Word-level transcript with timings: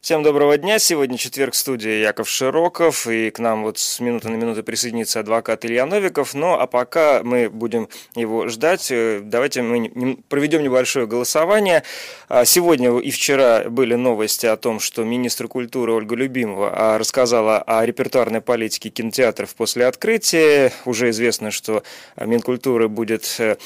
Всем 0.00 0.22
доброго 0.22 0.56
дня. 0.56 0.78
Сегодня 0.78 1.18
четверг, 1.18 1.54
студия 1.54 2.00
Яков 2.00 2.26
Широков. 2.26 3.06
И 3.06 3.28
к 3.28 3.38
нам 3.38 3.64
вот 3.64 3.76
с 3.76 4.00
минуты 4.00 4.30
на 4.30 4.36
минуту 4.36 4.64
присоединится 4.64 5.20
адвокат 5.20 5.66
Илья 5.66 5.84
Новиков. 5.84 6.32
Ну, 6.32 6.54
а 6.54 6.66
пока 6.66 7.22
мы 7.22 7.50
будем 7.50 7.86
его 8.14 8.48
ждать, 8.48 8.90
э, 8.90 9.20
давайте 9.22 9.60
мы 9.60 10.16
проведем 10.30 10.62
небольшое 10.62 11.06
голосование. 11.06 11.82
А, 12.30 12.46
сегодня 12.46 12.98
и 12.98 13.10
вчера 13.10 13.64
были 13.68 13.94
новости 13.94 14.46
о 14.46 14.56
том, 14.56 14.80
что 14.80 15.04
министр 15.04 15.48
культуры 15.48 15.92
Ольга 15.92 16.16
Любимова 16.16 16.72
а, 16.72 16.98
рассказала 16.98 17.58
о 17.58 17.84
репертуарной 17.84 18.40
политике 18.40 18.88
кинотеатров 18.88 19.54
после 19.54 19.84
открытия. 19.84 20.72
Уже 20.86 21.10
известно, 21.10 21.50
что 21.50 21.82
Минкультуры 22.16 22.88
будет 22.88 23.36
э, 23.38 23.56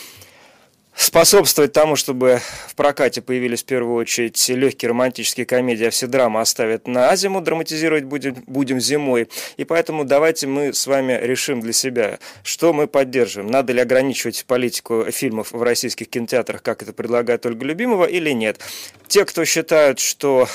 способствовать 0.97 1.73
тому, 1.73 1.97
чтобы 1.97 2.41
в 2.69 2.75
прокате 2.75 3.21
появились 3.21 3.63
в 3.63 3.67
первую 3.67 3.97
очередь 3.97 4.49
легкие 4.49 4.91
романтические 4.91 5.47
комедии, 5.47 5.87
а 5.87 5.91
все 5.91 6.07
драмы 6.07 6.41
оставят 6.41 6.87
на 6.87 7.15
зиму, 7.17 7.41
драматизировать 7.41 8.05
будем, 8.05 8.37
будем 8.47 8.81
зимой. 8.81 9.29
И 9.57 9.65
поэтому 9.65 10.05
давайте 10.05 10.47
мы 10.47 10.73
с 10.73 10.87
вами 10.87 11.19
решим 11.21 11.61
для 11.61 11.73
себя, 11.73 12.19
что 12.43 12.73
мы 12.73 12.87
поддерживаем. 12.87 13.51
Надо 13.51 13.73
ли 13.73 13.81
ограничивать 13.81 14.45
политику 14.47 15.07
фильмов 15.11 15.53
в 15.53 15.63
российских 15.63 16.09
кинотеатрах, 16.09 16.63
как 16.63 16.83
это 16.83 16.93
предлагает 16.93 17.45
Ольга 17.47 17.65
Любимова, 17.65 18.05
или 18.05 18.31
нет. 18.31 18.61
Те, 19.09 19.25
кто 19.25 19.45
считают, 19.45 19.99
что 19.99 20.49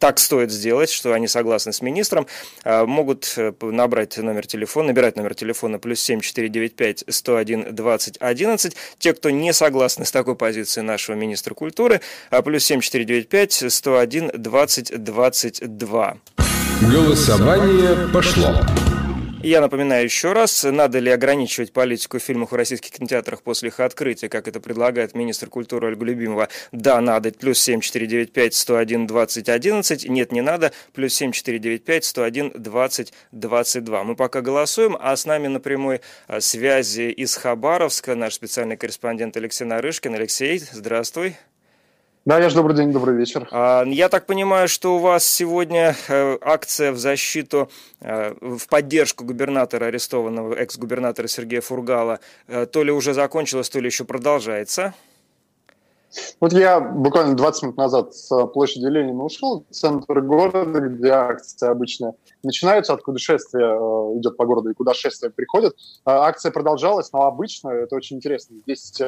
так 0.00 0.18
стоит 0.18 0.50
сделать, 0.50 0.90
что 0.90 1.12
они 1.12 1.28
согласны 1.28 1.72
с 1.72 1.82
министром, 1.82 2.26
а, 2.64 2.86
могут 2.86 3.34
э, 3.36 3.52
набрать 3.60 4.16
номер 4.16 4.46
телефона, 4.46 4.88
набирать 4.88 5.16
номер 5.16 5.34
телефона 5.34 5.78
плюс 5.78 6.00
7495 6.00 7.04
101 7.06 7.74
20 7.74 8.16
11. 8.18 8.76
Те, 8.98 9.12
кто 9.12 9.30
не 9.30 9.52
согласны 9.52 10.04
с 10.04 10.10
такой 10.10 10.34
позицией 10.34 10.84
нашего 10.84 11.14
министра 11.14 11.54
культуры, 11.54 12.00
а, 12.30 12.42
плюс 12.42 12.64
7495 12.64 13.72
101 13.72 14.30
20 14.34 15.04
22. 15.04 16.16
Голосование 16.80 18.08
пошло. 18.12 18.64
Я 19.42 19.62
напоминаю 19.62 20.04
еще 20.04 20.34
раз, 20.34 20.64
надо 20.64 20.98
ли 20.98 21.10
ограничивать 21.10 21.72
политику 21.72 22.18
в 22.18 22.22
фильмах 22.22 22.52
в 22.52 22.54
российских 22.54 22.90
кинотеатрах 22.90 23.42
после 23.42 23.68
их 23.70 23.80
открытия, 23.80 24.28
как 24.28 24.46
это 24.46 24.60
предлагает 24.60 25.14
министр 25.14 25.48
культуры 25.48 25.88
Ольга 25.88 26.04
Любимова. 26.04 26.50
Да, 26.72 27.00
надо, 27.00 27.32
плюс 27.32 27.58
7495 27.60 28.54
101 28.54 29.06
20 29.06 29.48
11. 29.48 30.08
Нет, 30.10 30.32
не 30.32 30.42
надо, 30.42 30.72
плюс 30.92 31.14
7495 31.14 32.04
101 32.04 32.52
20 32.54 33.12
22. 33.32 34.04
Мы 34.04 34.14
пока 34.14 34.42
голосуем, 34.42 34.94
а 35.00 35.16
с 35.16 35.24
нами 35.24 35.46
на 35.46 35.58
прямой 35.58 36.02
а, 36.26 36.42
связи 36.42 37.10
из 37.10 37.34
Хабаровска 37.34 38.14
наш 38.14 38.34
специальный 38.34 38.76
корреспондент 38.76 39.38
Алексей 39.38 39.64
Нарышкин. 39.64 40.16
Алексей, 40.16 40.58
здравствуй. 40.58 41.36
Да, 42.26 42.38
я 42.38 42.50
же 42.50 42.56
добрый 42.56 42.76
день, 42.76 42.92
добрый 42.92 43.16
вечер. 43.16 43.48
А, 43.50 43.82
я 43.86 44.10
так 44.10 44.26
понимаю, 44.26 44.68
что 44.68 44.96
у 44.96 44.98
вас 44.98 45.24
сегодня 45.24 45.96
э, 46.06 46.36
акция 46.42 46.92
в 46.92 46.98
защиту, 46.98 47.70
э, 48.02 48.34
в 48.42 48.68
поддержку 48.68 49.24
губернатора 49.24 49.86
арестованного, 49.86 50.54
экс-губернатора 50.54 51.28
Сергея 51.28 51.62
Фургала, 51.62 52.20
э, 52.46 52.66
то 52.66 52.82
ли 52.82 52.92
уже 52.92 53.14
закончилась, 53.14 53.70
то 53.70 53.80
ли 53.80 53.86
еще 53.86 54.04
продолжается. 54.04 54.92
Вот 56.40 56.52
я 56.52 56.78
буквально 56.80 57.36
20 57.36 57.62
минут 57.62 57.76
назад 57.78 58.14
с 58.14 58.46
площади 58.48 58.84
Ленина 58.84 59.24
ушел, 59.24 59.64
в 59.70 59.72
центр 59.72 60.20
города, 60.20 60.80
где 60.80 61.08
акции 61.12 61.68
обычно 61.68 62.12
начинаются, 62.42 62.92
откуда 62.92 63.18
шествие 63.18 63.66
идет 64.18 64.36
по 64.36 64.44
городу 64.44 64.70
и 64.70 64.74
куда 64.74 64.92
шествие 64.92 65.30
приходит. 65.30 65.74
Акция 66.04 66.52
продолжалась, 66.52 67.12
но 67.12 67.22
обычно 67.22 67.70
это 67.70 67.96
очень 67.96 68.16
интересно. 68.16 68.56
Здесь 68.66 69.00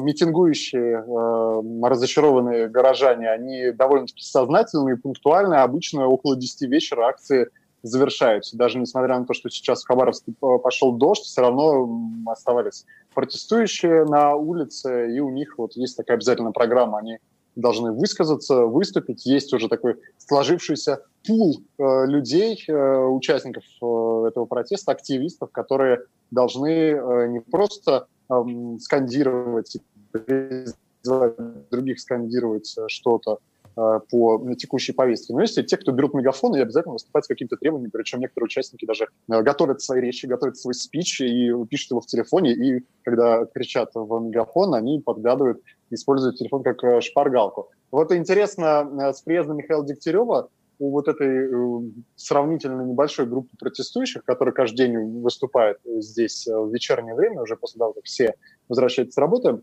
митингующие, 0.00 1.04
э, 1.04 1.86
разочарованные 1.88 2.68
горожане, 2.68 3.30
они 3.30 3.72
довольно-таки 3.72 4.22
сознательные, 4.22 4.96
пунктуальные. 4.96 5.60
Обычно 5.60 6.06
около 6.06 6.36
10 6.36 6.68
вечера 6.68 7.06
акции 7.06 7.48
завершаются. 7.82 8.56
Даже 8.56 8.78
несмотря 8.78 9.18
на 9.18 9.24
то, 9.24 9.32
что 9.32 9.48
сейчас 9.48 9.82
в 9.82 9.86
Хабаровске 9.86 10.32
пошел 10.62 10.92
дождь, 10.92 11.22
все 11.22 11.40
равно 11.40 11.88
оставались 12.26 12.84
протестующие 13.14 14.04
на 14.04 14.34
улице, 14.34 15.14
и 15.14 15.20
у 15.20 15.30
них 15.30 15.54
вот 15.56 15.72
есть 15.76 15.96
такая 15.96 16.16
обязательная 16.16 16.52
программа. 16.52 16.98
Они 16.98 17.18
должны 17.56 17.92
высказаться, 17.92 18.66
выступить. 18.66 19.26
Есть 19.26 19.52
уже 19.52 19.68
такой 19.68 19.96
сложившийся 20.18 21.02
пул 21.26 21.62
э, 21.78 22.06
людей, 22.06 22.62
э, 22.68 22.98
участников 23.04 23.64
э, 23.64 24.24
этого 24.28 24.44
протеста, 24.46 24.92
активистов, 24.92 25.50
которые 25.50 26.00
должны 26.30 26.68
э, 26.68 27.28
не 27.28 27.40
просто 27.40 28.06
эм, 28.30 28.78
скандировать, 28.78 29.76
других 31.70 32.00
скандировать 32.00 32.74
э, 32.78 32.84
что-то 32.88 33.38
э, 33.76 34.00
по 34.10 34.54
текущей 34.54 34.92
повестке. 34.92 35.32
Но 35.32 35.40
есть 35.40 35.64
те, 35.66 35.76
кто 35.76 35.92
берут 35.92 36.14
мегафон 36.14 36.56
и 36.56 36.60
обязательно 36.60 36.94
выступают 36.94 37.24
с 37.24 37.28
какими-то 37.28 37.56
требованиями, 37.56 37.90
причем 37.90 38.20
некоторые 38.20 38.46
участники 38.46 38.84
даже 38.84 39.04
э, 39.04 39.42
готовят 39.42 39.80
свои 39.80 40.00
речи, 40.00 40.26
готовят 40.26 40.56
свой 40.56 40.74
спич 40.74 41.20
и 41.20 41.52
пишут 41.68 41.90
его 41.90 42.00
в 42.00 42.06
телефоне, 42.06 42.52
и 42.52 42.84
когда 43.02 43.44
кричат 43.46 43.90
в 43.94 44.20
мегафон, 44.20 44.74
они 44.74 45.00
подгадывают, 45.00 45.60
используют 45.90 46.36
телефон 46.36 46.62
как 46.62 47.02
шпаргалку. 47.02 47.70
Вот 47.90 48.12
интересно, 48.12 49.12
с 49.12 49.22
приездом 49.22 49.56
Михаила 49.56 49.84
Дегтярева 49.84 50.48
у 50.80 50.90
вот 50.90 51.08
этой 51.08 51.46
э, 51.46 51.90
сравнительно 52.16 52.82
небольшой 52.82 53.26
группы 53.26 53.50
протестующих, 53.58 54.24
которые 54.24 54.54
каждый 54.54 54.76
день 54.86 55.20
выступают 55.20 55.78
здесь 55.84 56.48
э, 56.48 56.58
в 56.58 56.72
вечернее 56.72 57.14
время, 57.14 57.42
уже 57.42 57.56
после 57.56 57.78
того, 57.78 57.92
как 57.92 58.04
все 58.04 58.34
возвращаются 58.68 59.14
с 59.14 59.18
работы, 59.18 59.60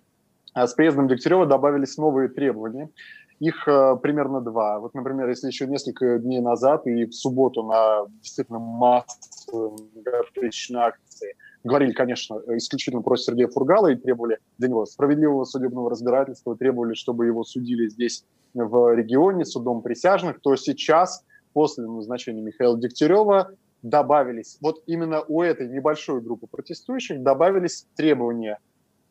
а 0.54 0.68
с 0.68 0.74
приездом 0.74 1.08
Дегтярева 1.08 1.48
добавились 1.48 1.98
новые 1.98 2.30
требования. 2.30 2.92
Их 3.40 3.68
э, 3.68 3.98
примерно 4.02 4.42
два. 4.42 4.80
Вот, 4.80 4.94
например, 4.94 5.28
если 5.28 5.48
еще 5.48 5.66
несколько 5.66 6.20
дней 6.20 6.40
назад 6.40 6.86
и 6.86 7.06
в 7.06 7.14
субботу 7.14 7.64
на 7.64 8.06
действительно 8.22 8.60
массовой 8.60 9.72
многотысячной 9.96 10.82
акции 10.82 11.36
говорили, 11.68 11.92
конечно, 11.92 12.42
исключительно 12.56 13.02
про 13.02 13.16
Сергея 13.18 13.48
Фургала 13.48 13.88
и 13.88 13.96
требовали 13.96 14.40
для 14.58 14.70
него 14.70 14.86
справедливого 14.86 15.44
судебного 15.46 15.90
разбирательства, 15.90 16.58
требовали, 16.58 16.94
чтобы 16.94 17.26
его 17.26 17.44
судили 17.44 17.88
здесь 17.90 18.26
в 18.54 18.96
регионе 18.96 19.46
судом 19.46 19.82
присяжных, 19.82 20.40
то 20.42 20.56
сейчас, 20.56 21.24
после 21.54 21.86
назначения 21.86 22.42
Михаила 22.42 22.80
Дегтярева, 22.80 23.52
добавились, 23.84 24.58
вот 24.62 24.82
именно 24.88 25.22
у 25.22 25.42
этой 25.42 25.68
небольшой 25.70 26.22
группы 26.22 26.48
протестующих 26.48 27.22
добавились 27.22 27.86
требования 27.96 28.60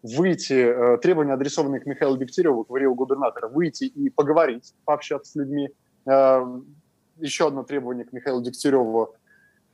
выйти, 0.02 0.52
э, 0.52 0.98
требования, 0.98 1.32
адресованные 1.32 1.80
к 1.80 1.86
Михаилу 1.86 2.16
Дегтяреву, 2.16 2.64
говорил 2.64 2.94
губернатора, 2.94 3.48
выйти 3.48 3.84
и 3.84 4.10
поговорить, 4.10 4.74
пообщаться 4.84 5.32
с 5.32 5.34
людьми. 5.34 5.70
Э, 6.06 6.44
еще 7.18 7.48
одно 7.48 7.62
требование 7.62 8.04
к 8.04 8.12
Михаилу 8.12 8.42
Дегтяреву 8.42 9.14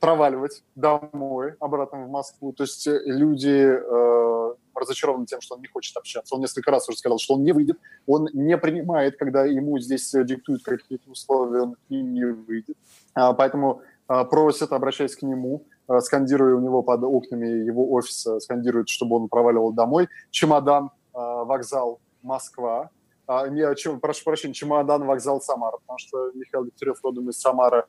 проваливать 0.03 0.63
домой, 0.75 1.53
обратно 1.61 2.05
в 2.05 2.09
Москву. 2.09 2.51
То 2.51 2.63
есть 2.63 2.85
э, 2.87 3.01
люди 3.05 3.47
э, 3.47 4.53
разочарованы 4.75 5.25
тем, 5.25 5.39
что 5.39 5.55
он 5.55 5.61
не 5.61 5.67
хочет 5.67 5.95
общаться. 5.95 6.35
Он 6.35 6.41
несколько 6.41 6.71
раз 6.71 6.89
уже 6.89 6.97
сказал, 6.97 7.19
что 7.19 7.35
он 7.35 7.43
не 7.43 7.53
выйдет, 7.53 7.77
он 8.05 8.27
не 8.33 8.57
принимает, 8.57 9.15
когда 9.17 9.45
ему 9.45 9.79
здесь 9.79 10.13
э, 10.13 10.25
диктуют 10.25 10.61
какие-то 10.61 11.09
условия, 11.09 11.61
он 11.61 11.75
к 11.75 11.89
ним 11.89 12.13
не 12.13 12.25
выйдет. 12.25 12.75
А, 13.13 13.31
поэтому 13.31 13.81
а, 14.09 14.25
просят, 14.25 14.73
обращаясь 14.73 15.15
к 15.15 15.21
нему, 15.21 15.63
а, 15.87 16.01
скандируя 16.01 16.55
у 16.55 16.59
него 16.59 16.83
под 16.83 17.01
окнами 17.03 17.47
его 17.65 17.89
офиса, 17.93 18.41
скандируют, 18.41 18.89
чтобы 18.89 19.15
он 19.15 19.29
проваливал 19.29 19.71
домой. 19.71 20.09
Чемодан, 20.31 20.91
а, 21.13 21.45
вокзал, 21.45 22.01
Москва. 22.21 22.89
А, 23.25 23.47
я, 23.47 23.73
чем, 23.75 24.01
прошу 24.01 24.25
прощения, 24.25 24.53
чемодан, 24.53 25.05
вокзал, 25.05 25.39
Самара, 25.39 25.77
потому 25.77 25.97
что 25.97 26.31
Михаил 26.33 26.65
Дегтярев 26.65 26.99
родом 27.03 27.29
из 27.29 27.39
Самары, 27.39 27.85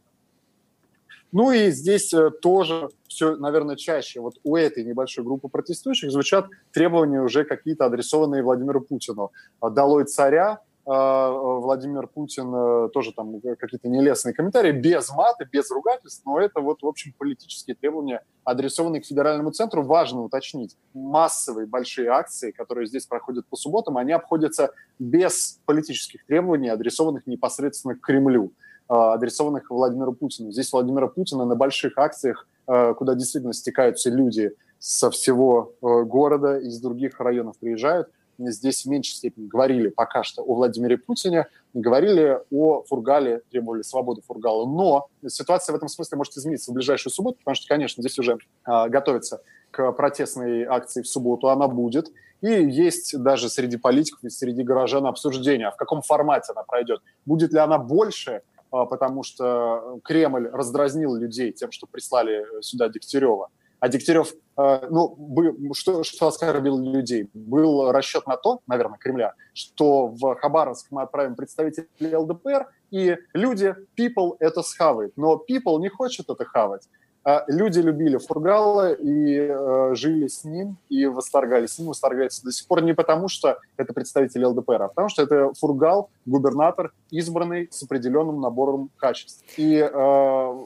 ну 1.34 1.50
и 1.50 1.72
здесь 1.72 2.14
э, 2.14 2.30
тоже 2.30 2.90
все, 3.08 3.34
наверное, 3.34 3.74
чаще 3.74 4.20
вот 4.20 4.34
у 4.44 4.54
этой 4.54 4.84
небольшой 4.84 5.24
группы 5.24 5.48
протестующих 5.48 6.12
звучат 6.12 6.46
требования 6.72 7.20
уже 7.20 7.42
какие-то 7.42 7.86
адресованные 7.86 8.44
Владимиру 8.44 8.80
Путину. 8.80 9.32
«Долой 9.60 10.04
царя», 10.04 10.60
э, 10.86 10.90
Владимир 10.90 12.06
Путин 12.06 12.54
э, 12.54 12.88
тоже 12.90 13.12
там 13.12 13.40
какие-то 13.40 13.88
нелестные 13.88 14.32
комментарии, 14.32 14.70
без 14.70 15.10
маты, 15.10 15.48
без 15.50 15.68
ругательств, 15.72 16.22
но 16.24 16.38
это 16.38 16.60
вот, 16.60 16.82
в 16.82 16.86
общем, 16.86 17.12
политические 17.18 17.74
требования, 17.74 18.22
адресованные 18.44 19.02
к 19.02 19.04
федеральному 19.04 19.50
центру. 19.50 19.82
Важно 19.82 20.22
уточнить, 20.22 20.76
массовые 20.92 21.66
большие 21.66 22.10
акции, 22.10 22.52
которые 22.52 22.86
здесь 22.86 23.06
проходят 23.06 23.44
по 23.48 23.56
субботам, 23.56 23.96
они 23.96 24.12
обходятся 24.12 24.70
без 25.00 25.58
политических 25.66 26.24
требований, 26.26 26.68
адресованных 26.68 27.26
непосредственно 27.26 27.96
к 27.96 28.00
Кремлю. 28.02 28.52
А, 28.86 29.14
адресованных 29.14 29.70
Владимиру 29.70 30.12
Путину. 30.12 30.52
Здесь 30.52 30.70
Владимира 30.72 31.06
Путина 31.06 31.46
на 31.46 31.54
больших 31.54 31.96
акциях, 31.96 32.46
а, 32.66 32.92
куда 32.92 33.14
действительно 33.14 33.54
стекаются 33.54 34.10
люди 34.10 34.54
со 34.78 35.10
всего 35.10 35.72
а, 35.80 36.02
города, 36.02 36.58
из 36.58 36.80
других 36.80 37.18
районов 37.18 37.56
приезжают, 37.58 38.10
здесь 38.38 38.84
в 38.84 38.88
меньшей 38.88 39.14
степени 39.14 39.46
говорили 39.46 39.88
пока 39.88 40.22
что 40.22 40.42
о 40.42 40.54
Владимире 40.54 40.98
Путине, 40.98 41.46
говорили 41.72 42.40
о 42.50 42.82
Фургале, 42.82 43.40
требовали 43.50 43.82
свободы 43.82 44.20
Фургала. 44.22 44.66
Но 44.66 45.08
ситуация 45.28 45.72
в 45.72 45.76
этом 45.76 45.88
смысле 45.88 46.18
может 46.18 46.36
измениться 46.36 46.70
в 46.70 46.74
ближайшую 46.74 47.12
субботу, 47.12 47.38
потому 47.38 47.54
что, 47.54 47.68
конечно, 47.68 48.02
здесь 48.02 48.18
уже 48.18 48.36
э, 48.66 48.88
готовится 48.88 49.40
к 49.70 49.92
протестной 49.92 50.64
акции 50.64 51.02
в 51.02 51.08
субботу, 51.08 51.48
она 51.48 51.68
будет. 51.68 52.10
И 52.40 52.48
есть 52.48 53.18
даже 53.18 53.48
среди 53.48 53.76
политиков 53.76 54.22
и 54.24 54.28
среди 54.28 54.62
горожан 54.62 55.06
обсуждение, 55.06 55.70
в 55.70 55.76
каком 55.76 56.02
формате 56.02 56.52
она 56.52 56.64
пройдет. 56.64 57.00
Будет 57.24 57.52
ли 57.52 57.58
она 57.58 57.78
больше 57.78 58.42
потому 58.90 59.22
что 59.22 60.00
Кремль 60.04 60.48
раздразнил 60.48 61.14
людей 61.14 61.52
тем, 61.52 61.70
что 61.70 61.86
прислали 61.86 62.44
сюда 62.60 62.88
Дегтярева. 62.88 63.48
А 63.80 63.88
Дегтярев, 63.88 64.32
ну, 64.56 65.74
что, 65.74 66.04
что 66.04 66.26
оскорбил 66.28 66.78
людей? 66.78 67.28
Был 67.34 67.92
расчет 67.92 68.26
на 68.26 68.38
то, 68.38 68.60
наверное, 68.66 68.98
Кремля, 68.98 69.34
что 69.52 70.06
в 70.06 70.36
Хабаровск 70.36 70.86
мы 70.90 71.02
отправим 71.02 71.34
представителей 71.34 72.16
ЛДПР, 72.16 72.66
и 72.90 73.18
люди, 73.34 73.74
people 73.98 74.36
это 74.38 74.62
схавает. 74.62 75.12
Но 75.16 75.34
people 75.34 75.78
не 75.80 75.90
хочет 75.90 76.30
это 76.30 76.44
хавать. 76.46 76.88
А 77.24 77.44
люди 77.48 77.78
любили 77.80 78.18
Фургала 78.18 78.92
и 78.92 79.38
э, 79.38 79.94
жили 79.94 80.28
с 80.28 80.44
ним, 80.44 80.76
и 80.90 81.06
восторгались 81.06 81.72
с 81.72 81.78
ним, 81.78 81.88
восторгаются 81.88 82.44
до 82.44 82.52
сих 82.52 82.66
пор 82.66 82.82
не 82.82 82.92
потому, 82.92 83.28
что 83.28 83.58
это 83.78 83.94
представитель 83.94 84.44
ЛДПР, 84.44 84.82
а 84.82 84.88
потому 84.88 85.08
что 85.08 85.22
это 85.22 85.52
Фургал, 85.58 86.10
губернатор, 86.26 86.92
избранный 87.10 87.68
с 87.70 87.82
определенным 87.82 88.42
набором 88.42 88.90
качеств. 88.98 89.42
И, 89.56 89.76
э, 89.76 89.90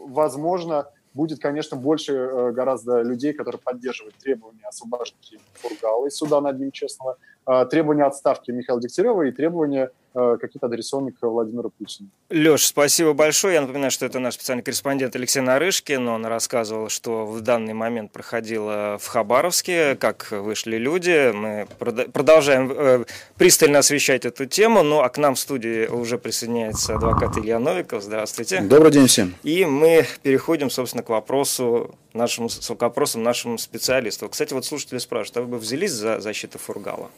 возможно, 0.08 0.88
будет, 1.18 1.40
конечно, 1.40 1.76
больше 1.76 2.12
э, 2.12 2.52
гораздо 2.52 3.02
людей, 3.02 3.32
которые 3.32 3.60
поддерживают 3.60 4.14
требования 4.22 4.62
освобождения 4.68 5.42
Фургала 5.54 6.06
и 6.06 6.10
суда 6.10 6.40
над 6.40 6.60
ним 6.60 6.70
честного, 6.70 7.16
э, 7.44 7.66
требования 7.68 8.04
отставки 8.04 8.52
Михаила 8.52 8.80
Дегтярева 8.80 9.22
и 9.22 9.32
требования 9.32 9.90
э, 10.14 10.36
какие-то 10.40 10.66
адресованы 10.66 11.10
к 11.10 11.26
Владимиру 11.26 11.72
Путину. 11.76 12.08
Леш, 12.30 12.66
спасибо 12.66 13.14
большое. 13.14 13.54
Я 13.54 13.62
напоминаю, 13.62 13.90
что 13.90 14.06
это 14.06 14.20
наш 14.20 14.34
специальный 14.34 14.62
корреспондент 14.62 15.16
Алексей 15.16 15.40
Нарышкин. 15.40 16.06
Он 16.06 16.24
рассказывал, 16.24 16.88
что 16.88 17.26
в 17.26 17.40
данный 17.40 17.74
момент 17.74 18.12
проходило 18.12 18.96
в 19.00 19.08
Хабаровске, 19.08 19.96
как 19.96 20.30
вышли 20.30 20.76
люди. 20.76 21.32
Мы 21.32 21.66
продолжаем 22.12 23.06
пристально 23.36 23.80
освещать 23.80 24.24
эту 24.24 24.46
тему. 24.46 24.84
Ну, 24.84 25.00
а 25.00 25.08
к 25.08 25.18
нам 25.18 25.34
в 25.34 25.38
студии 25.38 25.88
уже 25.88 26.16
присоединяется 26.16 26.94
адвокат 26.94 27.38
Илья 27.38 27.58
Новиков. 27.58 28.04
Здравствуйте. 28.04 28.60
Добрый 28.60 28.92
день 28.92 29.08
всем. 29.08 29.34
И 29.42 29.64
мы 29.64 30.06
переходим, 30.22 30.70
собственно, 30.70 31.02
к 31.02 31.07
вопросу 31.08 31.94
нашему, 32.12 32.48
к 32.48 32.82
вопросам 32.82 33.22
нашему 33.22 33.58
специалисту. 33.58 34.28
Кстати, 34.28 34.54
вот 34.54 34.64
слушатели 34.64 34.98
спрашивают, 34.98 35.36
а 35.36 35.40
вы 35.42 35.46
бы 35.46 35.58
взялись 35.58 35.92
за 35.92 36.20
защиту 36.20 36.58
Фургала? 36.58 37.10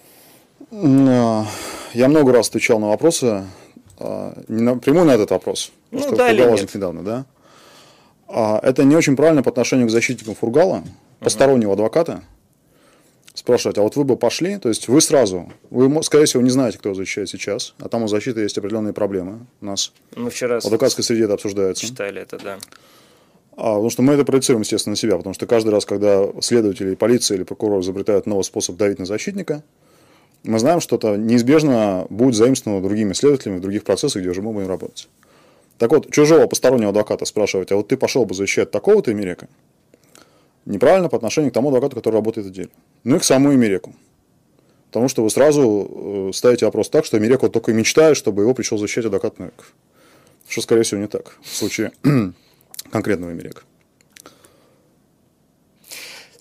Я 0.70 2.08
много 2.08 2.32
раз 2.32 2.48
отвечал 2.48 2.78
на 2.78 2.88
вопросы, 2.88 3.46
а, 3.98 4.34
не 4.48 4.62
напрямую 4.62 5.06
на 5.06 5.12
этот 5.12 5.31
вопрос, 5.31 5.72
ну, 5.90 6.00
что 6.00 6.16
да 6.16 6.28
Фургал 6.28 6.50
возник 6.50 6.75
недавно, 6.75 7.02
да? 7.02 7.26
А, 8.28 8.60
это 8.62 8.84
не 8.84 8.94
очень 8.94 9.16
правильно 9.16 9.42
по 9.42 9.50
отношению 9.50 9.88
к 9.88 9.90
защитникам 9.90 10.34
Фургала, 10.34 10.84
постороннего 11.19 11.72
адвоката, 11.72 12.22
спрашивать, 13.34 13.78
а 13.78 13.82
вот 13.82 13.96
вы 13.96 14.04
бы 14.04 14.16
пошли, 14.16 14.58
то 14.58 14.69
есть 14.69 14.88
вы 14.88 15.00
сразу, 15.00 15.52
вы, 15.70 16.02
скорее 16.02 16.26
всего, 16.26 16.42
не 16.42 16.50
знаете, 16.50 16.78
кто 16.78 16.94
защищает 16.94 17.28
сейчас, 17.28 17.75
а 17.78 17.88
там 17.88 18.02
у 18.02 18.08
защиты 18.08 18.40
есть 18.40 18.56
определенные 18.58 18.92
проблемы 18.92 19.46
у 19.60 19.66
нас. 19.66 19.92
Мы 20.14 20.31
вчера 20.31 20.60
в 20.60 20.64
адвокатской 20.64 21.02
среде 21.04 21.25
это 21.25 21.34
обсуждается. 21.34 21.87
Читали 21.87 22.22
это, 22.22 22.38
да. 22.38 22.58
А, 23.60 23.74
потому 23.74 23.90
что 23.90 24.00
мы 24.00 24.14
это 24.14 24.24
проецируем, 24.24 24.62
естественно, 24.62 24.92
на 24.92 24.96
себя, 24.96 25.18
потому 25.18 25.34
что 25.34 25.46
каждый 25.46 25.68
раз, 25.68 25.84
когда 25.84 26.26
следователи, 26.40 26.94
полиция 26.94 27.36
или 27.36 27.44
прокурор 27.44 27.82
изобретают 27.82 28.24
новый 28.24 28.42
способ 28.42 28.76
давить 28.76 28.98
на 28.98 29.04
защитника, 29.04 29.62
мы 30.44 30.58
знаем, 30.58 30.80
что 30.80 30.96
это 30.96 31.18
неизбежно 31.18 32.06
будет 32.08 32.34
заимствовано 32.36 32.82
другими 32.82 33.12
следователями 33.12 33.58
в 33.58 33.60
других 33.60 33.84
процессах, 33.84 34.22
где 34.22 34.30
уже 34.30 34.40
мы 34.40 34.54
будем 34.54 34.68
работать. 34.68 35.10
Так 35.76 35.90
вот, 35.90 36.10
чужого 36.10 36.46
постороннего 36.46 36.88
адвоката 36.88 37.26
спрашивать, 37.26 37.70
а 37.70 37.76
вот 37.76 37.88
ты 37.88 37.98
пошел 37.98 38.24
бы 38.24 38.34
защищать 38.34 38.70
такого-то 38.70 39.12
Эмирека? 39.12 39.46
Неправильно 40.64 41.10
по 41.10 41.18
отношению 41.18 41.50
к 41.50 41.54
тому 41.54 41.68
адвокату, 41.68 41.96
который 41.96 42.14
работает 42.14 42.46
в 42.46 42.52
деле. 42.52 42.70
Ну 43.04 43.16
и 43.16 43.18
к 43.18 43.24
самому 43.24 43.54
Эмиреку. 43.54 43.94
Потому 44.88 45.08
что 45.08 45.22
вы 45.22 45.28
сразу 45.28 46.30
э, 46.30 46.30
ставите 46.32 46.64
вопрос 46.64 46.88
так, 46.88 47.04
что 47.04 47.18
Эмирек 47.18 47.42
вот 47.42 47.52
только 47.52 47.74
мечтает, 47.74 48.16
чтобы 48.16 48.42
его 48.42 48.54
пришел 48.54 48.78
защищать 48.78 49.04
адвокат 49.04 49.38
Новиков. 49.38 49.74
Что, 50.48 50.62
скорее 50.62 50.82
всего, 50.82 51.00
не 51.02 51.08
так 51.08 51.36
в 51.42 51.54
случае 51.54 51.92
конкретного 52.90 53.32
Эмирека. 53.32 53.62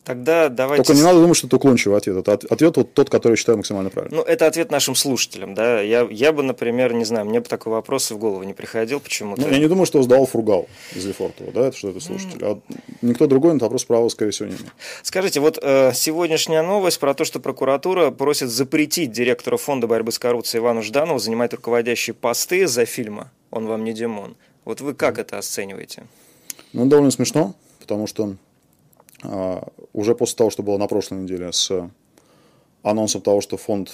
Тогда 0.09 0.49
давайте... 0.49 0.83
Только 0.83 0.97
не 0.97 1.03
надо 1.03 1.21
думать, 1.21 1.37
что 1.37 1.45
это 1.45 1.57
уклончивый 1.57 1.95
ответ. 1.95 2.17
Это 2.17 2.33
ответ 2.49 2.77
вот 2.77 2.95
тот, 2.95 3.11
который 3.11 3.33
я 3.33 3.35
считаю 3.35 3.59
максимально 3.59 3.91
правильным. 3.91 4.17
Ну, 4.17 4.23
это 4.23 4.47
ответ 4.47 4.71
нашим 4.71 4.95
слушателям, 4.95 5.53
да. 5.53 5.81
Я, 5.81 6.07
я 6.09 6.31
бы, 6.31 6.41
например, 6.41 6.93
не 6.93 7.05
знаю, 7.05 7.27
мне 7.27 7.41
бы 7.41 7.45
такой 7.47 7.73
вопрос 7.73 8.09
в 8.09 8.17
голову 8.17 8.41
не 8.41 8.53
приходил 8.53 8.99
почему-то. 8.99 9.43
Ну, 9.43 9.49
я 9.49 9.59
не 9.59 9.67
думаю, 9.67 9.85
что 9.85 10.01
задавал 10.01 10.25
Фургал 10.25 10.67
из 10.95 11.05
Лефортова, 11.05 11.51
да, 11.51 11.67
это 11.67 11.77
что 11.77 11.89
это 11.89 11.99
слушатель. 11.99 12.39
А 12.41 12.59
никто 13.03 13.27
другой 13.27 13.51
на 13.51 13.57
этот 13.57 13.67
вопрос 13.67 13.85
права, 13.85 14.09
скорее 14.09 14.31
всего, 14.31 14.47
не 14.47 14.55
имеет. 14.55 14.71
Скажите, 15.03 15.41
вот 15.41 15.59
э, 15.61 15.91
сегодняшняя 15.93 16.63
новость 16.63 16.99
про 16.99 17.13
то, 17.13 17.23
что 17.23 17.39
прокуратура 17.39 18.09
просит 18.09 18.49
запретить 18.49 19.11
директора 19.11 19.57
фонда 19.57 19.85
борьбы 19.85 20.11
с 20.11 20.17
коррупцией 20.17 20.61
Ивану 20.61 20.81
Жданову 20.81 21.19
занимать 21.19 21.53
руководящие 21.53 22.15
посты 22.15 22.65
за 22.65 22.85
фильма 22.85 23.29
«Он 23.51 23.67
вам 23.67 23.83
не 23.83 23.93
Димон». 23.93 24.37
Вот 24.65 24.81
вы 24.81 24.95
как 24.95 25.19
mm. 25.19 25.21
это 25.21 25.37
оцениваете? 25.37 26.07
Ну, 26.73 26.85
довольно 26.85 27.11
смешно, 27.11 27.55
потому 27.79 28.05
что 28.05 28.35
а, 29.23 29.67
уже 29.93 30.15
после 30.15 30.35
того, 30.35 30.49
что 30.49 30.63
было 30.63 30.77
на 30.77 30.87
прошлой 30.87 31.19
неделе 31.19 31.51
с 31.51 31.89
анонсом 32.83 33.21
того, 33.21 33.41
что 33.41 33.57
фонд 33.57 33.91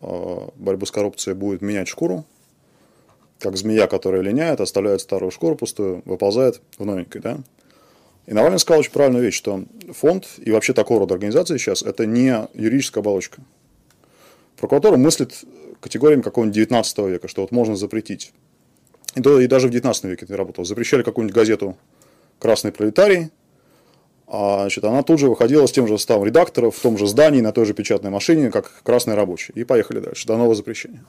а, 0.00 0.50
борьбы 0.56 0.86
с 0.86 0.90
коррупцией 0.90 1.36
будет 1.36 1.62
менять 1.62 1.88
шкуру, 1.88 2.24
как 3.38 3.56
змея, 3.56 3.86
которая 3.86 4.22
линяет, 4.22 4.60
оставляет 4.60 5.02
старую 5.02 5.30
шкуру 5.30 5.56
пустую, 5.56 6.02
выползает 6.04 6.60
в 6.78 6.84
новенькой, 6.84 7.20
да? 7.20 7.38
И 8.26 8.34
Навальный 8.34 8.58
сказал 8.58 8.80
очень 8.80 8.90
правильную 8.90 9.24
вещь, 9.24 9.36
что 9.36 9.64
фонд 9.92 10.26
и 10.38 10.50
вообще 10.50 10.72
такого 10.72 11.00
рода 11.00 11.14
организации 11.14 11.58
сейчас– 11.58 11.82
это 11.84 12.06
не 12.06 12.48
юридическая 12.54 13.00
оболочка. 13.02 13.40
Прокуратура 14.56 14.96
мыслит 14.96 15.44
категориями 15.80 16.22
какого-нибудь 16.22 16.56
19 16.56 16.98
века, 16.98 17.28
что 17.28 17.42
вот 17.42 17.52
можно 17.52 17.76
запретить. 17.76 18.32
И, 19.14 19.20
даже 19.20 19.68
в 19.68 19.70
19 19.70 20.04
веке 20.04 20.24
это 20.24 20.36
работало. 20.36 20.64
Запрещали 20.64 21.02
какую-нибудь 21.02 21.36
газету 21.36 21.76
«Красный 22.38 22.72
пролетарий», 22.72 23.30
а, 24.28 24.62
значит, 24.62 24.82
она 24.84 25.02
тут 25.02 25.20
же 25.20 25.28
выходила 25.28 25.66
с 25.66 25.72
тем 25.72 25.86
же 25.86 25.96
составом 25.98 26.24
редакторов 26.24 26.76
в 26.76 26.82
том 26.82 26.98
же 26.98 27.06
здании, 27.06 27.40
на 27.40 27.52
той 27.52 27.64
же 27.64 27.74
печатной 27.74 28.10
машине, 28.10 28.50
как 28.50 28.82
красный 28.82 29.14
рабочий. 29.14 29.52
И 29.54 29.64
поехали 29.64 30.00
дальше, 30.00 30.26
до 30.26 30.36
нового 30.36 30.54
запрещения. 30.54 31.04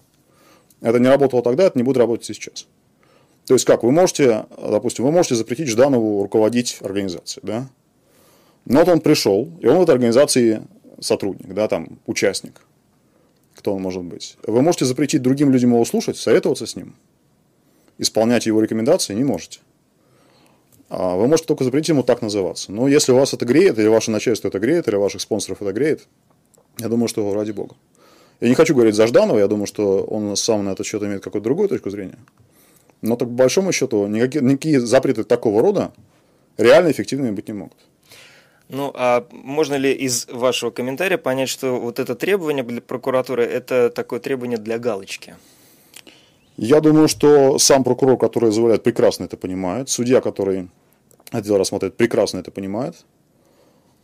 Это 0.82 1.00
не 1.00 1.08
работало 1.08 1.42
тогда, 1.42 1.66
это 1.66 1.78
не 1.80 1.84
будет 1.84 1.98
работать 1.98 2.26
сейчас. 2.26 2.68
То 3.46 3.56
есть 3.56 3.66
как, 3.66 3.84
вы 3.84 3.92
можете, 3.92 4.46
допустим, 4.58 5.06
вы 5.06 5.12
можете 5.12 5.36
запретить 5.36 5.68
Жданову 5.70 6.22
руководить 6.22 6.78
организацией, 6.82 7.46
да? 7.46 7.70
Но 8.66 8.80
вот 8.80 8.90
он 8.90 9.00
пришел, 9.00 9.50
и 9.62 9.68
он 9.68 9.78
в 9.78 9.82
этой 9.84 9.92
организации 9.92 10.62
сотрудник, 11.00 11.54
да, 11.54 11.68
там, 11.68 12.00
участник. 12.06 12.62
Кто 13.56 13.74
он 13.74 13.82
может 13.82 14.04
быть? 14.04 14.38
Вы 14.46 14.62
можете 14.62 14.86
запретить 14.86 15.22
другим 15.22 15.52
людям 15.52 15.72
его 15.72 15.86
слушать, 15.86 16.18
советоваться 16.18 16.68
с 16.68 16.76
ним, 16.76 16.96
исполнять 17.98 18.46
его 18.46 18.62
рекомендации 18.62 19.16
не 19.16 19.24
можете. 19.24 19.60
А 20.90 21.16
вы 21.16 21.28
можете 21.28 21.48
только 21.48 21.64
запретить 21.64 21.90
ему 21.90 22.04
так 22.04 22.22
называться. 22.22 22.72
Но 22.72 22.88
если 22.88 23.12
вас 23.12 23.34
это 23.34 23.46
греет, 23.46 23.78
или 23.78 23.88
ваше 23.88 24.12
начальство 24.12 24.48
это 24.48 24.60
греет, 24.60 24.88
или 24.88 24.96
ваших 24.96 25.22
спонсоров 25.22 25.62
это 25.62 25.74
греет, 25.74 26.08
я 26.80 26.88
думаю, 26.88 27.08
что 27.08 27.34
ради 27.34 27.52
бога. 27.52 27.76
Я 28.40 28.50
не 28.50 28.56
хочу 28.56 28.74
говорить 28.74 28.96
за 28.96 29.08
Жданова, 29.08 29.40
я 29.40 29.48
думаю, 29.48 29.66
что 29.66 30.04
он 30.04 30.36
сам 30.36 30.64
на 30.64 30.72
этот 30.72 30.86
счет 30.86 31.02
имеет 31.04 31.24
какую-то 31.24 31.44
другую 31.44 31.70
точку 31.70 31.90
зрения. 31.90 32.20
Но 33.02 33.16
так, 33.16 33.28
по 33.28 33.34
большому 33.34 33.72
счету 33.72 34.08
никакие, 34.08 34.44
никакие 34.44 34.80
запреты 34.80 35.24
такого 35.24 35.62
рода 35.62 35.92
реально 36.58 36.92
эффективными 36.92 37.32
быть 37.32 37.48
не 37.48 37.54
могут. 37.54 37.78
Ну, 38.70 38.92
а 38.94 39.26
можно 39.32 39.76
ли 39.76 39.94
из 39.94 40.28
вашего 40.28 40.72
комментария 40.72 41.18
понять, 41.18 41.50
что 41.50 41.80
вот 41.80 42.00
это 42.00 42.16
требование 42.16 42.64
для 42.64 42.82
прокуратуры– 42.82 43.44
это 43.46 43.90
такое 43.90 44.20
требование 44.20 44.58
для 44.58 44.78
галочки? 44.78 45.36
Я 46.58 46.82
думаю, 46.82 47.08
что 47.08 47.60
сам 47.60 47.84
прокурор, 47.84 48.18
который 48.18 48.52
заявляет, 48.52 48.84
прекрасно 48.84 49.26
это 49.26 49.38
понимает. 49.38 49.90
Судья, 49.90 50.22
который 50.22 50.70
это 51.32 51.42
дело 51.42 51.60
рассматривает, 51.60 51.96
прекрасно 51.96 52.40
это 52.40 52.52
понимает. 52.52 53.06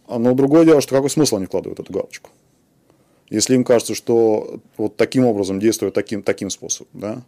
Но 0.07 0.33
другое 0.33 0.65
дело, 0.65 0.81
что 0.81 0.95
какой 0.95 1.09
смысл 1.09 1.37
они 1.37 1.47
вкладывают 1.47 1.79
эту 1.79 1.91
галочку? 1.91 2.29
Если 3.29 3.55
им 3.55 3.63
кажется, 3.63 3.95
что 3.95 4.59
вот 4.77 4.97
таким 4.97 5.25
образом 5.25 5.59
действуют 5.59 5.95
таким, 5.95 6.21
таким 6.21 6.51
способом, 6.51 6.89
да, 6.93 7.23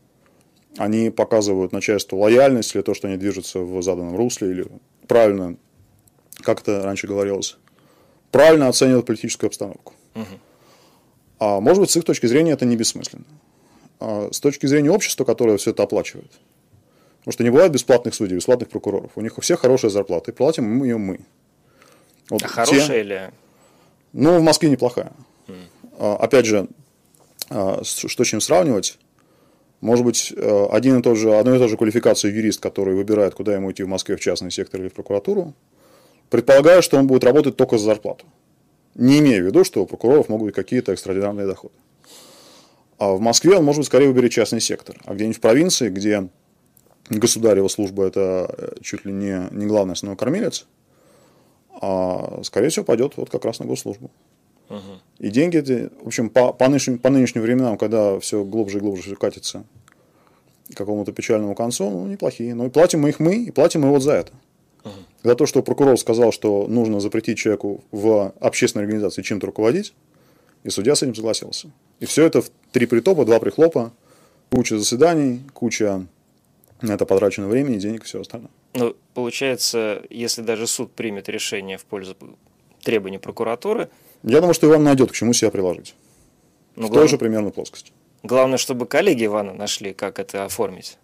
они 0.77 1.10
показывают 1.10 1.72
начальству 1.72 2.20
лояльность 2.20 2.75
или 2.75 2.84
то, 2.84 2.94
что 2.94 3.08
они 3.08 3.17
движутся 3.17 3.60
в 3.60 3.82
заданном 3.82 4.15
русле, 4.15 4.51
или 4.51 4.67
правильно, 5.08 5.55
как 6.41 6.62
это 6.62 6.84
раньше 6.84 7.08
говорилось, 7.08 7.58
правильно 8.32 8.67
оценивают 8.67 9.05
политическую 9.05 9.48
обстановку. 9.48 9.94
Угу. 10.13 10.25
А 11.39 11.60
может 11.60 11.82
быть, 11.82 11.89
с 11.89 11.98
их 11.98 12.03
точки 12.03 12.27
зрения 12.27 12.51
это 12.51 12.65
не 12.65 12.75
бессмысленно. 12.75 13.25
А, 13.99 14.29
с 14.31 14.39
точки 14.39 14.65
зрения 14.65 14.91
общества, 14.91 15.23
которое 15.23 15.57
все 15.57 15.71
это 15.71 15.83
оплачивает. 15.83 16.31
Потому 17.19 17.33
что 17.33 17.43
не 17.43 17.49
бывает 17.49 17.71
бесплатных 17.71 18.13
судей, 18.13 18.35
бесплатных 18.35 18.69
прокуроров. 18.69 19.11
У 19.15 19.21
них 19.21 19.37
у 19.37 19.41
всех 19.41 19.59
хорошая 19.59 19.91
зарплата, 19.91 20.31
и 20.31 20.33
платим 20.33 20.65
мы 20.65 20.87
ее 20.87 20.97
мы. 20.97 21.19
Вот 22.29 22.43
а 22.43 22.47
те... 22.47 22.53
хорошая 22.53 22.99
или? 23.01 23.31
Ну, 24.13 24.39
в 24.39 24.43
Москве 24.43 24.69
неплохая. 24.69 25.11
Mm. 25.47 26.17
Опять 26.17 26.45
же, 26.45 26.67
а, 27.49 27.81
что 27.83 28.23
с 28.23 28.27
чем 28.27 28.41
сравнивать? 28.41 28.97
Может 29.81 30.05
быть, 30.05 30.33
один 30.71 30.99
и 30.99 31.03
тот 31.03 31.17
же, 31.17 31.35
одной 31.35 31.57
и 31.57 31.59
той 31.59 31.67
же 31.67 31.77
квалификации 31.77 32.31
юрист, 32.31 32.59
который 32.59 32.95
выбирает, 32.95 33.35
куда 33.35 33.53
ему 33.53 33.71
идти 33.71 33.83
в 33.83 33.87
Москве, 33.87 34.15
в 34.15 34.19
частный 34.19 34.49
сектор 34.49 34.81
или 34.81 34.89
в 34.89 34.93
прокуратуру, 34.93 35.53
предполагает, 36.29 36.83
что 36.83 36.97
он 36.97 37.05
будет 37.05 37.23
работать 37.23 37.55
только 37.55 37.77
за 37.77 37.85
зарплату. 37.85 38.25
Не 38.95 39.19
имея 39.19 39.41
в 39.43 39.45
виду, 39.45 39.63
что 39.63 39.83
у 39.83 39.85
прокуроров 39.85 40.29
могут 40.29 40.47
быть 40.47 40.55
какие-то 40.55 40.93
экстраординарные 40.93 41.45
доходы. 41.45 41.75
А 42.97 43.13
в 43.13 43.19
Москве 43.19 43.55
он, 43.57 43.65
может 43.65 43.79
быть, 43.79 43.87
скорее 43.87 44.07
выберет 44.07 44.31
частный 44.31 44.61
сектор. 44.61 44.95
А 45.05 45.13
где-нибудь 45.13 45.37
в 45.37 45.41
провинции, 45.41 45.89
где 45.89 46.29
государева 47.09 47.67
служба– 47.67 48.05
это 48.07 48.75
чуть 48.81 49.05
ли 49.05 49.11
не, 49.11 49.47
не 49.51 49.65
главный 49.65 49.93
основной 49.93 50.17
кормилец, 50.17 50.65
а, 51.81 52.41
скорее 52.43 52.69
всего, 52.69 52.85
пойдет 52.85 53.13
вот 53.17 53.29
как 53.29 53.43
раз 53.45 53.59
на 53.59 53.65
госслужбу. 53.65 54.09
Угу. 54.69 54.79
И 55.19 55.29
деньги 55.29 55.57
эти, 55.57 55.89
в 56.01 56.07
общем, 56.07 56.29
по, 56.29 56.53
по, 56.53 56.67
нынешним, 56.67 56.97
по 56.97 57.09
нынешним 57.09 57.41
временам, 57.41 57.77
когда 57.77 58.19
все 58.19 58.43
глубже 58.43 58.77
и 58.77 58.81
глубже 58.81 59.03
все 59.03 59.15
катится 59.15 59.65
к 60.71 60.75
какому-то 60.75 61.11
печальному 61.11 61.53
концу, 61.53 61.89
ну, 61.89 62.07
неплохие. 62.07 62.55
Но 62.55 62.65
и 62.65 62.69
платим 62.69 63.01
мы 63.01 63.09
их 63.09 63.19
мы, 63.19 63.35
и 63.35 63.51
платим 63.51 63.81
мы 63.81 63.89
вот 63.89 64.01
за 64.01 64.13
это. 64.13 64.31
Угу. 64.83 64.93
За 65.23 65.35
то, 65.35 65.45
что 65.45 65.61
прокурор 65.61 65.97
сказал, 65.99 66.31
что 66.31 66.65
нужно 66.67 66.99
запретить 66.99 67.37
человеку 67.37 67.83
в 67.91 68.33
общественной 68.39 68.85
организации 68.85 69.21
чем-то 69.21 69.47
руководить, 69.47 69.93
и 70.65 70.69
судья 70.72 70.95
с 70.95 71.03
этим 71.03 71.13
согласился. 71.13 71.69
И 72.00 72.05
все 72.05 72.25
это 72.25 72.41
в 72.41 72.50
три 72.72 72.88
притопа, 72.88 73.24
два 73.24 73.39
прихлопа, 73.39 73.93
куча 74.50 74.79
заседаний, 74.79 75.41
куча 75.53 76.07
на 76.81 76.91
это 76.91 77.05
потрачено 77.05 77.48
времени, 77.48 77.77
денег 77.77 78.01
и 78.01 78.05
все 78.05 78.22
остальное. 78.22 78.50
Ну, 78.74 78.95
получается, 79.13 80.01
если 80.10 80.41
даже 80.41 80.65
суд 80.65 80.91
примет 80.91 81.29
решение 81.29 81.77
в 81.77 81.86
пользу 81.86 82.17
требований 82.84 83.19
прокуратуры... 83.19 83.89
Я 84.24 84.39
думаю, 84.39 84.55
что 84.55 84.67
Иван 84.67 84.84
найдет, 84.84 85.12
к 85.12 85.13
чему 85.13 85.34
себя 85.34 85.51
приложить. 85.51 85.93
Ну, 86.75 86.88
в 86.88 86.89
главное, 86.89 87.01
той 87.03 87.07
же 87.10 87.17
примерно 87.19 87.51
плоскости. 87.51 87.91
Главное, 88.24 88.57
чтобы 88.57 88.88
коллеги 88.88 89.25
Ивана 89.25 89.53
нашли, 89.53 89.93
как 89.93 90.17
это 90.17 90.45
оформить. 90.45 90.98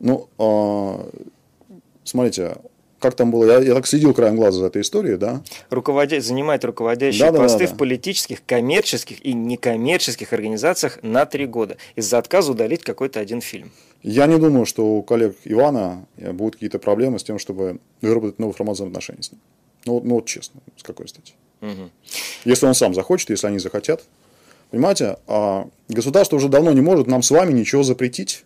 Ну, 0.00 0.28
э, 0.38 1.10
смотрите, 2.02 2.56
как 3.06 3.16
там 3.16 3.30
было, 3.30 3.44
я, 3.44 3.58
я 3.58 3.74
так 3.74 3.86
следил 3.86 4.12
краем 4.14 4.36
глаза 4.36 4.60
за 4.60 4.66
этой 4.66 4.82
историей, 4.82 5.16
да. 5.16 5.42
Руководя... 5.70 6.20
Занимает 6.20 6.64
руководящие 6.64 7.30
да, 7.30 7.38
посты 7.38 7.60
да, 7.60 7.66
да, 7.66 7.74
в 7.74 7.76
политических, 7.78 8.44
коммерческих 8.44 9.24
и 9.24 9.32
некоммерческих 9.32 10.32
организациях 10.32 10.98
на 11.02 11.24
три 11.26 11.46
года 11.46 11.76
из-за 11.94 12.18
отказа 12.18 12.52
удалить 12.52 12.82
какой-то 12.82 13.20
один 13.20 13.40
фильм. 13.40 13.70
Я 14.02 14.26
не 14.26 14.38
думаю, 14.38 14.66
что 14.66 14.84
у 14.84 15.02
коллег 15.02 15.36
Ивана 15.44 16.06
э, 16.16 16.32
будут 16.32 16.54
какие-то 16.54 16.78
проблемы 16.78 17.18
с 17.18 17.24
тем, 17.24 17.38
чтобы 17.38 17.78
выработать 18.02 18.38
новый 18.38 18.52
формат 18.52 18.74
взаимоотношений 18.74 19.22
с 19.22 19.32
ним. 19.32 19.40
Ну, 19.84 20.00
ну 20.04 20.14
вот 20.16 20.26
честно, 20.26 20.60
с 20.76 20.82
какой 20.82 21.08
стати. 21.08 21.34
Угу. 21.62 21.90
Если 22.44 22.66
он 22.66 22.74
сам 22.74 22.94
захочет, 22.94 23.30
если 23.30 23.46
они 23.46 23.58
захотят. 23.58 24.04
Понимаете, 24.70 25.18
а 25.28 25.68
государство 25.88 26.36
уже 26.36 26.48
давно 26.48 26.72
не 26.72 26.80
может 26.80 27.06
нам 27.06 27.22
с 27.22 27.30
вами 27.30 27.52
ничего 27.52 27.82
запретить 27.82 28.44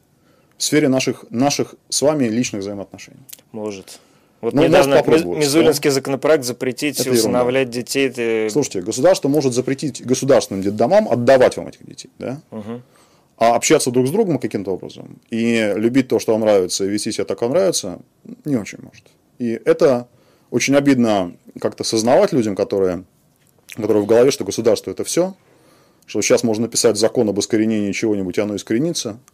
в 0.59 0.63
сфере 0.63 0.89
наших, 0.89 1.25
наших 1.31 1.75
с 1.89 2.03
вами 2.03 2.25
личных 2.25 2.61
взаимоотношений. 2.61 3.21
Может. 3.53 4.01
Вот 4.41 4.55
ну, 4.55 4.65
недавно 4.65 5.03
Мизулинский 5.37 5.91
да? 5.91 5.95
законопроект 5.95 6.45
запретить 6.45 6.99
это 7.01 7.11
усыновлять 7.11 7.69
ерунда. 7.69 7.79
детей. 7.79 8.09
Ты... 8.09 8.51
Слушайте, 8.51 8.81
государство 8.81 9.29
может 9.29 9.53
запретить 9.53 10.05
государственным 10.05 10.63
детдомам 10.63 11.09
отдавать 11.09 11.57
вам 11.59 11.69
этих 11.69 11.85
детей, 11.87 12.11
да? 12.19 12.41
Угу. 12.51 12.83
А 13.37 13.55
общаться 13.55 13.91
друг 13.91 14.07
с 14.07 14.11
другом 14.11 14.39
каким-то 14.39 14.73
образом 14.73 15.19
и 15.31 15.73
любить 15.77 16.09
то, 16.09 16.19
что 16.19 16.33
вам 16.33 16.43
нравится, 16.43 16.85
и 16.85 16.89
вести 16.89 17.13
себя 17.13 17.25
так, 17.25 17.39
как 17.39 17.49
вам 17.49 17.53
нравится, 17.53 17.99
не 18.45 18.57
очень 18.57 18.79
может. 18.83 19.05
И 19.39 19.61
это 19.65 20.09
очень 20.51 20.75
обидно 20.75 21.35
как-то 21.59 21.85
сознавать 21.85 22.33
людям, 22.33 22.55
которые, 22.55 23.05
которые 23.77 24.03
в 24.03 24.07
голове, 24.07 24.31
что 24.31 24.45
государство 24.45 24.91
это 24.91 25.05
все, 25.05 25.35
что 26.07 26.21
сейчас 26.23 26.43
можно 26.43 26.63
написать 26.63 26.97
закон 26.97 27.29
об 27.29 27.39
искоренении 27.39 27.93
чего-нибудь, 27.93 28.39
и 28.39 28.41
оно 28.41 28.57
искоренится– 28.57 29.19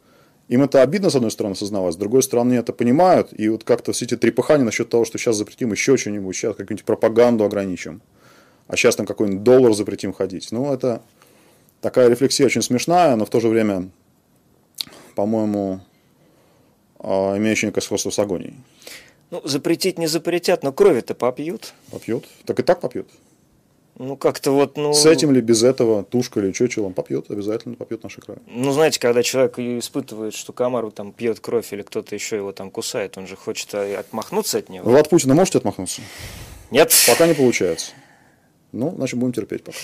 им 0.49 0.63
это 0.63 0.83
обидно, 0.83 1.11
с 1.11 1.17
одной 1.17 1.31
стороны, 1.31 1.53
осознавать, 1.53 1.95
с 1.95 1.97
другой 1.97 2.23
стороны, 2.23 2.55
это 2.55 2.73
понимают, 2.73 3.31
и 3.33 3.49
вот 3.49 3.65
как-то 3.65 3.93
все 3.93 4.05
эти 4.05 4.17
трепыхания 4.17 4.65
насчет 4.65 4.89
того, 4.89 5.05
что 5.05 5.19
сейчас 5.19 5.37
запретим 5.37 5.73
еще 5.73 5.97
что-нибудь, 5.97 6.37
сейчас 6.37 6.55
какую-нибудь 6.55 6.85
пропаганду 6.85 7.45
ограничим, 7.45 8.01
а 8.69 8.77
сейчас 8.77 8.97
там 8.97 9.07
какой-нибудь 9.07 9.43
доллар 9.43 9.73
запретим 9.75 10.13
ходить. 10.13 10.53
Ну, 10.53 10.73
это 10.73 11.03
такая 11.81 12.09
рефлексия 12.09 12.47
очень 12.47 12.63
смешная, 12.63 13.17
но 13.17 13.25
в 13.25 13.31
то 13.31 13.41
же 13.41 13.49
время, 13.49 13.91
по-моему, 15.17 15.81
а, 17.01 17.37
имеющая 17.37 17.67
некое 17.67 17.81
сходство 17.81 18.11
с 18.11 18.19
агонией. 18.19 18.55
Ну, 19.31 19.43
запретить 19.45 19.99
не 19.99 20.07
запретят, 20.07 20.63
но 20.63 20.73
крови-то 20.73 21.15
попьют. 21.15 21.75
Попьют. 21.91 22.25
Так 22.45 22.61
и 22.61 22.63
так 22.63 22.81
попьют. 22.81 23.09
Ну, 23.99 24.17
как-то 24.17 24.51
вот, 24.51 24.77
ну... 24.77 24.93
С 24.93 25.07
этим 25.07 25.33
ли, 25.33 25.41
без 25.41 25.63
этого, 25.63 26.05
тушка 26.05 26.41
или 26.41 26.81
он 26.81 26.93
попьет, 26.93 27.31
обязательно 27.31 27.77
попьет 27.77 28.03
наши 28.03 28.21
крови. 28.21 28.41
Ну, 28.47 28.71
знаете, 28.73 29.01
когда 29.01 29.23
человек 29.23 29.59
испытывает, 29.59 30.35
что 30.35 30.53
комар 30.53 30.91
там 30.91 31.13
пьет 31.13 31.41
кровь 31.41 31.73
или 31.73 31.81
кто-то 31.81 32.15
еще 32.15 32.37
его 32.37 32.53
там 32.53 32.71
кусает, 32.71 33.17
он 33.17 33.27
же 33.27 33.37
хочет 33.37 33.73
э, 33.73 33.97
отмахнуться 33.97 34.59
от 34.59 34.69
него. 34.69 34.91
Вы 34.91 34.99
от 34.99 35.09
Путина 35.09 35.35
можете 35.35 35.59
отмахнуться? 35.59 36.03
Нет. 36.71 36.93
Пока 37.09 37.27
не 37.27 37.35
получается. 37.35 37.93
Ну, 38.73 38.93
значит, 38.97 39.19
будем 39.19 39.33
терпеть 39.33 39.65
пока. 39.65 39.79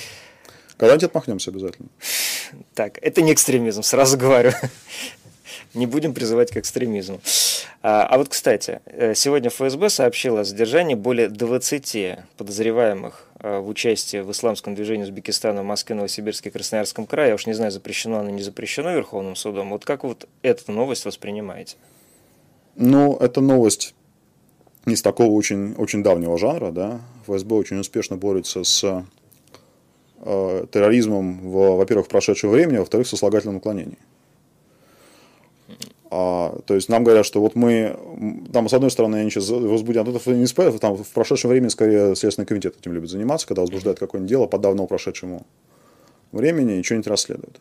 Когда-нибудь 0.76 1.04
отмахнемся 1.04 1.50
обязательно. 1.50 1.88
Так, 2.74 2.98
это 3.00 3.22
не 3.22 3.32
экстремизм, 3.32 3.82
сразу 3.82 4.18
говорю. 4.18 4.52
Не 5.74 5.86
будем 5.86 6.12
призывать 6.12 6.50
к 6.50 6.56
экстремизму. 6.58 7.20
А, 7.82 8.06
а 8.06 8.18
вот, 8.18 8.28
кстати, 8.28 8.80
э, 8.84 9.14
сегодня 9.14 9.48
ФСБ 9.48 9.88
сообщила 9.88 10.40
о 10.40 10.44
задержании 10.44 10.94
более 10.94 11.28
20 11.28 12.18
подозреваемых 12.36 13.26
в 13.42 13.68
участии 13.68 14.18
в 14.18 14.30
исламском 14.30 14.76
движении 14.76 15.02
Узбекистана 15.02 15.62
в 15.62 15.64
Москве, 15.64 15.96
Новосибирске 15.96 16.48
и 16.48 16.52
Красноярском 16.52 17.06
крае. 17.06 17.30
Я 17.30 17.34
уж 17.34 17.46
не 17.46 17.54
знаю, 17.54 17.72
запрещено 17.72 18.20
оно, 18.20 18.30
не 18.30 18.42
запрещено 18.42 18.92
Верховным 18.92 19.34
судом. 19.34 19.70
Вот 19.70 19.84
как 19.84 20.04
вот 20.04 20.28
эту 20.42 20.70
новость 20.70 21.04
воспринимаете? 21.04 21.76
Ну, 22.76 23.16
это 23.16 23.40
новость 23.40 23.94
из 24.86 25.02
такого 25.02 25.32
очень, 25.32 25.74
очень 25.74 26.04
давнего 26.04 26.38
жанра. 26.38 26.70
Да? 26.70 27.00
ФСБ 27.26 27.56
очень 27.56 27.78
успешно 27.78 28.16
борется 28.16 28.62
с 28.62 29.04
э, 30.20 30.66
терроризмом, 30.70 31.40
в, 31.40 31.76
во-первых, 31.76 32.06
в 32.06 32.08
прошедшем 32.08 32.50
времени, 32.50 32.76
а 32.76 32.80
во-вторых, 32.80 33.08
со 33.08 33.16
слагательным 33.16 33.56
наклонением. 33.56 33.98
А, 36.14 36.58
то 36.66 36.74
есть 36.74 36.90
нам 36.90 37.04
говорят, 37.04 37.24
что 37.24 37.40
вот 37.40 37.54
мы, 37.54 37.96
там, 38.52 38.68
с 38.68 38.74
одной 38.74 38.90
стороны, 38.90 39.16
они 39.16 39.30
сейчас 39.30 39.48
возбудят, 39.48 40.06
это 40.06 40.18
ФНСП, 40.18 40.78
там 40.78 40.94
в 40.94 41.08
прошедшем 41.08 41.48
времени, 41.48 41.70
скорее, 41.70 42.14
Следственный 42.14 42.44
комитет 42.44 42.76
этим 42.78 42.92
любит 42.92 43.08
заниматься, 43.08 43.46
когда 43.46 43.62
возбуждает 43.62 43.98
какое-нибудь 43.98 44.28
дело 44.28 44.46
по 44.46 44.58
давно 44.58 44.86
прошедшему 44.86 45.46
времени 46.30 46.78
и 46.78 46.82
что-нибудь 46.82 47.06
расследует. 47.06 47.60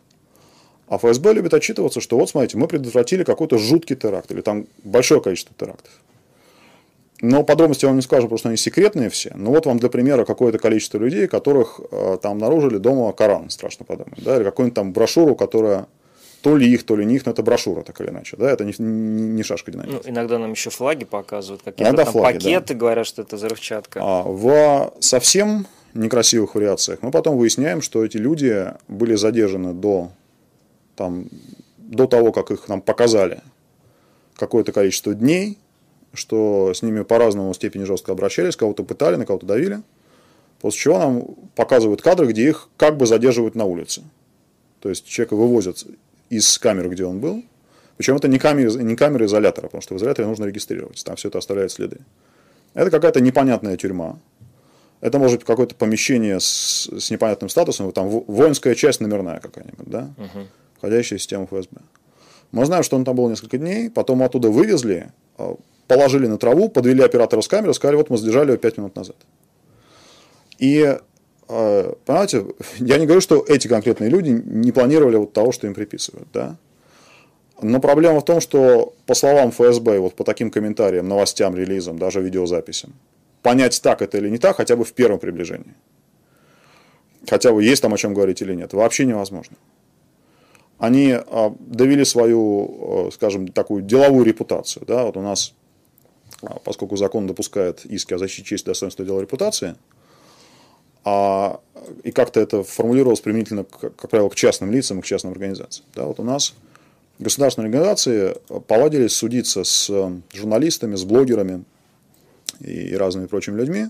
А 0.89 0.97
ФСБ 0.97 1.31
любит 1.31 1.53
отчитываться, 1.53 2.01
что 2.01 2.17
вот, 2.17 2.29
смотрите, 2.29 2.57
мы 2.57 2.67
предотвратили 2.67 3.23
какой-то 3.23 3.57
жуткий 3.57 3.95
теракт, 3.95 4.29
или 4.33 4.41
там 4.41 4.67
большое 4.83 5.21
количество 5.21 5.55
терактов. 5.57 5.93
Но 7.21 7.43
подробности 7.43 7.85
я 7.85 7.89
вам 7.89 7.95
не 7.95 8.01
скажу, 8.01 8.23
потому 8.23 8.37
что 8.37 8.49
они 8.49 8.57
секретные 8.57 9.09
все. 9.09 9.31
Но 9.33 9.51
вот 9.51 9.65
вам 9.65 9.79
для 9.79 9.87
примера 9.87 10.25
какое-то 10.25 10.57
количество 10.57 10.97
людей, 10.97 11.29
которых 11.29 11.79
э, 11.89 12.17
там 12.21 12.33
обнаружили 12.33 12.79
дома 12.79 13.13
Коран, 13.13 13.49
страшно 13.49 13.85
подумать, 13.85 14.21
да, 14.21 14.35
или 14.35 14.43
какую-нибудь 14.43 14.75
там 14.75 14.91
брошюру, 14.91 15.35
которая 15.35 15.87
то 16.41 16.57
ли 16.57 16.67
их, 16.71 16.83
то 16.83 16.95
ли 16.95 17.05
не 17.05 17.15
их, 17.15 17.25
но 17.25 17.31
это 17.31 17.43
брошюра, 17.43 17.83
так 17.83 18.01
или 18.01 18.09
иначе, 18.09 18.35
да, 18.37 18.51
это 18.51 18.65
не, 18.65 18.73
не, 18.77 19.23
не 19.29 19.43
шашка 19.43 19.71
динамики. 19.71 19.93
Ну, 19.93 20.01
иногда 20.05 20.39
нам 20.39 20.51
еще 20.51 20.69
флаги 20.69 21.05
показывают, 21.05 21.61
какие-то 21.61 21.95
там 21.95 22.05
флаги, 22.05 22.35
пакеты, 22.35 22.73
да. 22.73 22.79
говорят, 22.79 23.07
что 23.07 23.21
это 23.21 23.35
взрывчатка. 23.35 23.99
А 24.01 24.23
в 24.23 24.93
совсем 24.99 25.67
некрасивых 25.93 26.55
вариациях 26.55 26.99
мы 27.01 27.11
потом 27.11 27.37
выясняем, 27.37 27.81
что 27.81 28.03
эти 28.03 28.17
люди 28.17 28.67
были 28.87 29.15
задержаны 29.15 29.73
до, 29.73 30.11
там, 30.95 31.27
до 31.77 32.07
того, 32.07 32.31
как 32.31 32.51
их 32.51 32.67
нам 32.67 32.81
показали 32.81 33.41
какое-то 34.35 34.71
количество 34.71 35.13
дней, 35.13 35.59
что 36.13 36.73
с 36.73 36.81
ними 36.81 37.03
по-разному 37.03 37.53
степени 37.53 37.83
жестко 37.83 38.11
обращались, 38.11 38.55
кого-то 38.55 38.83
пытали, 38.83 39.15
на 39.15 39.25
кого-то 39.25 39.45
давили, 39.45 39.81
после 40.59 40.79
чего 40.79 40.97
нам 40.97 41.25
показывают 41.55 42.01
кадры, 42.01 42.27
где 42.27 42.49
их 42.49 42.69
как 42.77 42.97
бы 42.97 43.05
задерживают 43.05 43.55
на 43.55 43.65
улице. 43.65 44.01
То 44.79 44.89
есть 44.89 45.05
человека 45.05 45.35
вывозят 45.35 45.85
из 46.31 46.57
камеры, 46.57 46.89
где 46.89 47.05
он 47.05 47.19
был. 47.19 47.43
Причем 47.97 48.15
это 48.15 48.27
не 48.27 48.39
камера, 48.39 48.71
не 48.71 48.95
камера 48.95 49.25
изолятора, 49.25 49.67
потому 49.67 49.81
что 49.81 49.93
в 49.93 49.97
изоляторе 49.97 50.27
нужно 50.27 50.45
регистрировать, 50.45 51.03
там 51.03 51.15
все 51.17 51.27
это 51.27 51.37
оставляет 51.37 51.71
следы. 51.71 51.97
Это 52.73 52.89
какая-то 52.89 53.19
непонятная 53.19 53.77
тюрьма. 53.77 54.17
Это 55.01 55.19
может 55.19 55.39
быть 55.39 55.45
какое-то 55.45 55.75
помещение 55.75 56.39
с, 56.39 56.89
с 56.97 57.11
непонятным 57.11 57.49
статусом, 57.49 57.91
там 57.91 58.07
воинская 58.09 58.75
часть 58.75 59.01
номерная 59.01 59.39
какая-нибудь, 59.39 59.87
да, 59.87 60.09
угу. 60.17 60.47
входящая 60.77 61.19
в 61.19 61.21
систему 61.21 61.47
ФСБ. 61.47 61.81
Мы 62.51 62.65
знаем, 62.65 62.83
что 62.83 62.95
он 62.95 63.03
там 63.03 63.15
был 63.15 63.29
несколько 63.29 63.57
дней, 63.57 63.89
потом 63.89 64.23
оттуда 64.23 64.49
вывезли, 64.49 65.11
а, 65.37 65.55
положили 65.87 66.27
на 66.27 66.37
траву, 66.37 66.69
подвели 66.69 67.03
оператора 67.03 67.41
с 67.41 67.47
камеры, 67.47 67.73
сказали, 67.73 67.97
вот 67.97 68.09
мы 68.09 68.17
задержали 68.17 68.51
его 68.51 68.57
5 68.57 68.77
минут 68.77 68.95
назад. 68.95 69.17
И 70.59 70.97
понимаете, 72.05 72.45
я 72.77 72.97
не 72.97 73.05
говорю, 73.05 73.21
что 73.21 73.43
эти 73.47 73.67
конкретные 73.67 74.09
люди 74.09 74.29
не 74.29 74.71
планировали 74.71 75.17
вот 75.17 75.33
того, 75.33 75.51
что 75.51 75.67
им 75.67 75.73
приписывают, 75.73 76.27
да. 76.31 76.57
Но 77.61 77.79
проблема 77.79 78.21
в 78.21 78.25
том, 78.25 78.39
что 78.39 78.93
по 79.05 79.13
словам 79.13 79.51
ФСБ, 79.51 79.99
вот 79.99 80.15
по 80.15 80.23
таким 80.23 80.49
комментариям, 80.49 81.07
новостям, 81.07 81.55
релизам, 81.55 81.99
даже 81.99 82.21
видеозаписям, 82.21 82.93
понять, 83.41 83.81
так 83.81 84.01
это 84.01 84.17
или 84.17 84.29
не 84.29 84.37
так, 84.37 84.57
хотя 84.57 84.75
бы 84.75 84.83
в 84.83 84.93
первом 84.93 85.19
приближении. 85.19 85.75
Хотя 87.29 87.51
бы 87.51 87.63
есть 87.63 87.81
там 87.81 87.93
о 87.93 87.97
чем 87.97 88.13
говорить 88.13 88.41
или 88.41 88.55
нет, 88.55 88.73
вообще 88.73 89.05
невозможно. 89.05 89.57
Они 90.79 91.11
а, 91.11 91.53
довели 91.59 92.03
свою, 92.05 93.07
а, 93.07 93.11
скажем, 93.11 93.49
такую 93.49 93.83
деловую 93.83 94.25
репутацию. 94.25 94.85
Да? 94.87 95.03
Вот 95.03 95.17
у 95.17 95.21
нас, 95.21 95.53
поскольку 96.63 96.95
закон 96.95 97.27
допускает 97.27 97.85
иски 97.85 98.15
о 98.15 98.17
защите 98.17 98.43
чести, 98.43 98.67
достоинства 98.67 99.05
дела 99.05 99.21
репутации– 99.21 99.75
а, 101.03 101.59
и 102.03 102.11
как-то 102.11 102.39
это 102.39 102.63
формулировалось 102.63 103.21
применительно, 103.21 103.63
как, 103.63 103.95
как 103.95 104.09
правило, 104.09 104.29
к 104.29 104.35
частным 104.35 104.71
лицам 104.71 104.99
и 104.99 105.01
к 105.01 105.05
частным 105.05 105.31
организациям. 105.31 105.85
Да, 105.95 106.05
вот 106.05 106.19
у 106.19 106.23
нас 106.23 106.53
государственные 107.19 107.67
организации 107.67 108.35
повадились 108.67 109.13
судиться 109.13 109.63
с 109.63 109.89
журналистами, 110.33 110.95
с 110.95 111.03
блогерами 111.03 111.63
и 112.59 112.95
разными 112.95 113.27
прочими 113.27 113.57
людьми 113.57 113.87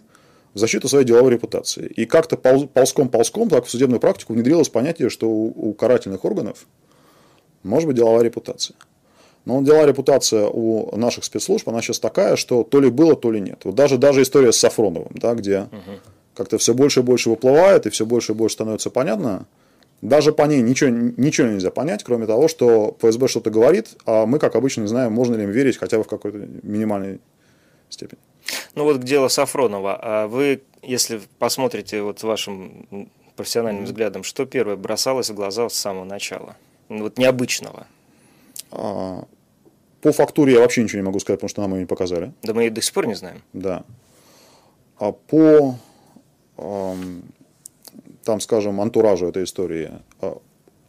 в 0.53 0.59
защиту 0.59 0.87
своей 0.87 1.05
деловой 1.05 1.31
репутации. 1.31 1.87
И 1.87 2.05
как-то 2.05 2.37
ползком-ползком 2.37 3.49
так 3.49 3.65
в 3.65 3.69
судебную 3.69 3.99
практику 3.99 4.33
внедрилось 4.33 4.69
понятие, 4.69 5.09
что 5.09 5.29
у 5.29 5.73
карательных 5.73 6.25
органов 6.25 6.65
может 7.63 7.87
быть 7.87 7.95
деловая 7.95 8.23
репутация. 8.23 8.75
Но 9.45 9.61
деловая 9.61 9.87
репутация 9.87 10.47
у 10.47 10.95
наших 10.95 11.23
спецслужб, 11.23 11.67
она 11.67 11.81
сейчас 11.81 11.99
такая, 11.99 12.35
что 12.35 12.63
то 12.63 12.79
ли 12.79 12.89
было, 12.89 13.15
то 13.15 13.31
ли 13.31 13.39
нет. 13.39 13.61
Вот 13.63 13.75
даже, 13.75 13.97
даже 13.97 14.21
история 14.21 14.51
с 14.51 14.57
Сафроновым, 14.57 15.13
да, 15.15 15.33
где 15.33 15.61
угу. 15.61 15.99
Как-то 16.35 16.57
все 16.57 16.73
больше 16.73 17.01
и 17.01 17.03
больше 17.03 17.29
выплывает, 17.29 17.85
и 17.85 17.89
все 17.89 18.05
больше 18.05 18.31
и 18.31 18.35
больше 18.35 18.55
становится 18.55 18.89
понятно, 18.89 19.45
даже 20.01 20.33
по 20.33 20.43
ней 20.43 20.61
ничего, 20.61 20.89
ничего 20.89 21.47
нельзя 21.47 21.69
понять, 21.69 22.03
кроме 22.03 22.25
того, 22.25 22.47
что 22.47 22.97
ФСБ 22.99 23.27
что-то 23.27 23.51
говорит, 23.51 23.89
а 24.05 24.25
мы, 24.25 24.39
как 24.39 24.55
обычно, 24.55 24.81
не 24.81 24.87
знаем, 24.87 25.13
можно 25.13 25.35
ли 25.35 25.43
им 25.43 25.51
верить 25.51 25.77
хотя 25.77 25.97
бы 25.97 26.03
в 26.03 26.07
какой-то 26.07 26.39
минимальной 26.63 27.19
степени. 27.89 28.19
Ну 28.73 28.83
вот 28.85 28.97
к 28.97 29.03
делу 29.03 29.29
Сафронова. 29.29 29.99
А 30.01 30.27
вы, 30.27 30.61
если 30.81 31.21
посмотрите 31.37 32.01
вот 32.01 32.23
вашим 32.23 33.09
профессиональным 33.35 33.85
взглядом, 33.85 34.23
что 34.23 34.45
первое 34.45 34.75
бросалось 34.75 35.29
в 35.29 35.35
глаза 35.35 35.69
с 35.69 35.75
самого 35.75 36.03
начала? 36.03 36.55
Вот 36.89 37.17
необычного. 37.17 37.85
А, 38.71 39.25
по 40.01 40.11
фактуре 40.11 40.53
я 40.53 40.59
вообще 40.59 40.83
ничего 40.83 40.99
не 40.99 41.05
могу 41.05 41.19
сказать, 41.19 41.39
потому 41.39 41.49
что 41.49 41.61
нам 41.61 41.73
ее 41.73 41.81
не 41.81 41.85
показали. 41.85 42.33
Да 42.41 42.53
мы 42.53 42.63
ее 42.63 42.71
до 42.71 42.81
сих 42.81 42.93
пор 42.93 43.07
не 43.07 43.13
знаем. 43.13 43.43
Да. 43.53 43.83
А 44.97 45.11
по, 45.11 45.75
там, 46.57 48.39
скажем, 48.39 48.81
антуражу 48.81 49.27
этой 49.27 49.43
истории, 49.43 49.91
а, 50.19 50.37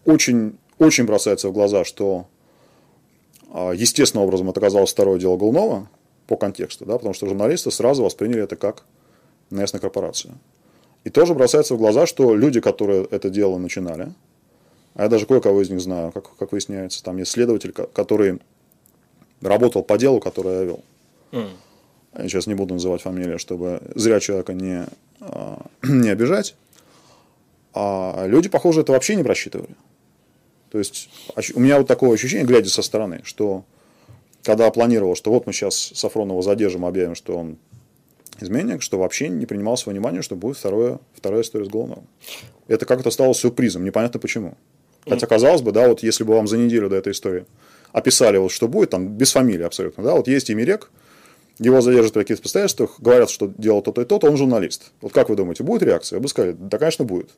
очень, 0.04 0.58
очень 0.78 1.04
бросается 1.04 1.48
в 1.48 1.52
глаза, 1.52 1.84
что 1.84 2.26
а, 3.50 3.72
естественным 3.72 4.26
образом 4.26 4.50
это 4.50 4.60
оказалось 4.60 4.90
второе 4.90 5.18
дело 5.18 5.36
Голунова 5.36 5.88
по 6.26 6.36
контексту, 6.36 6.84
да, 6.84 6.94
потому 6.94 7.14
что 7.14 7.26
журналисты 7.26 7.70
сразу 7.70 8.02
восприняли 8.02 8.42
это 8.42 8.56
как 8.56 8.84
наезд 9.50 9.78
корпорацию. 9.78 10.34
И 11.04 11.10
тоже 11.10 11.34
бросается 11.34 11.74
в 11.74 11.78
глаза, 11.78 12.06
что 12.06 12.34
люди, 12.34 12.60
которые 12.60 13.04
это 13.10 13.28
дело 13.28 13.58
начинали, 13.58 14.12
а 14.94 15.04
я 15.04 15.08
даже 15.08 15.26
кое-кого 15.26 15.62
из 15.62 15.70
них 15.70 15.80
знаю, 15.80 16.12
как, 16.12 16.36
как 16.36 16.52
выясняется. 16.52 17.02
Там 17.02 17.16
есть 17.16 17.30
следователь, 17.30 17.72
который 17.72 18.40
работал 19.40 19.82
по 19.82 19.98
делу, 19.98 20.20
которое 20.20 20.58
я 20.58 20.64
вел. 20.64 20.84
Mm. 21.32 21.48
Я 22.16 22.28
сейчас 22.28 22.46
не 22.46 22.54
буду 22.54 22.74
называть 22.74 23.02
фамилию, 23.02 23.38
чтобы 23.38 23.80
зря 23.94 24.20
человека 24.20 24.52
не, 24.52 24.86
а, 25.20 25.66
не 25.82 26.10
обижать. 26.10 26.54
А 27.74 28.26
люди, 28.26 28.48
похоже, 28.48 28.82
это 28.82 28.92
вообще 28.92 29.14
не 29.14 29.22
просчитывали. 29.22 29.74
То 30.70 30.78
есть 30.78 31.08
у 31.54 31.60
меня 31.60 31.78
вот 31.78 31.86
такое 31.86 32.12
ощущение, 32.12 32.46
глядя 32.46 32.70
со 32.70 32.82
стороны, 32.82 33.20
что 33.24 33.64
когда 34.42 34.70
планировал, 34.70 35.14
что 35.14 35.30
вот 35.30 35.46
мы 35.46 35.52
сейчас 35.52 35.76
Сафронова 35.94 36.42
задержим, 36.42 36.84
объявим, 36.84 37.14
что 37.14 37.36
он 37.36 37.58
изменник, 38.40 38.82
что 38.82 38.98
вообще 38.98 39.28
не 39.28 39.46
принималось 39.46 39.86
во 39.86 39.92
внимание, 39.92 40.22
что 40.22 40.34
будет 40.34 40.56
второе, 40.56 40.98
вторая 41.14 41.42
история 41.42 41.64
с 41.64 41.68
Голуновым. 41.68 42.06
Это 42.68 42.86
как-то 42.86 43.10
стало 43.10 43.34
сюрпризом, 43.34 43.84
непонятно 43.84 44.18
почему. 44.18 44.56
Хотя, 45.06 45.26
казалось 45.26 45.62
бы, 45.62 45.72
да, 45.72 45.88
вот 45.88 46.02
если 46.02 46.24
бы 46.24 46.34
вам 46.34 46.46
за 46.46 46.56
неделю 46.56 46.88
до 46.88 46.96
этой 46.96 47.12
истории 47.12 47.44
описали, 47.92 48.38
вот 48.38 48.52
что 48.52 48.68
будет, 48.68 48.90
там, 48.90 49.08
без 49.08 49.32
фамилии 49.32 49.64
абсолютно, 49.64 50.02
да, 50.02 50.14
вот 50.14 50.28
есть 50.28 50.50
Имирек, 50.50 50.90
его 51.62 51.80
задержат 51.80 52.12
при 52.12 52.20
каких-то 52.20 52.42
обстоятельствах, 52.42 52.96
говорят, 52.98 53.30
что 53.30 53.52
делал 53.56 53.82
то-то 53.82 54.02
и 54.02 54.04
то-то, 54.04 54.28
он 54.28 54.36
журналист. 54.36 54.92
Вот 55.00 55.12
как 55.12 55.28
вы 55.28 55.36
думаете, 55.36 55.62
будет 55.62 55.82
реакция? 55.82 56.18
Вы 56.18 56.24
бы 56.24 56.28
сказали, 56.28 56.56
да, 56.58 56.78
конечно, 56.78 57.04
будет. 57.04 57.30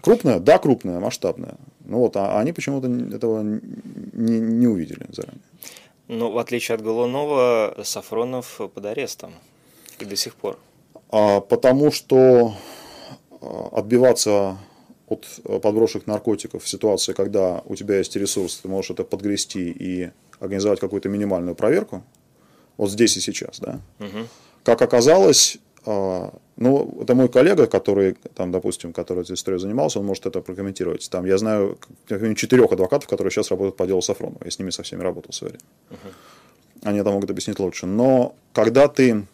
Крупная? 0.00 0.38
Да, 0.38 0.58
крупная, 0.58 1.00
масштабная. 1.00 1.56
Ну 1.84 1.98
вот, 1.98 2.16
а 2.16 2.38
они 2.38 2.52
почему-то 2.52 2.88
этого 3.14 3.42
не, 3.42 4.40
не 4.40 4.66
увидели 4.66 5.06
заранее. 5.10 5.40
Ну, 6.08 6.30
в 6.30 6.38
отличие 6.38 6.76
от 6.76 6.82
Голунова, 6.82 7.76
Сафронов 7.82 8.60
под 8.74 8.86
арестом 8.86 9.32
и 9.98 10.04
до 10.04 10.16
сих 10.16 10.34
пор. 10.34 10.58
А, 11.10 11.40
потому 11.40 11.90
что 11.90 12.54
а, 13.40 13.68
отбиваться 13.72 14.58
от 15.08 15.26
подброшенных 15.62 16.06
наркотиков 16.06 16.62
в 16.62 16.68
ситуации, 16.68 17.12
когда 17.12 17.62
у 17.64 17.74
тебя 17.76 17.98
есть 17.98 18.14
ресурс, 18.16 18.58
ты 18.58 18.68
можешь 18.68 18.90
это 18.90 19.04
подгрести 19.04 19.70
и 19.70 20.10
организовать 20.40 20.80
какую-то 20.80 21.08
минимальную 21.08 21.54
проверку, 21.54 22.02
вот 22.76 22.90
здесь 22.90 23.16
и 23.16 23.20
сейчас, 23.20 23.60
да. 23.60 23.80
Угу. 23.98 24.26
Как 24.64 24.82
оказалось, 24.82 25.58
а, 25.84 26.32
ну, 26.56 26.98
это 27.00 27.14
мой 27.14 27.28
коллега, 27.28 27.66
который, 27.66 28.16
там, 28.34 28.50
допустим, 28.50 28.92
который 28.92 29.22
этой 29.22 29.34
историей 29.34 29.60
занимался, 29.60 30.00
он 30.00 30.06
может 30.06 30.26
это 30.26 30.40
прокомментировать. 30.40 31.08
Там, 31.10 31.26
я 31.26 31.38
знаю 31.38 31.78
как 32.08 32.18
минимум 32.18 32.36
четырех 32.36 32.72
адвокатов, 32.72 33.08
которые 33.08 33.30
сейчас 33.30 33.50
работают 33.50 33.76
по 33.76 33.86
делу 33.86 34.02
Сафронова. 34.02 34.40
Я 34.44 34.50
с 34.50 34.58
ними 34.58 34.70
со 34.70 34.82
всеми 34.82 35.02
работал 35.02 35.32
в 35.32 35.34
свое 35.34 35.52
время. 35.52 35.64
Uh-huh. 35.90 36.88
Они 36.88 36.98
это 36.98 37.10
могут 37.10 37.30
объяснить 37.30 37.58
лучше. 37.58 37.86
Но 37.86 38.34
когда 38.52 38.88
ты 38.88 39.26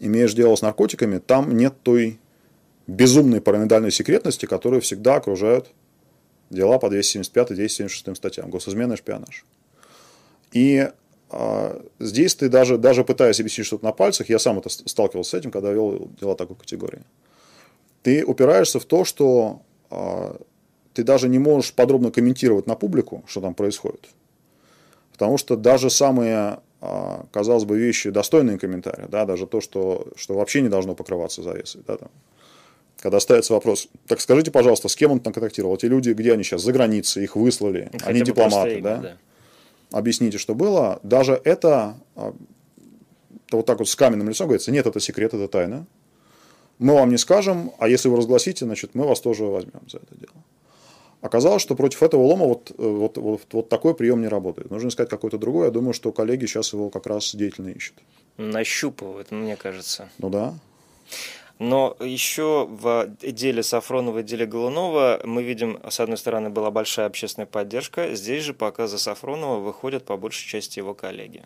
имеешь 0.00 0.34
дело 0.34 0.56
с 0.56 0.62
наркотиками, 0.62 1.18
там 1.18 1.56
нет 1.56 1.74
той 1.82 2.18
безумной 2.86 3.40
параноидальной 3.40 3.92
секретности, 3.92 4.46
которые 4.46 4.80
всегда 4.80 5.16
окружают 5.16 5.70
дела 6.50 6.78
по 6.78 6.88
275 6.88 7.52
и 7.52 7.54
276 7.54 8.16
статьям. 8.16 8.50
Госизмена 8.50 8.94
и 8.94 8.96
шпионаж. 8.96 9.44
И 10.52 10.88
здесь 11.98 12.34
ты 12.34 12.48
даже, 12.48 12.76
даже 12.76 13.04
пытаясь 13.04 13.38
объяснить 13.38 13.66
что-то 13.66 13.84
на 13.84 13.92
пальцах, 13.92 14.28
я 14.28 14.38
сам 14.38 14.58
это 14.58 14.68
сталкивался 14.68 15.30
с 15.30 15.34
этим, 15.34 15.50
когда 15.50 15.70
вел 15.70 16.10
дела 16.20 16.34
такой 16.34 16.56
категории. 16.56 17.02
Ты 18.02 18.24
упираешься 18.24 18.80
в 18.80 18.84
то, 18.84 19.04
что 19.04 19.62
а, 19.90 20.40
ты 20.94 21.04
даже 21.04 21.28
не 21.28 21.38
можешь 21.38 21.72
подробно 21.72 22.10
комментировать 22.10 22.66
на 22.66 22.74
публику, 22.74 23.22
что 23.26 23.40
там 23.40 23.54
происходит. 23.54 24.08
Потому 25.12 25.36
что 25.38 25.56
даже 25.56 25.90
самые, 25.90 26.60
а, 26.80 27.26
казалось 27.30 27.64
бы, 27.64 27.78
вещи 27.78 28.10
достойные 28.10 28.58
комментария, 28.58 29.06
да, 29.06 29.24
даже 29.24 29.46
то, 29.46 29.60
что, 29.60 30.08
что 30.16 30.34
вообще 30.34 30.62
не 30.62 30.68
должно 30.68 30.94
покрываться 30.94 31.42
завесой, 31.42 31.82
да, 31.86 31.96
там, 31.96 32.08
когда 32.98 33.20
ставится 33.20 33.54
вопрос, 33.54 33.88
так 34.06 34.20
скажите, 34.20 34.50
пожалуйста, 34.50 34.88
с 34.88 34.96
кем 34.96 35.12
он 35.12 35.20
там 35.20 35.32
контактировал? 35.32 35.74
Эти 35.74 35.86
люди, 35.86 36.10
где 36.10 36.34
они 36.34 36.42
сейчас? 36.42 36.62
За 36.62 36.72
границей, 36.72 37.24
их 37.24 37.34
выслали, 37.34 37.88
Хотя 37.92 38.06
они 38.06 38.22
дипломаты, 38.22 38.80
да? 38.82 38.96
да? 38.98 39.16
Объясните, 39.92 40.38
что 40.38 40.54
было. 40.54 41.00
Даже 41.02 41.40
это, 41.44 41.96
а, 42.14 42.34
это 43.46 43.56
вот 43.56 43.66
так 43.66 43.78
вот 43.78 43.88
с 43.88 43.96
каменным 43.96 44.28
лицом 44.28 44.46
говорится, 44.46 44.70
нет, 44.70 44.86
это 44.86 45.00
секрет, 45.00 45.34
это 45.34 45.48
тайна. 45.48 45.86
Мы 46.78 46.94
вам 46.94 47.10
не 47.10 47.18
скажем, 47.18 47.72
а 47.78 47.88
если 47.88 48.08
вы 48.08 48.16
разгласите, 48.16 48.64
значит, 48.64 48.94
мы 48.94 49.06
вас 49.06 49.20
тоже 49.20 49.44
возьмем 49.44 49.82
за 49.88 49.98
это 49.98 50.14
дело. 50.16 50.32
Оказалось, 51.20 51.60
что 51.60 51.74
против 51.74 52.02
этого 52.02 52.22
лома 52.22 52.46
вот, 52.46 52.72
вот, 52.78 53.18
вот, 53.18 53.42
вот 53.52 53.68
такой 53.68 53.94
прием 53.94 54.22
не 54.22 54.28
работает. 54.28 54.70
Нужно 54.70 54.88
искать 54.88 55.10
какой-то 55.10 55.36
другой. 55.36 55.66
Я 55.66 55.70
думаю, 55.70 55.92
что 55.92 56.12
коллеги 56.12 56.46
сейчас 56.46 56.72
его 56.72 56.88
как 56.88 57.06
раз 57.06 57.34
деятельно 57.34 57.68
ищут. 57.68 57.96
Нащупывают, 58.38 59.30
мне 59.30 59.56
кажется. 59.56 60.08
Ну 60.18 60.30
да. 60.30 60.54
Но 61.60 61.94
еще 62.00 62.66
в 62.70 63.06
деле 63.20 63.62
Сафронова 63.62 64.20
и 64.20 64.22
деле 64.22 64.46
Голунова 64.46 65.20
мы 65.24 65.42
видим, 65.42 65.78
с 65.86 66.00
одной 66.00 66.16
стороны, 66.16 66.48
была 66.48 66.70
большая 66.70 67.04
общественная 67.04 67.46
поддержка. 67.46 68.14
Здесь 68.14 68.44
же 68.44 68.54
пока 68.54 68.86
за 68.86 68.96
Сафронова 68.96 69.58
выходят 69.60 70.06
по 70.06 70.16
большей 70.16 70.48
части 70.48 70.78
его 70.78 70.94
коллеги. 70.94 71.44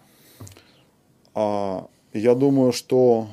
А, 1.35 1.89
я 2.13 2.37
думаю, 2.37 2.71
что 2.71 3.27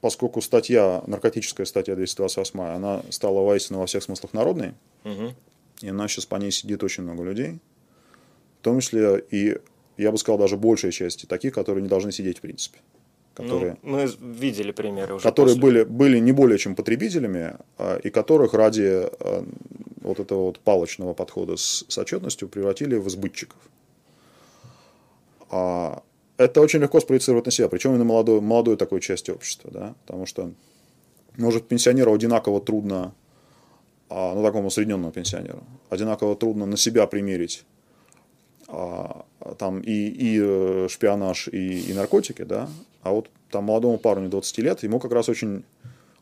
поскольку 0.00 0.40
статья, 0.40 1.02
наркотическая 1.06 1.66
статья 1.66 1.96
228, 1.96 2.58
она 2.60 3.02
стала 3.10 3.42
воистину 3.42 3.80
во 3.80 3.86
всех 3.86 4.02
смыслах 4.02 4.32
народной, 4.32 4.72
угу. 5.04 5.34
и 5.82 5.88
она 5.90 6.08
сейчас 6.08 6.24
по 6.24 6.36
ней 6.36 6.50
сидит 6.50 6.82
очень 6.82 7.02
много 7.02 7.24
людей, 7.24 7.58
в 8.60 8.64
том 8.64 8.80
числе 8.80 9.22
и, 9.30 9.58
я 9.98 10.12
бы 10.12 10.16
сказал, 10.16 10.38
даже 10.38 10.56
большая 10.56 10.92
часть 10.92 11.28
таких, 11.28 11.52
которые 11.52 11.82
не 11.82 11.90
должны 11.90 12.10
сидеть 12.10 12.38
в 12.38 12.40
принципе 12.40 12.78
которые, 13.38 13.76
ну, 13.82 13.98
мы 13.98 14.10
видели 14.20 14.72
примеры 14.72 15.14
уже. 15.14 15.22
Которые 15.22 15.54
после. 15.54 15.84
были, 15.84 15.84
были 15.84 16.18
не 16.18 16.32
более 16.32 16.58
чем 16.58 16.74
потребителями, 16.74 17.54
а, 17.78 17.96
и 17.98 18.10
которых 18.10 18.52
ради 18.52 19.08
а, 19.20 19.46
вот 20.00 20.18
этого 20.18 20.46
вот 20.46 20.58
палочного 20.58 21.14
подхода 21.14 21.56
с, 21.56 21.84
с 21.86 21.98
отчетностью 21.98 22.48
превратили 22.48 22.96
в 22.96 23.06
избытчиков. 23.06 23.58
А, 25.50 26.02
это 26.36 26.60
очень 26.60 26.80
легко 26.80 26.98
спроецировать 26.98 27.46
на 27.46 27.52
себя, 27.52 27.68
причем 27.68 27.94
и 27.94 27.98
на 27.98 28.04
молодой, 28.04 28.40
молодой 28.40 28.76
такой 28.76 29.00
части 29.00 29.30
общества, 29.30 29.70
да, 29.72 29.94
потому 30.04 30.26
что, 30.26 30.50
может, 31.36 31.68
пенсионеру 31.68 32.12
одинаково 32.12 32.60
трудно, 32.60 33.14
ну, 34.10 34.42
такому 34.42 34.66
усредненному 34.66 35.12
пенсионеру, 35.12 35.62
одинаково 35.90 36.34
трудно 36.34 36.66
на 36.66 36.76
себя 36.76 37.06
примерить 37.06 37.64
там 38.66 39.80
и, 39.80 40.08
и 40.08 40.38
э, 40.40 40.88
шпионаж, 40.90 41.48
и, 41.48 41.90
и 41.90 41.94
наркотики, 41.94 42.42
да, 42.42 42.68
а 43.08 43.12
вот 43.12 43.28
там 43.50 43.64
молодому 43.64 43.98
парню 43.98 44.28
20 44.28 44.58
лет, 44.58 44.82
ему 44.82 45.00
как 45.00 45.12
раз 45.12 45.28
очень, 45.28 45.64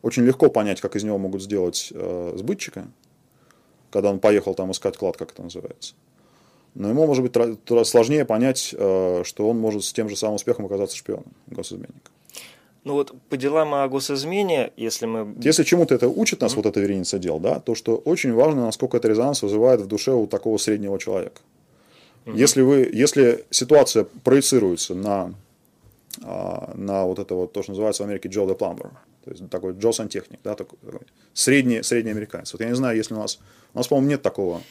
очень 0.01 0.23
легко 0.23 0.49
понять, 0.49 0.81
как 0.81 0.95
из 0.95 1.03
него 1.03 1.17
могут 1.17 1.41
сделать 1.41 1.91
э, 1.93 2.33
сбытчика, 2.37 2.87
когда 3.91 4.09
он 4.09 4.19
поехал 4.19 4.53
там 4.53 4.71
искать 4.71 4.97
клад, 4.97 5.17
как 5.17 5.31
это 5.31 5.43
называется. 5.43 5.93
Но 6.73 6.89
ему, 6.89 7.07
может 7.07 7.23
быть, 7.23 7.87
сложнее 7.87 8.23
понять, 8.23 8.73
э, 8.77 9.23
что 9.25 9.49
он 9.49 9.57
может 9.59 9.83
с 9.83 9.93
тем 9.93 10.09
же 10.09 10.15
самым 10.15 10.35
успехом 10.35 10.65
оказаться 10.65 10.95
шпионом, 10.95 11.25
госизменником. 11.47 12.13
Ну 12.83 12.93
вот 12.93 13.13
по 13.29 13.35
делам 13.35 13.73
о 13.73 13.87
госизмене, 13.89 14.71
если 14.77 15.07
мы... 15.07 15.35
Если 15.41 15.63
чему-то 15.63 15.93
это 15.93 16.07
учит 16.07 16.39
нас, 16.39 16.53
mm-hmm. 16.53 16.55
вот 16.55 16.65
эта 16.67 16.79
вереница 16.79 17.19
дел, 17.19 17.39
да, 17.39 17.59
то 17.59 17.75
что 17.75 17.97
очень 17.97 18.31
важно, 18.33 18.65
насколько 18.65 18.95
это 18.95 19.09
резонанс 19.09 19.41
вызывает 19.41 19.81
в 19.81 19.87
душе 19.87 20.13
у 20.13 20.25
такого 20.25 20.57
среднего 20.57 20.97
человека. 20.97 21.41
Mm-hmm. 22.25 22.37
Если, 22.37 22.61
вы, 22.61 22.89
если 22.93 23.43
ситуация 23.49 24.05
проецируется 24.23 24.95
на, 24.95 25.33
на 26.21 27.05
вот 27.05 27.19
это 27.19 27.35
вот, 27.35 27.53
то, 27.53 27.61
что 27.61 27.71
называется 27.71 28.03
в 28.03 28.05
Америке 28.05 28.29
Джо 28.29 28.45
де 28.45 28.55
Пламбер, 28.55 28.91
то 29.23 29.31
есть 29.31 29.49
такой 29.49 29.73
Джо 29.73 29.91
Сантехник, 29.91 30.39
да, 30.43 30.55
такой 30.55 30.77
средний, 31.33 31.83
средний 31.83 32.11
американец. 32.11 32.53
Вот 32.53 32.61
я 32.61 32.69
не 32.69 32.75
знаю, 32.75 32.97
если 32.97 33.13
у 33.13 33.17
нас, 33.17 33.39
у 33.73 33.77
нас, 33.77 33.87
по-моему, 33.87 34.09
нет 34.09 34.21
такого 34.21 34.61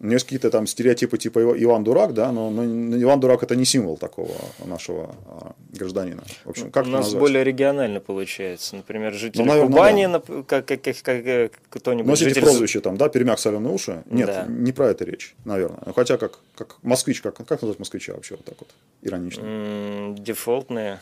у 0.00 0.04
меня 0.04 0.14
есть 0.14 0.26
какие-то 0.26 0.50
там 0.50 0.66
стереотипы 0.66 1.18
типа 1.18 1.40
Иван 1.62 1.84
Дурак, 1.84 2.14
да, 2.14 2.30
но, 2.32 2.50
но 2.50 3.00
Иван 3.00 3.20
Дурак 3.20 3.42
это 3.42 3.56
не 3.56 3.64
символ 3.64 3.96
такого 3.96 4.34
нашего 4.64 5.14
а, 5.26 5.52
гражданина. 5.72 6.22
В 6.44 6.50
общем, 6.50 6.70
как 6.70 6.86
У 6.86 6.90
нас 6.90 7.06
назвать? 7.06 7.20
более 7.20 7.44
регионально 7.44 8.00
получается. 8.00 8.76
Например, 8.76 9.14
жители 9.14 9.42
ну, 9.42 9.48
наверное, 9.48 9.70
Кубани, 9.70 10.06
да. 10.06 10.20
как, 10.46 10.66
как, 10.66 10.82
как, 10.82 11.02
как 11.02 11.52
кто-нибудь. 11.70 12.06
Носите 12.06 12.30
житель... 12.30 12.42
прозвище 12.42 12.80
там, 12.80 12.96
да, 12.96 13.08
перемяк 13.08 13.38
соленые 13.38 13.74
уши. 13.74 14.02
Нет, 14.10 14.26
да. 14.26 14.46
не 14.48 14.72
про 14.72 14.88
это 14.88 15.04
речь, 15.04 15.34
наверное. 15.44 15.80
Хотя 15.94 16.18
как, 16.18 16.38
как 16.54 16.76
москвич, 16.82 17.20
как, 17.20 17.36
как 17.36 17.62
назвать 17.62 17.78
москвича 17.78 18.14
вообще 18.14 18.36
вот 18.36 18.44
так 18.44 18.56
вот, 18.58 18.68
иронично? 19.02 19.42
М-м, 19.42 20.14
дефолтные. 20.16 21.00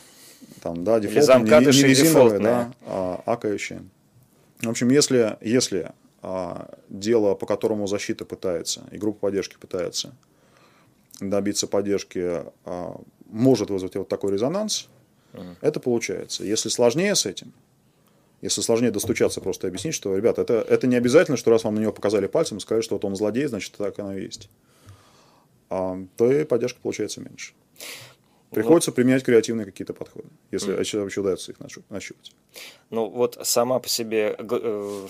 Там, 0.60 0.84
да, 0.84 1.00
дефолтные, 1.00 1.60
не, 1.60 1.66
не 1.66 1.82
резиновые, 1.82 2.40
да, 2.40 2.72
а 2.86 3.22
акающие. 3.26 3.82
В 4.60 4.70
общем, 4.70 4.90
если, 4.90 5.36
если 5.40 5.78
а, 5.80 5.94
дело, 6.88 7.34
по 7.34 7.46
которому 7.46 7.86
защита 7.86 8.24
пытается, 8.24 8.88
и 8.92 8.98
группа 8.98 9.18
поддержки 9.20 9.56
пытается 9.56 10.14
добиться 11.30 11.66
поддержки, 11.66 12.44
а, 12.64 13.00
может 13.26 13.70
вызвать 13.70 13.96
вот 13.96 14.08
такой 14.08 14.32
резонанс, 14.32 14.88
uh-huh. 15.32 15.56
это 15.60 15.80
получается. 15.80 16.44
Если 16.44 16.68
сложнее 16.68 17.14
с 17.14 17.26
этим, 17.26 17.52
если 18.40 18.60
сложнее 18.60 18.90
достучаться, 18.90 19.40
просто 19.40 19.68
объяснить, 19.68 19.94
что, 19.94 20.16
ребята, 20.16 20.42
это, 20.42 20.54
это 20.68 20.86
не 20.86 20.96
обязательно, 20.96 21.36
что 21.36 21.50
раз 21.50 21.64
вам 21.64 21.76
на 21.76 21.80
него 21.80 21.92
показали 21.92 22.26
пальцем 22.26 22.58
и 22.58 22.60
сказали, 22.60 22.82
что 22.82 22.96
вот 22.96 23.04
он 23.04 23.14
злодей, 23.14 23.46
значит, 23.46 23.74
так 23.76 23.98
оно 23.98 24.16
и 24.16 24.22
есть, 24.22 24.50
а, 25.70 25.98
то 26.16 26.30
и 26.30 26.44
поддержка 26.44 26.80
получается 26.82 27.20
меньше. 27.20 27.54
Приходится 28.50 28.90
ну, 28.90 28.96
применять 28.96 29.24
креативные 29.24 29.64
какие-то 29.64 29.94
подходы, 29.94 30.28
если 30.50 30.74
mm. 30.74 30.98
вообще 30.98 31.20
удается 31.20 31.52
их 31.52 31.60
нащупать. 31.60 32.32
Ну, 32.90 33.08
вот 33.08 33.38
сама 33.44 33.78
по 33.78 33.88
себе 33.88 34.36
э, 34.38 35.06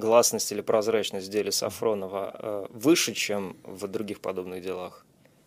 гласность 0.00 0.50
или 0.52 0.60
прозрачность 0.60 1.28
в 1.28 1.30
деле 1.30 1.52
Сафронова 1.52 2.34
э, 2.34 2.66
выше, 2.70 3.14
чем 3.14 3.56
в 3.64 3.86
других 3.86 4.20
подобных 4.20 4.62
делах? 4.62 5.06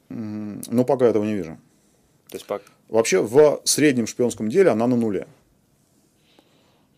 Ну, 0.09 0.85
пока 0.85 1.05
этого 1.05 1.25
не 1.25 1.33
вижу. 1.33 1.57
То 2.29 2.35
есть, 2.35 2.45
пока... 2.45 2.63
Вообще, 2.87 3.21
в 3.21 3.61
среднем 3.63 4.07
шпионском 4.07 4.49
деле 4.49 4.69
она 4.69 4.87
на 4.87 4.95
нуле. 4.95 5.27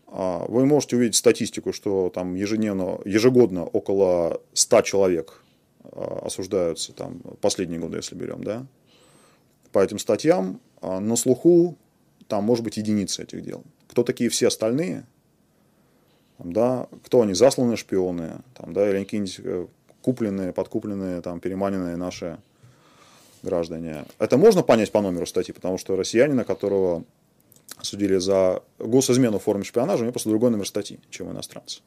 А, 0.06 0.44
вы 0.48 0.66
можете 0.66 0.96
увидеть 0.96 1.16
статистику, 1.16 1.72
что 1.72 2.10
там 2.14 2.34
ежедневно, 2.34 3.00
ежегодно 3.04 3.64
около 3.64 4.40
100 4.52 4.82
человек 4.82 5.42
а, 5.82 6.26
осуждаются, 6.26 6.92
там, 6.92 7.20
последние 7.40 7.80
годы, 7.80 7.96
если 7.96 8.14
берем, 8.14 8.44
да, 8.44 8.66
по 9.72 9.82
этим 9.82 9.98
статьям. 9.98 10.60
А, 10.80 11.00
на 11.00 11.16
слуху 11.16 11.76
там 12.28 12.44
может 12.44 12.64
быть 12.64 12.76
единицы 12.76 13.22
этих 13.22 13.42
дел. 13.42 13.64
Кто 13.88 14.02
такие 14.02 14.30
все 14.30 14.48
остальные– 14.48 15.06
там, 16.38 16.52
да, 16.52 16.88
кто 17.04 17.22
они, 17.22 17.34
засланные 17.34 17.76
шпионы, 17.76 18.38
там, 18.54 18.72
да, 18.72 18.88
или 18.88 19.02
какие-нибудь 19.04 19.40
э, 19.42 19.66
купленные, 20.02 20.52
подкупленные, 20.52 21.20
там, 21.22 21.40
переманенные 21.40 21.96
наши 21.96 22.38
граждане. 23.42 24.04
Это 24.18 24.36
можно 24.36 24.62
понять 24.62 24.92
по 24.92 25.00
номеру 25.00 25.26
статьи, 25.26 25.54
потому 25.54 25.78
что 25.78 25.96
россиянина, 25.96 26.44
которого 26.44 27.04
судили 27.82 28.16
за 28.16 28.62
госизмену 28.78 29.38
в 29.38 29.42
форме 29.42 29.64
шпионажа, 29.64 30.00
у 30.00 30.02
него 30.04 30.12
просто 30.12 30.30
другой 30.30 30.50
номер 30.50 30.66
статьи, 30.66 30.98
чем 31.10 31.30
иностранца. 31.30 31.80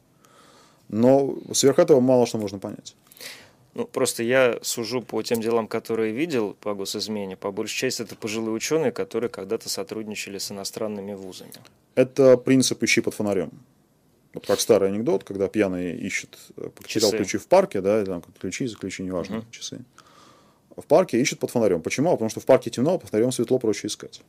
Но 0.88 1.36
сверх 1.52 1.78
этого 1.78 2.00
мало 2.00 2.26
что 2.26 2.38
можно 2.38 2.58
понять. 2.58 2.96
Ну, 3.74 3.86
просто 3.86 4.24
я 4.24 4.58
сужу 4.62 5.00
по 5.00 5.22
тем 5.22 5.40
делам, 5.40 5.68
которые 5.68 6.12
видел 6.12 6.56
по 6.60 6.74
госизмене. 6.74 7.36
По 7.36 7.52
большей 7.52 7.76
части 7.76 8.02
это 8.02 8.16
пожилые 8.16 8.52
ученые, 8.52 8.90
которые 8.90 9.30
когда-то 9.30 9.68
сотрудничали 9.68 10.38
с 10.38 10.50
иностранными 10.50 11.14
вузами. 11.14 11.52
Это 11.94 12.36
принцип 12.36 12.82
«ищи 12.82 13.00
под 13.00 13.14
фонарем». 13.14 13.52
Вот 14.32 14.46
как 14.46 14.60
старый 14.60 14.90
анекдот, 14.90 15.24
когда 15.24 15.48
пьяный 15.48 15.96
ищет, 15.96 16.38
э, 16.56 16.68
потерял 16.68 17.10
ключи 17.10 17.36
в 17.38 17.46
парке, 17.46 17.80
да, 17.80 18.04
там 18.04 18.22
ключи, 18.38 18.66
за 18.66 18.76
ключи, 18.76 19.02
неважно, 19.02 19.38
угу. 19.38 19.46
часы. 19.50 19.80
В 20.76 20.86
парке 20.86 21.20
ищет 21.20 21.40
под 21.40 21.50
фонарем. 21.50 21.82
Почему? 21.82 22.12
Потому 22.12 22.30
что 22.30 22.40
в 22.40 22.46
парке 22.46 22.70
темно, 22.70 22.94
а 22.94 22.98
под 22.98 23.10
фонарем 23.10 23.32
светло, 23.32 23.58
проще 23.58 23.88
искать. 23.88 24.22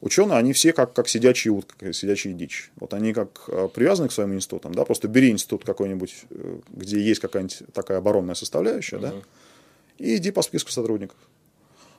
Ученые, 0.00 0.38
они 0.38 0.52
все 0.52 0.72
как, 0.72 0.92
как 0.92 1.08
сидячие 1.08 1.52
утка, 1.52 1.74
как 1.78 1.94
сидячие 1.94 2.34
дичь. 2.34 2.70
Вот 2.76 2.94
они 2.94 3.12
как 3.12 3.44
э, 3.48 3.68
привязаны 3.74 4.08
к 4.08 4.12
своим 4.12 4.34
институтам, 4.34 4.72
да, 4.72 4.84
просто 4.84 5.08
бери 5.08 5.30
институт 5.30 5.64
какой-нибудь, 5.64 6.26
э, 6.30 6.58
где 6.68 7.00
есть 7.00 7.20
какая-нибудь 7.20 7.62
такая 7.72 7.98
оборонная 7.98 8.34
составляющая, 8.34 8.96
угу. 8.96 9.06
да, 9.06 9.12
и 9.98 10.16
иди 10.16 10.30
по 10.30 10.42
списку 10.42 10.70
сотрудников. 10.70 11.16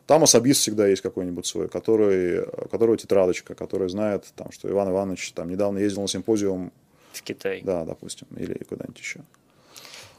Там 0.08 0.24
особист 0.24 0.62
всегда 0.62 0.88
есть 0.88 1.02
какой-нибудь 1.02 1.48
свой, 1.48 1.68
который, 1.68 2.46
которого 2.70 2.96
тетрадочка, 2.96 3.56
который 3.56 3.90
знает, 3.90 4.26
там, 4.36 4.52
что 4.52 4.70
Иван 4.70 4.90
Иванович 4.90 5.32
там, 5.32 5.50
недавно 5.50 5.80
ездил 5.80 6.04
на 6.04 6.08
симпозиум 6.08 6.72
в 7.18 7.24
Китай. 7.24 7.62
Да, 7.64 7.86
допустим, 7.86 8.28
или 8.38 8.64
куда-нибудь 8.64 9.00
еще. 9.00 9.22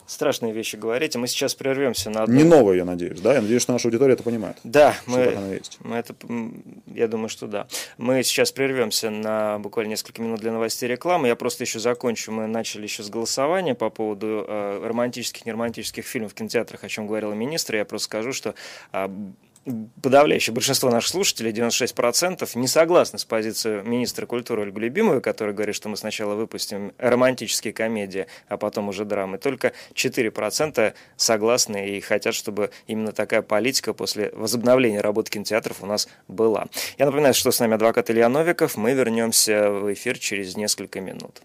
Страшные 0.06 0.52
вещи 0.52 0.76
говорите. 0.76 1.18
Мы 1.18 1.26
сейчас 1.26 1.56
прервемся 1.56 2.10
на 2.10 2.22
одну... 2.22 2.36
Не 2.36 2.44
новое, 2.44 2.76
я 2.76 2.84
надеюсь, 2.84 3.20
да? 3.20 3.34
Я 3.34 3.42
надеюсь, 3.42 3.62
что 3.62 3.72
наша 3.72 3.88
аудитория 3.88 4.14
это 4.14 4.22
понимает. 4.22 4.56
Да, 4.62 4.94
мы, 5.06 5.60
мы 5.80 5.96
это, 5.96 6.14
я 6.86 7.08
думаю, 7.08 7.28
что 7.28 7.48
да. 7.48 7.66
Мы 7.98 8.22
сейчас 8.22 8.52
прервемся 8.52 9.10
на 9.10 9.58
буквально 9.58 9.90
несколько 9.90 10.22
минут 10.22 10.38
для 10.38 10.52
новостей 10.52 10.88
рекламы. 10.88 11.26
Я 11.26 11.34
просто 11.34 11.64
еще 11.64 11.80
закончу. 11.80 12.30
Мы 12.30 12.46
начали 12.46 12.84
еще 12.84 13.02
с 13.02 13.10
голосования 13.10 13.74
по 13.74 13.90
поводу 13.90 14.44
э, 14.46 14.86
романтических, 14.86 15.44
неромантических 15.44 16.06
фильмов 16.06 16.32
в 16.32 16.34
кинотеатрах, 16.36 16.84
о 16.84 16.88
чем 16.88 17.08
говорила 17.08 17.32
министр. 17.32 17.74
Я 17.74 17.84
просто 17.84 18.04
скажу, 18.04 18.32
что 18.32 18.54
э, 18.92 19.08
подавляющее 20.02 20.54
большинство 20.54 20.90
наших 20.90 21.10
слушателей, 21.10 21.52
96%, 21.52 22.48
не 22.54 22.68
согласны 22.68 23.18
с 23.18 23.24
позицией 23.24 23.82
министра 23.82 24.26
культуры 24.26 24.62
Ольги 24.62 24.80
Любимовой, 24.80 25.20
который 25.20 25.54
говорит, 25.54 25.74
что 25.74 25.88
мы 25.88 25.96
сначала 25.96 26.34
выпустим 26.34 26.92
романтические 26.98 27.72
комедии, 27.72 28.26
а 28.48 28.56
потом 28.56 28.88
уже 28.88 29.04
драмы. 29.04 29.38
Только 29.38 29.72
4% 29.94 30.94
согласны 31.16 31.90
и 31.90 32.00
хотят, 32.00 32.34
чтобы 32.34 32.70
именно 32.86 33.12
такая 33.12 33.42
политика 33.42 33.92
после 33.92 34.30
возобновления 34.34 35.00
работы 35.00 35.30
кинотеатров 35.30 35.82
у 35.82 35.86
нас 35.86 36.08
была. 36.28 36.66
Я 36.98 37.06
напоминаю, 37.06 37.34
что 37.34 37.50
с 37.50 37.60
нами 37.60 37.74
адвокат 37.74 38.10
Илья 38.10 38.28
Новиков. 38.28 38.76
Мы 38.76 38.92
вернемся 38.92 39.70
в 39.70 39.92
эфир 39.92 40.18
через 40.18 40.56
несколько 40.56 41.00
минут. 41.00 41.42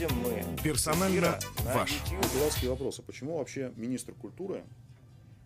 Уходим 0.00 0.16
мы. 0.22 0.56
Персонально 0.62 1.38
ваш. 1.74 1.90
Дурацкий 2.34 2.68
вопрос. 2.68 2.98
А 2.98 3.02
почему 3.02 3.38
вообще 3.38 3.72
министр 3.76 4.14
культуры 4.14 4.64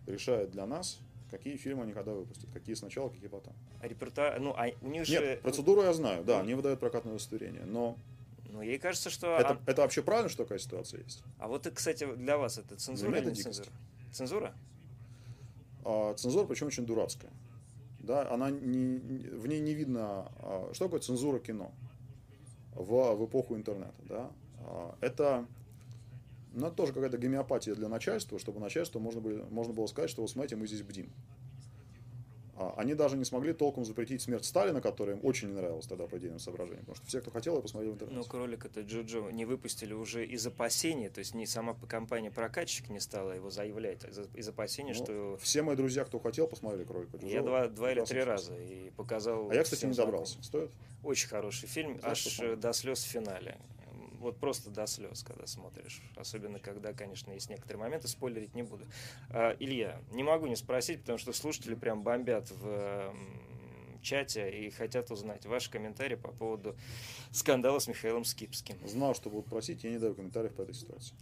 решает 0.07 0.51
для 0.51 0.65
нас, 0.65 0.99
какие 1.31 1.57
фильмы 1.57 1.83
они 1.83 1.93
когда 1.93 2.13
выпустят? 2.13 2.49
Какие 2.53 2.75
сначала, 2.75 3.09
какие 3.09 3.27
потом? 3.27 3.53
А 3.81 3.87
репертуар... 3.87 4.39
Ну, 4.39 4.53
а 4.57 4.71
у 4.81 4.87
них 4.87 5.07
Нет, 5.09 5.21
же... 5.21 5.39
процедуру 5.41 5.81
я 5.81 5.93
знаю, 5.93 6.23
да, 6.23 6.39
они 6.39 6.53
выдают 6.53 6.79
прокатное 6.79 7.13
удостоверение, 7.13 7.65
но... 7.65 7.97
Ну, 8.51 8.61
ей 8.61 8.77
кажется, 8.77 9.09
что... 9.09 9.37
Это, 9.37 9.59
это 9.65 9.81
вообще 9.81 10.01
правильно, 10.01 10.29
что 10.29 10.43
такая 10.43 10.59
ситуация 10.59 11.01
есть? 11.03 11.23
А 11.39 11.47
вот, 11.47 11.67
кстати, 11.73 12.05
для 12.15 12.37
вас 12.37 12.57
это 12.57 12.77
цензура 12.77 13.17
или 13.19 13.29
не 13.29 13.35
цензура? 13.35 13.69
Цензура? 14.11 14.53
А, 15.83 16.13
цензура, 16.13 16.45
причем 16.45 16.67
очень 16.67 16.85
дурацкая. 16.85 17.31
Да, 17.99 18.29
она 18.31 18.51
не, 18.51 18.99
в 19.29 19.47
ней 19.47 19.59
не 19.59 19.73
видно, 19.73 20.31
а, 20.39 20.69
что 20.73 20.85
такое 20.85 21.01
цензура 21.01 21.39
кино 21.39 21.71
в, 22.75 23.15
в 23.15 23.25
эпоху 23.25 23.55
интернета. 23.55 23.93
Да? 24.03 24.31
А, 24.65 24.95
это 25.01 25.45
ну, 26.53 26.71
тоже 26.71 26.93
какая-то 26.93 27.17
гомеопатия 27.17 27.75
для 27.75 27.87
начальства, 27.87 28.39
чтобы 28.39 28.59
начальству 28.59 28.99
можно, 28.99 29.21
было, 29.21 29.45
можно 29.49 29.73
было 29.73 29.87
сказать, 29.87 30.09
что 30.09 30.21
вот 30.21 30.31
смотрите, 30.31 30.55
мы 30.55 30.67
здесь 30.67 30.81
бдим. 30.81 31.09
А, 32.57 32.73
они 32.77 32.93
даже 32.93 33.17
не 33.17 33.25
смогли 33.25 33.51
толком 33.51 33.83
запретить 33.83 34.21
смерть 34.21 34.45
Сталина, 34.45 34.79
которая 34.79 35.17
им 35.17 35.25
очень 35.25 35.49
не 35.49 35.55
нравилась 35.55 35.85
тогда 35.85 36.07
по 36.07 36.17
идейным 36.17 36.39
соображениям, 36.39 36.85
потому 36.85 36.95
что 36.95 37.05
все, 37.05 37.19
кто 37.19 37.29
хотел, 37.29 37.61
посмотрели 37.61 37.91
в 37.91 37.95
интернете. 37.95 38.17
Ну, 38.17 38.23
кролик 38.23 38.65
это 38.65 38.81
Джоджо 38.81 39.29
не 39.31 39.43
выпустили 39.43 39.93
уже 39.93 40.25
из 40.25 40.47
опасений, 40.47 41.09
то 41.09 41.19
есть 41.19 41.35
не 41.35 41.45
сама 41.45 41.73
компания-прокатчик 41.73 42.89
не 42.89 43.01
стала 43.01 43.33
его 43.33 43.49
заявлять, 43.49 44.05
а 44.05 44.09
из, 44.33 44.47
опасений, 44.47 44.93
ну, 44.97 45.03
что... 45.03 45.37
Все 45.41 45.61
мои 45.61 45.75
друзья, 45.75 46.05
кто 46.05 46.19
хотел, 46.19 46.47
посмотрели 46.47 46.85
кролика 46.85 47.17
Джоджо. 47.17 47.27
Я 47.27 47.41
два, 47.41 47.67
два 47.67 47.91
или 47.91 48.05
три 48.05 48.23
раза 48.23 48.55
и 48.55 48.89
показал... 48.91 49.49
А 49.49 49.53
я, 49.53 49.63
кстати, 49.63 49.85
не 49.85 49.93
добрался. 49.93 50.41
Стоит? 50.41 50.71
Очень 51.03 51.27
хороший 51.27 51.67
фильм, 51.67 51.99
Знаешь, 51.99 52.39
аж 52.39 52.57
до 52.57 52.71
слез 52.71 53.03
в 53.03 53.07
финале 53.07 53.57
вот 54.25 54.39
просто 54.39 54.69
до 54.69 54.87
слез, 54.87 55.23
когда 55.23 55.45
смотришь. 55.47 56.01
Особенно, 56.15 56.59
когда, 56.59 56.93
конечно, 56.93 57.31
есть 57.31 57.49
некоторые 57.49 57.79
моменты, 57.79 58.07
спойлерить 58.07 58.55
не 58.55 58.63
буду. 58.63 58.85
А, 59.29 59.55
Илья, 59.59 60.01
не 60.11 60.23
могу 60.23 60.47
не 60.47 60.55
спросить, 60.55 61.01
потому 61.01 61.17
что 61.17 61.31
слушатели 61.31 61.75
прям 61.75 62.01
бомбят 62.03 62.49
в 62.51 63.15
чате 64.01 64.49
и 64.49 64.69
хотят 64.69 65.11
узнать 65.11 65.45
ваши 65.45 65.69
комментарии 65.71 66.15
по 66.15 66.31
поводу 66.31 66.75
скандала 67.31 67.79
с 67.79 67.87
Михаилом 67.87 68.25
Скипским. 68.25 68.77
Знал, 68.87 69.15
что 69.15 69.29
будут 69.29 69.49
просить, 69.49 69.83
я 69.83 69.91
не 69.91 69.99
даю 69.99 70.15
комментариев 70.15 70.53
по 70.53 70.61
этой 70.61 70.73
ситуации. 70.73 71.15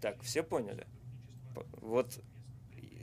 Так, 0.00 0.22
все 0.22 0.42
поняли? 0.42 0.86
Вот 1.80 2.20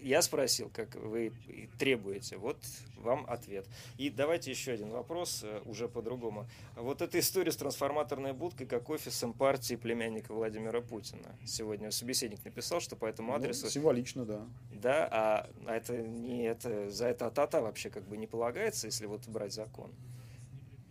я 0.01 0.21
спросил, 0.21 0.69
как 0.73 0.95
вы 0.95 1.31
требуете. 1.77 2.37
Вот 2.37 2.57
вам 2.97 3.25
ответ. 3.27 3.65
И 3.97 4.09
давайте 4.09 4.51
еще 4.51 4.73
один 4.73 4.89
вопрос, 4.89 5.41
э, 5.43 5.61
уже 5.65 5.87
по-другому. 5.87 6.47
Вот 6.75 7.01
эта 7.01 7.19
история 7.19 7.51
с 7.51 7.57
трансформаторной 7.57 8.33
будкой 8.33 8.67
как 8.67 8.89
офисом 8.89 9.33
партии 9.33 9.75
племянника 9.75 10.33
Владимира 10.33 10.81
Путина. 10.81 11.35
Сегодня 11.45 11.91
собеседник 11.91 12.43
написал, 12.43 12.79
что 12.79 12.95
по 12.95 13.05
этому 13.05 13.31
ну, 13.31 13.37
адресу... 13.37 13.65
Ну, 13.65 13.71
символично, 13.71 14.25
да. 14.25 14.47
Да, 14.71 15.07
а 15.11 15.49
это 15.67 15.97
не 15.97 16.43
это, 16.43 16.89
за 16.89 17.07
это 17.07 17.27
ата 17.27 17.61
вообще 17.61 17.89
как 17.89 18.03
бы 18.03 18.17
не 18.17 18.27
полагается, 18.27 18.87
если 18.87 19.05
вот 19.05 19.27
брать 19.27 19.53
закон? 19.53 19.91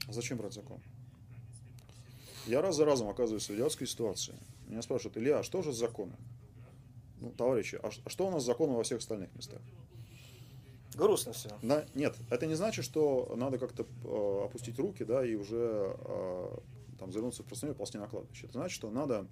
Зачем 0.09 0.39
брать 0.39 0.55
закон? 0.55 0.81
Я 2.47 2.63
раз 2.63 2.77
за 2.77 2.85
разом 2.85 3.09
оказываюсь 3.09 3.49
в 3.49 3.55
идиотской 3.55 3.87
ситуации. 3.87 4.35
Меня 4.67 4.83
спрашивают, 4.83 5.17
Илья, 5.17 5.39
а 5.41 5.43
что 5.43 5.63
же 5.63 5.73
с 5.73 5.77
законом? 5.77 6.17
Ну, 7.21 7.31
товарищи, 7.33 7.79
а, 7.83 7.91
а 8.05 8.11
что 8.11 8.27
у 8.27 8.31
нас 8.31 8.43
с 8.43 8.47
законом 8.47 8.77
во 8.77 8.83
всех 8.83 8.99
остальных 8.99 9.35
местах? 9.35 9.61
Грустно 10.95 11.33
все. 11.33 11.51
Да, 11.63 11.87
нет, 11.95 12.17
это 12.31 12.47
не 12.47 12.55
значит, 12.55 12.85
что 12.85 13.35
надо 13.37 13.59
как-то 13.59 13.87
э, 14.05 14.45
опустить 14.45 14.79
руки, 14.79 15.05
да, 15.05 15.25
и 15.25 15.35
уже 15.35 15.97
э, 15.99 16.59
там 16.99 17.13
завернуться 17.13 17.43
в 17.43 17.47
простыню 17.47 17.73
и 17.75 17.77
ползти 17.77 17.99
на 17.99 18.09
кладбище. 18.09 18.47
Это 18.47 18.55
значит, 18.55 18.75
что 18.75 18.91
надо 18.91 19.27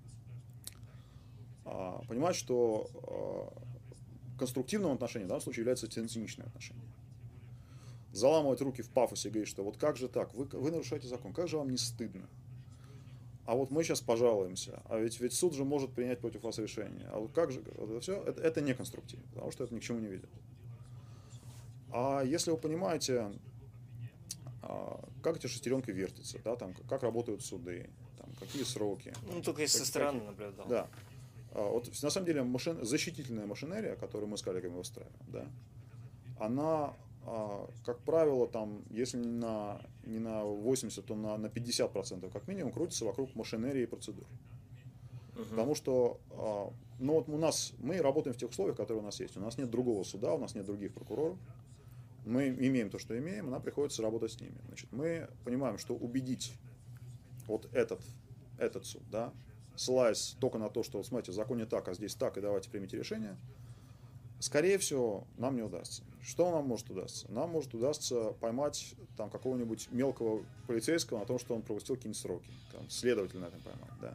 э, 1.64 1.98
понимать, 2.08 2.36
что 2.36 3.50
э, 3.56 4.38
конструктивным 4.38 4.92
отношением 4.92 5.26
в 5.26 5.30
данном 5.30 5.42
случае 5.42 5.62
является 5.62 5.90
циничное 5.90 6.46
отношение. 6.46 6.84
Заламывать 8.12 8.60
руки 8.60 8.82
в 8.82 8.90
пафосе 8.90 9.28
и 9.28 9.32
говорить, 9.32 9.48
что 9.48 9.64
вот 9.64 9.76
как 9.78 9.96
же 9.96 10.08
так, 10.08 10.32
вы, 10.34 10.44
вы 10.44 10.70
нарушаете 10.70 11.08
закон, 11.08 11.32
как 11.32 11.48
же 11.48 11.58
вам 11.58 11.70
не 11.70 11.76
стыдно? 11.76 12.28
А 13.48 13.54
вот 13.54 13.70
мы 13.70 13.82
сейчас 13.82 14.02
пожалуемся, 14.02 14.82
а 14.90 14.98
ведь, 14.98 15.18
ведь 15.20 15.32
суд 15.32 15.54
же 15.54 15.64
может 15.64 15.94
принять 15.94 16.20
против 16.20 16.42
вас 16.42 16.58
решение. 16.58 17.08
А 17.10 17.18
вот 17.18 17.32
как 17.32 17.50
же, 17.50 17.60
это 17.60 17.98
все, 17.98 18.22
это, 18.24 18.42
это 18.42 18.60
не 18.60 18.74
конструктивно, 18.74 19.24
потому 19.32 19.50
что 19.52 19.64
это 19.64 19.74
ни 19.74 19.78
к 19.78 19.82
чему 19.82 20.00
не 20.00 20.06
ведет. 20.06 20.28
А 21.90 22.20
если 22.20 22.50
вы 22.50 22.58
понимаете, 22.58 23.32
а, 24.60 25.02
как 25.22 25.38
эти 25.38 25.46
шестеренки 25.46 25.90
вертятся, 25.90 26.38
да, 26.44 26.56
там, 26.56 26.74
как 26.90 27.02
работают 27.02 27.42
суды, 27.42 27.88
там, 28.18 28.28
какие 28.38 28.64
сроки. 28.64 29.14
Ну, 29.32 29.40
только 29.40 29.62
если 29.62 29.78
со 29.78 29.86
стороны 29.86 30.20
какие, 30.20 30.30
наблюдал. 30.30 30.66
Да. 30.68 30.88
А, 31.52 31.70
вот 31.70 31.90
на 32.02 32.10
самом 32.10 32.26
деле 32.26 32.42
машин, 32.42 32.84
защитительная 32.84 33.46
машинерия, 33.46 33.96
которую 33.96 34.28
мы 34.28 34.36
с 34.36 34.42
коллегами 34.42 34.76
выстраиваем, 34.76 35.16
да, 35.26 35.46
она 36.38 36.92
а, 37.30 37.68
как 37.84 37.98
правило, 38.00 38.48
там, 38.48 38.82
если 38.90 39.18
не 39.18 39.26
на, 39.26 39.82
не 40.08 40.18
на 40.18 40.44
80, 40.44 41.04
то 41.04 41.14
на, 41.14 41.36
на 41.36 41.46
50% 41.46 42.30
как 42.30 42.48
минимум 42.48 42.72
крутится 42.72 43.04
вокруг 43.04 43.34
машинерии 43.34 43.82
и 43.82 43.86
процедур. 43.86 44.24
uh 45.34 45.50
Потому 45.50 45.74
что, 45.74 46.20
а, 46.30 46.72
ну 46.98 47.14
вот 47.14 47.28
у 47.28 47.38
нас, 47.38 47.72
мы 47.78 47.98
работаем 47.98 48.34
в 48.34 48.38
тех 48.38 48.50
условиях, 48.50 48.76
которые 48.76 49.02
у 49.02 49.04
нас 49.04 49.20
есть. 49.20 49.36
У 49.36 49.40
нас 49.40 49.58
нет 49.58 49.70
другого 49.70 50.02
суда, 50.04 50.34
у 50.34 50.38
нас 50.38 50.54
нет 50.54 50.64
других 50.64 50.92
прокуроров. 50.92 51.38
Мы 52.24 52.48
имеем 52.48 52.90
то, 52.90 52.98
что 52.98 53.16
имеем, 53.18 53.50
нам 53.50 53.62
приходится 53.62 54.02
работать 54.02 54.32
с 54.32 54.40
ними. 54.40 54.58
Значит, 54.66 54.92
мы 54.92 55.28
понимаем, 55.44 55.78
что 55.78 55.94
убедить 55.94 56.52
вот 57.46 57.68
этот, 57.72 58.00
этот 58.58 58.84
суд, 58.84 59.02
да, 59.10 59.32
ссылаясь 59.76 60.36
только 60.40 60.58
на 60.58 60.68
то, 60.68 60.82
что, 60.82 60.98
вот, 60.98 61.06
смотрите, 61.06 61.32
в 61.32 61.34
законе 61.34 61.64
так, 61.64 61.88
а 61.88 61.94
здесь 61.94 62.14
так, 62.14 62.36
и 62.36 62.40
давайте 62.40 62.70
примите 62.70 62.98
решение– 62.98 63.36
Скорее 64.40 64.78
всего, 64.78 65.26
нам 65.36 65.56
не 65.56 65.62
удастся. 65.62 66.02
Что 66.22 66.50
нам 66.52 66.66
может 66.66 66.88
удастся? 66.90 67.30
Нам 67.30 67.50
может 67.50 67.74
удастся 67.74 68.32
поймать 68.40 68.94
там 69.16 69.30
какого-нибудь 69.30 69.88
мелкого 69.90 70.44
полицейского 70.66 71.18
на 71.18 71.26
том, 71.26 71.38
что 71.38 71.54
он 71.54 71.62
пропустил 71.62 71.96
какие-нибудь 71.96 72.20
сроки. 72.20 72.50
Там, 72.72 72.88
следователь 72.88 73.38
на 73.38 73.46
этом 73.46 73.60
поймать, 73.62 73.90
да. 74.00 74.14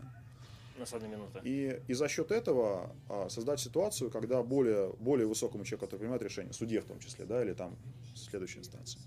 На 0.77 0.85
самом 0.85 1.11
минута. 1.11 1.39
И, 1.43 1.81
и 1.87 1.93
за 1.93 2.07
счет 2.07 2.31
этого 2.31 2.95
а, 3.09 3.29
создать 3.29 3.59
ситуацию, 3.59 4.09
когда 4.09 4.41
более, 4.41 4.93
более 4.93 5.27
высокому 5.27 5.65
человеку, 5.65 5.85
который 5.85 5.99
принимает 5.99 6.23
решение, 6.23 6.53
судье 6.53 6.81
в 6.81 6.85
том 6.85 6.99
числе, 6.99 7.25
да, 7.25 7.43
или 7.43 7.53
там 7.53 7.75
следующей 8.15 8.59
инстанции, 8.59 8.99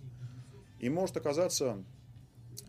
и 0.81 0.89
может 0.89 1.17
оказаться 1.17 1.83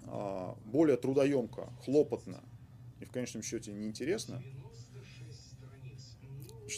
а, 0.06 0.58
более 0.66 0.98
трудоемко, 0.98 1.70
хлопотно 1.84 2.42
и 3.00 3.06
в 3.06 3.12
конечном 3.12 3.44
счете 3.44 3.72
неинтересно 3.72 4.42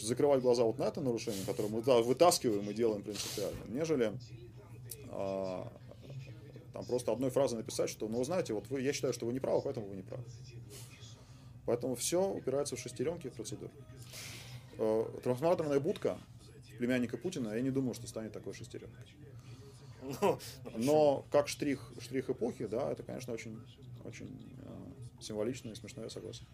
закрывать 0.02 0.40
глаза 0.40 0.64
вот 0.64 0.78
на 0.78 0.84
это 0.84 1.00
нарушение, 1.00 1.44
которое 1.44 1.68
мы 1.68 1.80
вытаскиваем 1.80 2.68
и 2.70 2.74
делаем 2.74 3.02
принципиально, 3.02 3.64
нежели 3.68 4.12
а, 5.08 5.70
там 6.72 6.84
просто 6.84 7.12
одной 7.12 7.30
фразой 7.30 7.58
написать, 7.58 7.90
что, 7.90 8.08
ну, 8.08 8.22
знаете, 8.24 8.52
вот 8.52 8.68
вы, 8.70 8.80
я 8.80 8.92
считаю, 8.92 9.12
что 9.12 9.26
вы 9.26 9.32
не 9.32 9.40
правы, 9.40 9.60
поэтому 9.62 9.86
вы 9.86 9.96
не 9.96 10.02
правы. 10.02 10.24
Поэтому 11.66 11.94
все 11.94 12.26
упирается 12.26 12.76
в 12.76 12.78
шестеренки 12.78 13.26
и 13.26 13.30
процедуры. 13.30 13.72
Э, 14.78 15.04
трансформаторная 15.22 15.80
будка 15.80 16.18
племянника 16.78 17.16
Путина, 17.16 17.54
я 17.54 17.60
не 17.60 17.70
думаю, 17.70 17.94
что 17.94 18.06
станет 18.06 18.32
такой 18.32 18.54
шестеренкой. 18.54 19.04
Ну, 20.02 20.16
ну 20.22 20.38
Но 20.76 21.24
как 21.30 21.48
штрих, 21.48 21.92
штрих 22.00 22.30
эпохи, 22.30 22.66
да, 22.66 22.90
это, 22.90 23.02
конечно, 23.02 23.32
очень, 23.32 23.60
очень 24.04 24.28
э, 24.62 25.22
символично 25.22 25.70
и 25.70 25.74
смешно, 25.74 26.02
я 26.02 26.10
согласен 26.10 26.46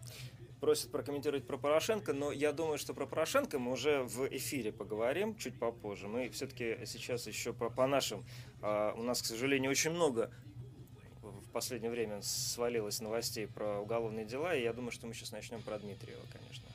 просят 0.59 0.91
прокомментировать 0.91 1.45
про 1.45 1.57
Порошенко, 1.57 2.13
но 2.13 2.31
я 2.31 2.51
думаю, 2.51 2.77
что 2.77 2.93
про 2.93 3.05
Порошенко 3.05 3.59
мы 3.59 3.71
уже 3.71 4.03
в 4.03 4.27
эфире 4.27 4.71
поговорим 4.71 5.35
чуть 5.35 5.59
попозже. 5.59 6.07
Мы 6.07 6.29
все-таки 6.29 6.79
сейчас 6.85 7.27
еще 7.27 7.53
по, 7.53 7.69
по 7.69 7.87
нашим... 7.87 8.25
А, 8.61 8.93
у 8.97 9.03
нас, 9.03 9.21
к 9.21 9.25
сожалению, 9.25 9.71
очень 9.71 9.91
много 9.91 10.31
в 11.21 11.51
последнее 11.51 11.91
время 11.91 12.21
свалилось 12.21 13.01
новостей 13.01 13.47
про 13.47 13.79
уголовные 13.79 14.25
дела, 14.25 14.55
и 14.55 14.63
я 14.63 14.73
думаю, 14.73 14.91
что 14.91 15.07
мы 15.07 15.13
сейчас 15.13 15.31
начнем 15.31 15.61
про 15.61 15.77
Дмитриева, 15.77 16.21
конечно. 16.31 16.65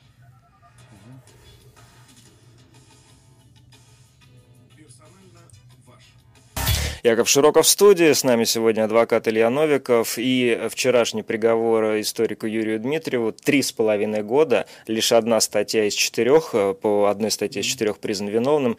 Яков 7.03 7.27
Широков 7.27 7.65
в 7.65 7.69
студии. 7.69 8.13
С 8.13 8.23
нами 8.23 8.45
сегодня 8.45 8.85
адвокат 8.85 9.27
Илья 9.27 9.49
Новиков 9.49 10.13
и 10.17 10.57
вчерашний 10.69 11.21
приговор 11.21 11.99
историку 11.99 12.45
Юрию 12.45 12.79
Дмитриеву. 12.79 13.33
Три 13.33 13.61
с 13.61 13.73
половиной 13.73 14.23
года, 14.23 14.67
лишь 14.87 15.11
одна 15.11 15.41
статья 15.41 15.83
из 15.83 15.95
четырех, 15.95 16.55
по 16.81 17.07
одной 17.09 17.29
статье 17.29 17.61
из 17.61 17.65
четырех 17.65 17.97
признан 17.97 18.29
виновным. 18.29 18.77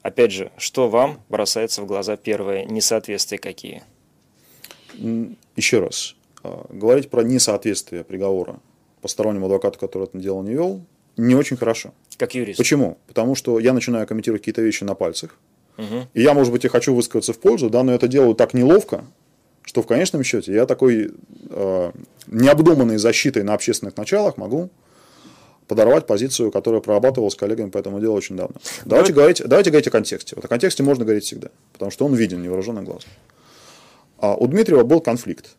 Опять 0.00 0.32
же, 0.32 0.50
что 0.56 0.88
вам 0.88 1.20
бросается 1.28 1.82
в 1.82 1.86
глаза 1.86 2.16
первое 2.16 2.64
несоответствие 2.64 3.38
какие? 3.38 3.82
Еще 5.54 5.80
раз. 5.80 6.16
А, 6.42 6.64
говорить 6.70 7.10
про 7.10 7.22
несоответствие 7.22 8.02
приговора 8.02 8.60
постороннему 9.02 9.44
адвокату, 9.44 9.78
который 9.78 10.04
это 10.04 10.16
дело 10.16 10.42
не 10.42 10.54
вел, 10.54 10.80
не 11.18 11.34
очень 11.34 11.58
хорошо. 11.58 11.92
Как 12.16 12.34
юрист. 12.34 12.56
Почему? 12.56 12.96
Потому 13.08 13.34
что 13.34 13.58
я 13.58 13.74
начинаю 13.74 14.06
комментировать 14.06 14.40
какие-то 14.40 14.62
вещи 14.62 14.84
на 14.84 14.94
пальцах, 14.94 15.36
и 16.12 16.22
я, 16.22 16.34
может 16.34 16.52
быть, 16.52 16.64
и 16.64 16.68
хочу 16.68 16.94
высказаться 16.94 17.32
в 17.32 17.38
пользу, 17.38 17.70
да, 17.70 17.82
но 17.82 17.94
это 17.94 18.08
делаю 18.08 18.34
так 18.34 18.52
неловко, 18.52 19.04
что 19.64 19.82
в 19.82 19.86
конечном 19.86 20.24
счете 20.24 20.52
я 20.52 20.66
такой 20.66 21.12
э, 21.50 21.92
необдуманной 22.26 22.98
защитой 22.98 23.44
на 23.44 23.54
общественных 23.54 23.96
началах 23.96 24.36
могу 24.36 24.70
подорвать 25.68 26.06
позицию, 26.06 26.50
которая 26.50 26.80
прорабатывалась 26.80 27.34
с 27.34 27.36
коллегами 27.36 27.70
по 27.70 27.78
этому 27.78 28.00
делу 28.00 28.16
очень 28.16 28.36
давно. 28.36 28.56
Давайте, 28.84 29.12
Но... 29.12 29.16
говорить, 29.16 29.42
давайте 29.44 29.70
говорить 29.70 29.86
о 29.86 29.90
контексте. 29.90 30.34
Вот 30.34 30.44
о 30.44 30.48
контексте 30.48 30.82
можно 30.82 31.04
говорить 31.04 31.24
всегда, 31.24 31.48
потому 31.74 31.90
что 31.90 32.06
он 32.06 32.14
виден 32.14 32.42
невооруженным 32.42 32.84
глазом. 32.84 33.10
А 34.18 34.34
у 34.34 34.46
Дмитриева 34.46 34.82
был 34.82 35.00
конфликт, 35.00 35.56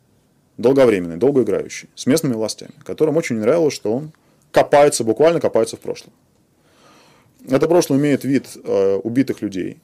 долговременный, 0.58 1.17
долгоиграющий, 1.17 1.89
с 1.95 2.08
местными 2.08 2.34
властями, 2.34 2.73
которым 2.84 3.15
очень 3.15 3.36
не 3.36 3.41
нравилось, 3.41 3.73
что 3.73 3.93
он 3.93 4.12
копается, 4.51 5.03
буквально 5.03 5.39
копается 5.39 5.77
в 5.77 5.79
прошлом. 5.79 6.12
Это 7.47 7.67
прошлое 7.67 7.99
имеет 7.99 8.25
вид 8.25 8.58
э, 8.62 8.95
убитых 8.95 9.41
людей, 9.41 9.77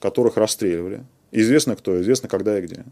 которых 0.00 0.36
расстреливали. 0.36 1.04
Известно 1.32 1.76
кто, 1.76 2.00
известно 2.00 2.28
когда 2.28 2.58
и 2.58 2.62
где. 2.62 2.84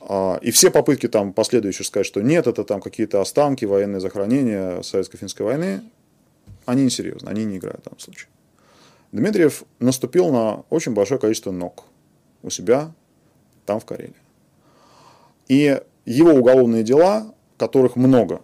А, 0.00 0.38
и 0.42 0.50
все 0.50 0.70
попытки 0.70 1.08
там 1.08 1.32
последующие 1.32 1.84
сказать, 1.84 2.06
что 2.06 2.20
нет, 2.20 2.46
это 2.46 2.64
там 2.64 2.80
какие-то 2.80 3.20
останки, 3.20 3.64
военные 3.64 4.00
захоронения 4.00 4.82
Советско-финской 4.82 5.44
войны, 5.44 5.82
они 6.66 6.84
несерьезны, 6.84 7.28
они 7.28 7.44
не 7.44 7.58
играют 7.58 7.80
в 7.80 7.84
данном 7.84 7.98
случае. 7.98 8.28
Дмитриев 9.12 9.64
наступил 9.78 10.30
на 10.30 10.64
очень 10.70 10.92
большое 10.92 11.20
количество 11.20 11.52
ног 11.52 11.84
у 12.42 12.50
себя 12.50 12.92
там, 13.64 13.80
в 13.80 13.84
Карелии. 13.84 14.14
И 15.48 15.80
его 16.04 16.30
уголовные 16.30 16.82
дела, 16.82 17.32
которых 17.56 17.96
много, 17.96 18.40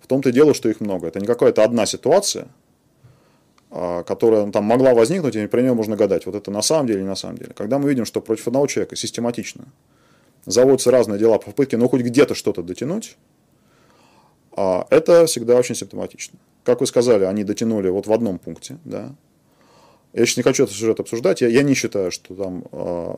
в 0.00 0.06
том-то 0.06 0.30
и 0.30 0.32
дело, 0.32 0.54
что 0.54 0.68
их 0.68 0.80
много. 0.80 1.06
Это 1.08 1.20
не 1.20 1.26
какая-то 1.26 1.64
одна 1.64 1.86
ситуация– 1.86 2.48
а, 3.74 4.02
которая 4.02 4.50
там 4.50 4.64
могла 4.64 4.92
возникнуть, 4.92 5.34
и 5.34 5.46
про 5.46 5.62
нее 5.62 5.72
можно 5.72 5.96
гадать, 5.96 6.26
вот 6.26 6.34
это 6.34 6.50
на 6.50 6.60
самом 6.60 6.88
деле 6.88 7.00
или 7.00 7.06
на 7.06 7.14
самом 7.14 7.38
деле. 7.38 7.54
Когда 7.54 7.78
мы 7.78 7.88
видим, 7.88 8.04
что 8.04 8.20
против 8.20 8.46
одного 8.46 8.66
человека 8.66 8.96
систематично 8.96 9.64
заводятся 10.44 10.90
разные 10.90 11.18
дела 11.18 11.38
по 11.38 11.46
попытке, 11.46 11.78
ну, 11.78 11.88
хоть 11.88 12.02
где-то 12.02 12.34
что-то 12.34 12.62
дотянуть, 12.62 13.16
а, 14.54 14.86
это 14.90 15.24
всегда 15.24 15.56
очень 15.56 15.74
симптоматично. 15.74 16.38
Как 16.64 16.82
вы 16.82 16.86
сказали, 16.86 17.24
они 17.24 17.44
дотянули 17.44 17.88
вот 17.88 18.06
в 18.06 18.12
одном 18.12 18.38
пункте, 18.38 18.76
да. 18.84 19.14
Я 20.12 20.26
сейчас 20.26 20.36
не 20.36 20.42
хочу 20.42 20.64
этот 20.64 20.76
сюжет 20.76 21.00
обсуждать, 21.00 21.40
я, 21.40 21.48
я 21.48 21.62
не 21.62 21.72
считаю, 21.72 22.10
что 22.10 22.34
там 22.34 22.64
э, 22.72 23.14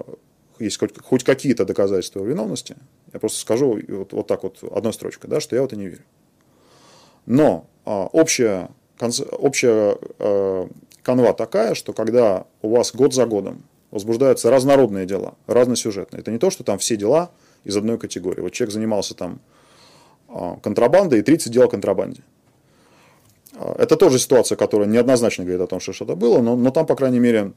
есть 0.60 0.78
хоть, 0.78 0.96
хоть 1.02 1.24
какие-то 1.24 1.64
доказательства 1.64 2.22
виновности. 2.22 2.76
Я 3.12 3.18
просто 3.18 3.40
скажу 3.40 3.80
вот, 3.88 4.12
вот 4.12 4.28
так 4.28 4.44
вот 4.44 4.62
одной 4.62 4.92
строчкой, 4.92 5.28
да, 5.28 5.40
что 5.40 5.56
я 5.56 5.62
в 5.62 5.64
это 5.64 5.74
не 5.74 5.86
верю. 5.86 6.04
Но 7.26 7.66
э, 7.84 7.90
общая 7.90 8.70
общая 9.00 9.98
э, 10.18 10.68
канва 11.02 11.32
такая, 11.32 11.74
что 11.74 11.92
когда 11.92 12.46
у 12.62 12.70
вас 12.70 12.94
год 12.94 13.14
за 13.14 13.26
годом 13.26 13.62
возбуждаются 13.90 14.50
разнородные 14.50 15.06
дела, 15.06 15.34
разносюжетные, 15.46 16.20
это 16.20 16.32
не 16.32 16.38
то, 16.38 16.50
что 16.50 16.64
там 16.64 16.78
все 16.78 16.96
дела 16.96 17.30
из 17.62 17.76
одной 17.76 17.98
категории. 17.98 18.40
Вот 18.40 18.52
человек 18.52 18.72
занимался 18.72 19.14
там 19.14 19.38
а, 20.28 20.56
контрабандой 20.62 21.20
и 21.20 21.22
30 21.22 21.52
дел 21.52 21.64
о 21.64 21.68
контрабанде. 21.68 22.22
А, 23.54 23.76
это 23.78 23.96
тоже 23.96 24.18
ситуация, 24.18 24.56
которая 24.56 24.88
неоднозначно 24.88 25.44
говорит 25.44 25.62
о 25.62 25.68
том, 25.68 25.78
что 25.78 25.92
что-то 25.92 26.16
было, 26.16 26.40
но, 26.40 26.56
но 26.56 26.70
там, 26.70 26.86
по 26.86 26.96
крайней 26.96 27.20
мере, 27.20 27.52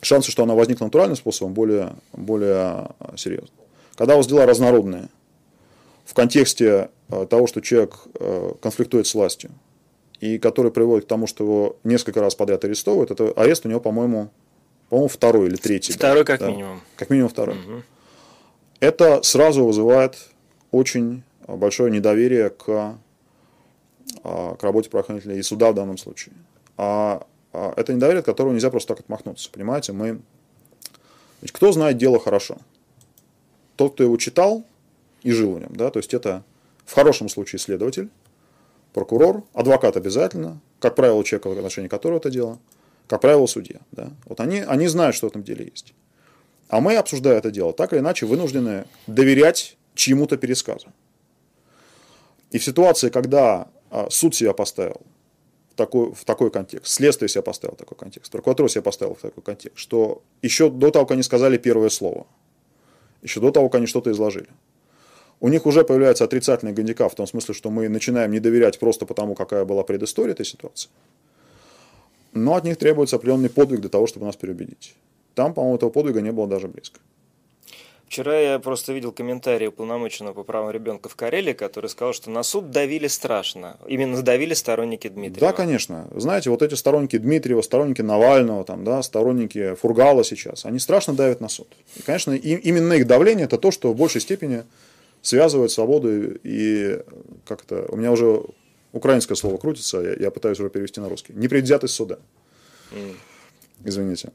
шансы, 0.00 0.30
что 0.30 0.44
она 0.44 0.54
возникла 0.54 0.84
натуральным 0.84 1.16
способом, 1.16 1.52
более, 1.52 1.94
более 2.12 2.90
серьезны. 3.16 3.48
Когда 3.96 4.14
у 4.14 4.18
вас 4.18 4.26
дела 4.26 4.46
разнородные, 4.46 5.08
в 6.04 6.14
контексте 6.14 6.90
того, 7.30 7.46
что 7.46 7.60
человек 7.60 7.94
конфликтует 8.60 9.06
с 9.06 9.14
властью, 9.14 9.50
и 10.22 10.38
который 10.38 10.70
приводит 10.70 11.06
к 11.06 11.08
тому, 11.08 11.26
что 11.26 11.42
его 11.42 11.76
несколько 11.82 12.20
раз 12.20 12.36
подряд 12.36 12.64
арестовывают, 12.64 13.10
это 13.10 13.32
арест 13.32 13.66
у 13.66 13.68
него, 13.68 13.80
по-моему, 13.80 14.30
по-моему, 14.88 15.08
второй 15.08 15.48
или 15.48 15.56
третий. 15.56 15.92
Второй 15.92 16.22
да, 16.22 16.24
как 16.24 16.40
да, 16.40 16.48
минимум. 16.48 16.80
Как 16.94 17.10
минимум 17.10 17.28
второй. 17.28 17.56
Угу. 17.56 17.82
Это 18.78 19.20
сразу 19.24 19.64
вызывает 19.64 20.16
очень 20.70 21.24
большое 21.48 21.90
недоверие 21.90 22.50
к, 22.50 22.96
а, 24.22 24.54
к 24.54 24.62
работе 24.62 24.90
правоохранителей 24.90 25.40
и 25.40 25.42
суда 25.42 25.72
в 25.72 25.74
данном 25.74 25.98
случае. 25.98 26.36
А, 26.76 27.26
а 27.52 27.74
это 27.76 27.92
недоверие, 27.92 28.20
от 28.20 28.26
которого 28.26 28.52
нельзя 28.52 28.70
просто 28.70 28.94
так 28.94 29.00
отмахнуться. 29.00 29.50
Понимаете, 29.50 29.92
мы... 29.92 30.20
Ведь 31.40 31.50
кто 31.50 31.72
знает 31.72 31.98
дело 31.98 32.20
хорошо? 32.20 32.58
Тот, 33.74 33.94
кто 33.94 34.04
его 34.04 34.16
читал 34.18 34.64
и 35.24 35.32
жил 35.32 35.54
в 35.54 35.58
нем. 35.58 35.74
Да? 35.74 35.90
То 35.90 35.98
есть 35.98 36.14
это 36.14 36.44
в 36.84 36.94
хорошем 36.94 37.28
случае 37.28 37.58
следователь, 37.58 38.08
прокурор, 38.92 39.44
адвокат 39.52 39.96
обязательно, 39.96 40.60
как 40.80 40.94
правило, 40.94 41.22
человек, 41.24 41.46
в 41.46 41.50
отношении 41.52 41.88
которого 41.88 42.18
это 42.18 42.30
дело, 42.30 42.58
как 43.06 43.20
правило, 43.20 43.46
судья. 43.46 43.80
Да? 43.90 44.10
Вот 44.26 44.40
они, 44.40 44.60
они 44.60 44.86
знают, 44.86 45.16
что 45.16 45.26
в 45.26 45.30
этом 45.30 45.42
деле 45.42 45.66
есть. 45.66 45.94
А 46.68 46.80
мы, 46.80 46.96
обсуждая 46.96 47.38
это 47.38 47.50
дело, 47.50 47.72
так 47.72 47.92
или 47.92 48.00
иначе 48.00 48.26
вынуждены 48.26 48.86
доверять 49.06 49.76
чьему-то 49.94 50.36
пересказу. 50.36 50.88
И 52.50 52.58
в 52.58 52.64
ситуации, 52.64 53.10
когда 53.10 53.68
а, 53.90 54.08
суд 54.10 54.34
себя 54.34 54.52
поставил 54.54 55.02
в 55.70 55.74
такой, 55.74 56.12
в 56.14 56.24
такой 56.24 56.50
контекст, 56.50 56.92
следствие 56.92 57.28
себя 57.28 57.42
поставил 57.42 57.74
в 57.74 57.78
такой 57.78 57.96
контекст, 57.96 58.32
прокуратура 58.32 58.68
себя 58.68 58.82
поставила 58.82 59.14
в 59.14 59.20
такой 59.20 59.42
контекст, 59.42 59.78
что 59.78 60.22
еще 60.40 60.70
до 60.70 60.90
того, 60.90 61.04
как 61.04 61.12
они 61.12 61.22
сказали 61.22 61.58
первое 61.58 61.90
слово, 61.90 62.26
еще 63.22 63.40
до 63.40 63.50
того, 63.50 63.68
как 63.68 63.78
они 63.78 63.86
что-то 63.86 64.10
изложили, 64.10 64.48
у 65.42 65.48
них 65.48 65.66
уже 65.66 65.84
появляется 65.84 66.24
отрицательный 66.24 66.72
гандикап 66.72 67.12
в 67.12 67.16
том 67.16 67.26
смысле, 67.26 67.52
что 67.52 67.68
мы 67.68 67.88
начинаем 67.88 68.30
не 68.30 68.38
доверять 68.38 68.78
просто 68.78 69.06
потому, 69.06 69.34
какая 69.34 69.64
была 69.64 69.82
предыстория 69.82 70.34
этой 70.34 70.46
ситуации. 70.46 70.88
Но 72.32 72.54
от 72.54 72.64
них 72.64 72.76
требуется 72.76 73.16
определенный 73.16 73.50
подвиг 73.50 73.80
для 73.80 73.90
того, 73.90 74.06
чтобы 74.06 74.24
нас 74.24 74.36
переубедить. 74.36 74.94
Там, 75.34 75.52
по-моему, 75.52 75.76
этого 75.76 75.90
подвига 75.90 76.20
не 76.20 76.30
было 76.30 76.46
даже 76.46 76.68
близко. 76.68 77.00
Вчера 78.06 78.38
я 78.38 78.58
просто 78.60 78.92
видел 78.92 79.10
комментарий 79.10 79.66
уполномоченного 79.66 80.34
по 80.34 80.44
правам 80.44 80.70
ребенка 80.70 81.08
в 81.08 81.16
Карелии, 81.16 81.54
который 81.54 81.90
сказал, 81.90 82.12
что 82.12 82.30
на 82.30 82.44
суд 82.44 82.70
давили 82.70 83.08
страшно. 83.08 83.78
Именно 83.88 84.22
давили 84.22 84.54
сторонники 84.54 85.08
Дмитриева. 85.08 85.50
Да, 85.50 85.52
конечно. 85.52 86.06
Знаете, 86.14 86.50
вот 86.50 86.62
эти 86.62 86.74
сторонники 86.74 87.18
Дмитриева, 87.18 87.62
сторонники 87.62 88.02
Навального, 88.02 88.64
там, 88.64 88.84
да, 88.84 89.02
сторонники 89.02 89.74
Фургала 89.74 90.22
сейчас, 90.22 90.66
они 90.66 90.78
страшно 90.78 91.14
давят 91.14 91.40
на 91.40 91.48
суд. 91.48 91.66
И, 91.96 92.02
конечно, 92.02 92.32
и, 92.32 92.54
именно 92.54 92.92
их 92.92 93.08
давление– 93.08 93.44
это 93.46 93.58
то, 93.58 93.72
что 93.72 93.92
в 93.92 93.96
большей 93.96 94.20
степени 94.20 94.64
связывает 95.22 95.70
свободу 95.70 96.36
и 96.42 97.00
как-то... 97.46 97.86
У 97.88 97.96
меня 97.96 98.12
уже 98.12 98.42
украинское 98.92 99.36
слово 99.36 99.56
крутится, 99.56 100.00
я, 100.00 100.14
я 100.14 100.30
пытаюсь 100.30 100.60
уже 100.60 100.68
перевести 100.68 101.00
на 101.00 101.08
русский. 101.08 101.32
Непредвзятость 101.32 101.94
суда. 101.94 102.18
Mm. 102.90 103.14
Извините. 103.84 104.32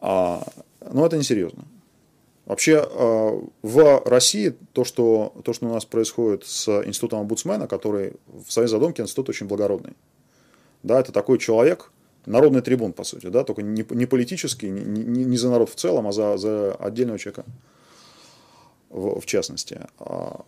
А, 0.00 0.46
но 0.90 1.04
это 1.04 1.18
несерьезно. 1.18 1.64
Вообще 2.46 2.82
а, 2.82 3.44
в 3.62 4.02
России 4.06 4.54
то 4.72 4.84
что, 4.84 5.34
то, 5.44 5.52
что 5.52 5.66
у 5.66 5.72
нас 5.72 5.84
происходит 5.84 6.46
с 6.46 6.68
институтом 6.86 7.20
омбудсмена, 7.20 7.66
который 7.66 8.14
в 8.26 8.50
своей 8.50 8.68
задумке 8.68 9.02
институт 9.02 9.28
очень 9.28 9.46
благородный. 9.46 9.92
Да, 10.82 11.00
это 11.00 11.12
такой 11.12 11.38
человек, 11.38 11.90
народный 12.24 12.62
трибун, 12.62 12.92
по 12.92 13.04
сути, 13.04 13.26
да, 13.26 13.42
только 13.42 13.62
не, 13.62 13.84
не 13.90 14.06
политический, 14.06 14.70
не, 14.70 15.02
не, 15.02 15.24
не 15.24 15.36
за 15.36 15.50
народ 15.50 15.70
в 15.70 15.74
целом, 15.74 16.06
а 16.06 16.12
за, 16.12 16.38
за 16.38 16.74
отдельного 16.74 17.18
человека 17.18 17.44
в, 18.90 19.20
в 19.20 19.26
частности. 19.26 19.80
А, 19.98 20.40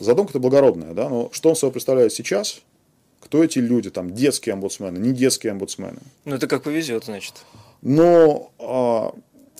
задумка-то 0.00 0.38
благородная, 0.38 0.94
да, 0.94 1.08
но 1.08 1.30
что 1.32 1.50
он 1.50 1.56
собой 1.56 1.72
представляет 1.72 2.12
сейчас, 2.12 2.60
кто 3.20 3.42
эти 3.42 3.58
люди, 3.58 3.90
там, 3.90 4.14
детские 4.14 4.52
омбудсмены, 4.52 4.98
не 4.98 5.12
детские 5.12 5.52
омбудсмены. 5.52 5.98
Ну, 6.24 6.34
это 6.36 6.46
как 6.46 6.62
повезет, 6.62 7.04
значит. 7.04 7.34
Но 7.82 8.50
а, 8.58 9.14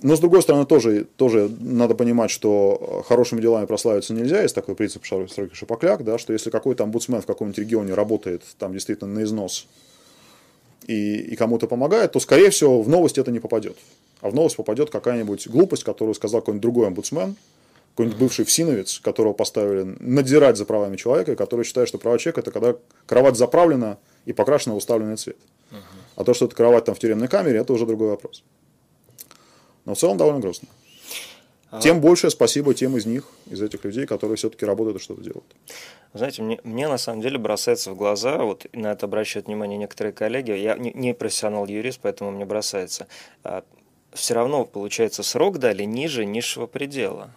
но, 0.05 0.17
с 0.17 0.21
другой 0.21 0.43
стороны, 0.43 0.67
тоже, 0.67 1.07
тоже 1.17 1.51
надо 1.61 1.95
понимать, 1.95 2.31
что 2.31 3.03
хорошими 3.09 3.41
делами 3.41 3.65
прославиться 3.65 4.13
нельзя. 4.13 4.43
Есть 4.43 4.55
такой 4.55 4.75
принцип 4.75 5.03
стройки 5.07 5.55
шапокляк, 5.55 6.05
да, 6.05 6.19
что 6.19 6.35
если 6.35 6.51
какой-то 6.51 6.85
омбудсмен 6.85 7.23
в 7.23 7.27
каком-нибудь 7.27 7.59
регионе 7.59 7.95
работает 7.95 8.43
там 8.59 8.75
действительно 8.75 9.15
на 9.15 9.23
износ 9.23 9.67
и, 10.87 11.17
и 11.21 11.37
кому-то 11.37 11.67
помогает, 11.67 12.13
то, 12.13 12.21
скорее 12.21 12.51
всего, 12.51 12.83
в 12.83 12.89
новость 12.91 13.17
это 13.17 13.31
не 13.31 13.41
попадет. 13.41 13.79
А 14.21 14.29
в 14.29 14.35
новость 14.35 14.57
попадет 14.57 14.91
какая-нибудь 14.91 15.49
глупость, 15.49 15.85
которую 15.85 16.15
сказал 16.15 16.43
какой-нибудь 16.43 16.63
другой 16.63 16.89
омбудсмен, 16.89 17.37
какой-нибудь 17.95 18.19
бывший 18.19 18.45
всиновец, 18.45 18.99
которого 18.99 19.33
поставили 19.33 19.97
надзирать 20.01 20.57
за 20.57 20.65
правами 20.65 20.97
человека, 20.97 21.37
который 21.37 21.65
считает, 21.65 21.89
что 21.89 21.99
права 21.99 22.19
человека– 22.19 22.41
это 22.43 22.51
когда 22.51 22.77
кровать 23.07 23.37
заправлена 23.37 23.99
и 24.25 24.33
покрашена 24.33 24.75
в 24.75 24.79
уставленный 24.79 25.17
цвет. 25.17 25.37
А 26.17 26.25
то, 26.25 26.35
что 26.35 26.47
это 26.47 26.57
кровать 26.57 26.85
там 26.85 26.95
в 26.95 26.99
тюремной 26.99 27.29
камере, 27.29 27.59
это 27.59 27.73
уже 27.73 27.87
другой 27.87 28.09
вопрос. 28.09 28.43
Но 29.85 29.95
в 29.95 29.99
целом 29.99 30.17
довольно 30.17 30.41
грустно. 30.41 30.69
А... 31.71 31.81
Тем 31.81 32.01
больше 32.01 32.31
спасибо 32.31 32.75
тем 32.75 32.97
из 32.97 33.07
них, 33.07 33.29
из 33.51 33.61
этих 33.63 33.85
людей, 33.85 34.07
которые 34.07 34.37
все-таки 34.37 34.65
работают 34.65 34.99
и 34.99 35.01
что-то 35.01 35.23
делают. 35.23 35.45
Знаете, 36.15 36.43
мне, 36.43 36.61
мне 36.63 36.89
на 36.89 36.99
самом 36.99 37.21
деле 37.21 37.39
бросается 37.39 37.91
в 37.91 37.97
глаза, 37.97 38.39
вот 38.39 38.67
на 38.73 38.93
это 38.93 39.07
обращают 39.07 39.49
внимание 39.49 39.77
некоторые 39.77 40.13
коллеги, 40.13 40.53
я 40.53 40.77
не, 40.77 40.93
не 40.93 41.15
профессионал-юрист, 41.15 41.99
поэтому 42.03 42.31
мне 42.31 42.45
бросается. 42.45 43.09
А, 43.43 43.65
все 44.13 44.35
равно, 44.35 44.65
получается, 44.65 45.25
срок 45.25 45.59
дали 45.59 45.83
ниже 45.83 46.25
низшего 46.25 46.67
предела. 46.67 47.31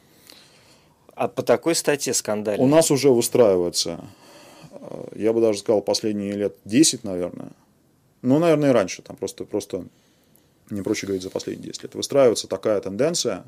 А 1.17 1.27
по 1.27 1.41
такой 1.41 1.73
статье 1.73 2.13
скандальной. 2.13 2.63
У 2.63 2.67
нас 2.67 2.91
уже 2.91 3.09
выстраивается, 3.09 4.05
э, 4.69 5.07
я 5.15 5.33
бы 5.33 5.41
даже 5.41 5.57
сказал, 5.57 5.81
последние 5.81 6.33
лет 6.33 6.55
10, 6.65 7.03
наверное. 7.03 7.49
Ну, 8.21 8.37
наверное, 8.37 8.69
и 8.69 8.71
раньше. 8.71 9.01
Там 9.01 9.15
просто, 9.15 9.43
просто 9.43 9.85
не 10.69 10.83
проще 10.83 11.07
говорить 11.07 11.23
за 11.23 11.31
последние 11.31 11.69
10 11.69 11.83
лет, 11.83 11.95
выстраивается 11.95 12.47
такая 12.47 12.79
тенденция, 12.81 13.45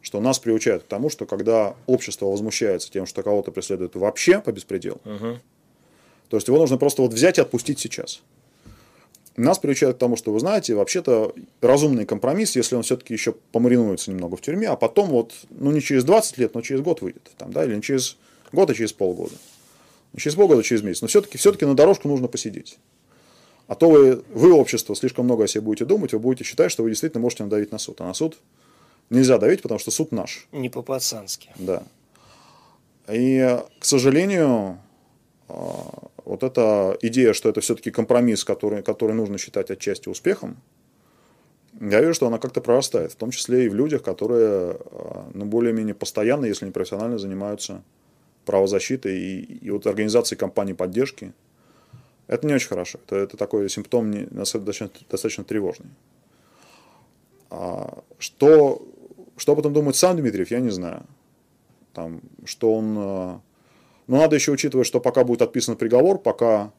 что 0.00 0.20
нас 0.20 0.38
приучают 0.38 0.84
к 0.84 0.86
тому, 0.86 1.10
что 1.10 1.26
когда 1.26 1.76
общество 1.86 2.26
возмущается 2.26 2.90
тем, 2.90 3.04
что 3.04 3.22
кого-то 3.22 3.50
преследуют 3.50 3.94
вообще 3.94 4.40
по 4.40 4.50
беспределу, 4.50 5.00
угу. 5.04 5.38
то 6.30 6.36
есть 6.38 6.48
его 6.48 6.56
нужно 6.56 6.78
просто 6.78 7.02
вот 7.02 7.12
взять 7.12 7.36
и 7.36 7.42
отпустить 7.42 7.78
сейчас. 7.78 8.22
Нас 9.36 9.58
приучают 9.58 9.96
к 9.96 10.00
тому, 10.00 10.16
что, 10.16 10.32
вы 10.32 10.40
знаете, 10.40 10.74
вообще-то 10.74 11.34
разумный 11.60 12.06
компромисс, 12.06 12.56
если 12.56 12.74
он 12.74 12.82
все-таки 12.82 13.12
еще 13.12 13.32
помаринуется 13.52 14.10
немного 14.10 14.36
в 14.36 14.40
тюрьме, 14.40 14.68
а 14.68 14.76
потом 14.76 15.10
вот, 15.10 15.32
ну 15.50 15.70
не 15.70 15.82
через 15.82 16.04
20 16.04 16.38
лет, 16.38 16.54
но 16.54 16.62
через 16.62 16.80
год 16.80 17.02
выйдет, 17.02 17.30
там, 17.36 17.52
да, 17.52 17.64
или 17.64 17.74
не 17.74 17.82
через 17.82 18.16
год, 18.52 18.70
а 18.70 18.74
через 18.74 18.92
полгода. 18.92 19.34
Не 20.14 20.20
через 20.20 20.36
полгода, 20.36 20.60
а 20.60 20.62
через 20.62 20.82
месяц. 20.82 21.02
Но 21.02 21.08
все-таки 21.08 21.36
все 21.36 21.52
на 21.52 21.74
дорожку 21.74 22.08
нужно 22.08 22.28
посидеть. 22.28 22.78
А 23.66 23.74
то 23.74 23.90
вы, 23.90 24.22
вы, 24.32 24.52
общество, 24.52 24.94
слишком 24.94 25.24
много 25.24 25.44
о 25.44 25.48
себе 25.48 25.60
будете 25.60 25.84
думать, 25.84 26.12
вы 26.12 26.18
будете 26.18 26.44
считать, 26.44 26.70
что 26.70 26.82
вы 26.82 26.90
действительно 26.90 27.20
можете 27.20 27.44
надавить 27.44 27.72
на 27.72 27.78
суд. 27.78 28.00
А 28.00 28.04
на 28.04 28.14
суд 28.14 28.38
нельзя 29.10 29.38
давить, 29.38 29.62
потому 29.62 29.78
что 29.78 29.90
суд 29.90 30.12
наш. 30.12 30.46
Не 30.52 30.68
по-пацански. 30.68 31.50
Да. 31.56 31.82
И, 33.08 33.58
к 33.78 33.84
сожалению, 33.84 34.78
а, 35.48 36.08
вот 36.26 36.42
эта 36.42 36.98
идея, 37.00 37.32
что 37.32 37.48
это 37.48 37.62
все-таки 37.62 37.90
компромисс, 37.90 38.44
который, 38.44 38.82
который 38.82 39.14
нужно 39.14 39.38
считать 39.38 39.70
отчасти 39.70 40.10
успехом, 40.10 40.58
я 41.80 42.00
вижу, 42.00 42.12
что 42.14 42.26
она 42.26 42.38
как-то 42.38 42.60
прорастает, 42.60 43.12
в 43.12 43.16
том 43.16 43.30
числе 43.30 43.64
и 43.64 43.68
в 43.68 43.74
людях, 43.74 44.02
которые 44.02 44.76
а, 44.90 45.30
ну, 45.32 45.44
более-менее 45.46 45.94
постоянно, 45.94 46.44
если 46.44 46.66
не 46.66 46.72
профессионально, 46.72 47.18
занимаются 47.18 47.82
правозащитой 48.44 49.18
и, 49.18 49.40
и 49.40 49.70
вот 49.70 49.86
организацией 49.86 50.38
компаний 50.38 50.74
поддержки– 50.74 51.32
это 52.26 52.46
не 52.46 52.54
очень 52.54 52.68
хорошо. 52.68 52.98
Это, 53.06 53.16
это 53.16 53.36
такой 53.36 53.68
симптом 53.68 54.10
не, 54.10 54.24
достаточно, 54.24 54.90
достаточно 55.08 55.44
тревожный. 55.44 55.90
А, 57.50 58.02
что, 58.18 58.82
что 59.36 59.52
об 59.52 59.60
этом 59.60 59.72
думает 59.72 59.96
сам 59.96 60.16
Дмитриев, 60.16 60.50
я 60.50 60.60
не 60.60 60.70
знаю. 60.70 61.04
Там, 61.92 62.20
что 62.44 62.74
он... 62.74 63.40
Ну, 64.06 64.16
надо 64.16 64.36
еще 64.36 64.52
учитывать, 64.52 64.86
что 64.86 65.00
пока 65.00 65.24
будет 65.24 65.42
отписан 65.42 65.76
приговор, 65.76 66.18
пока 66.18 66.72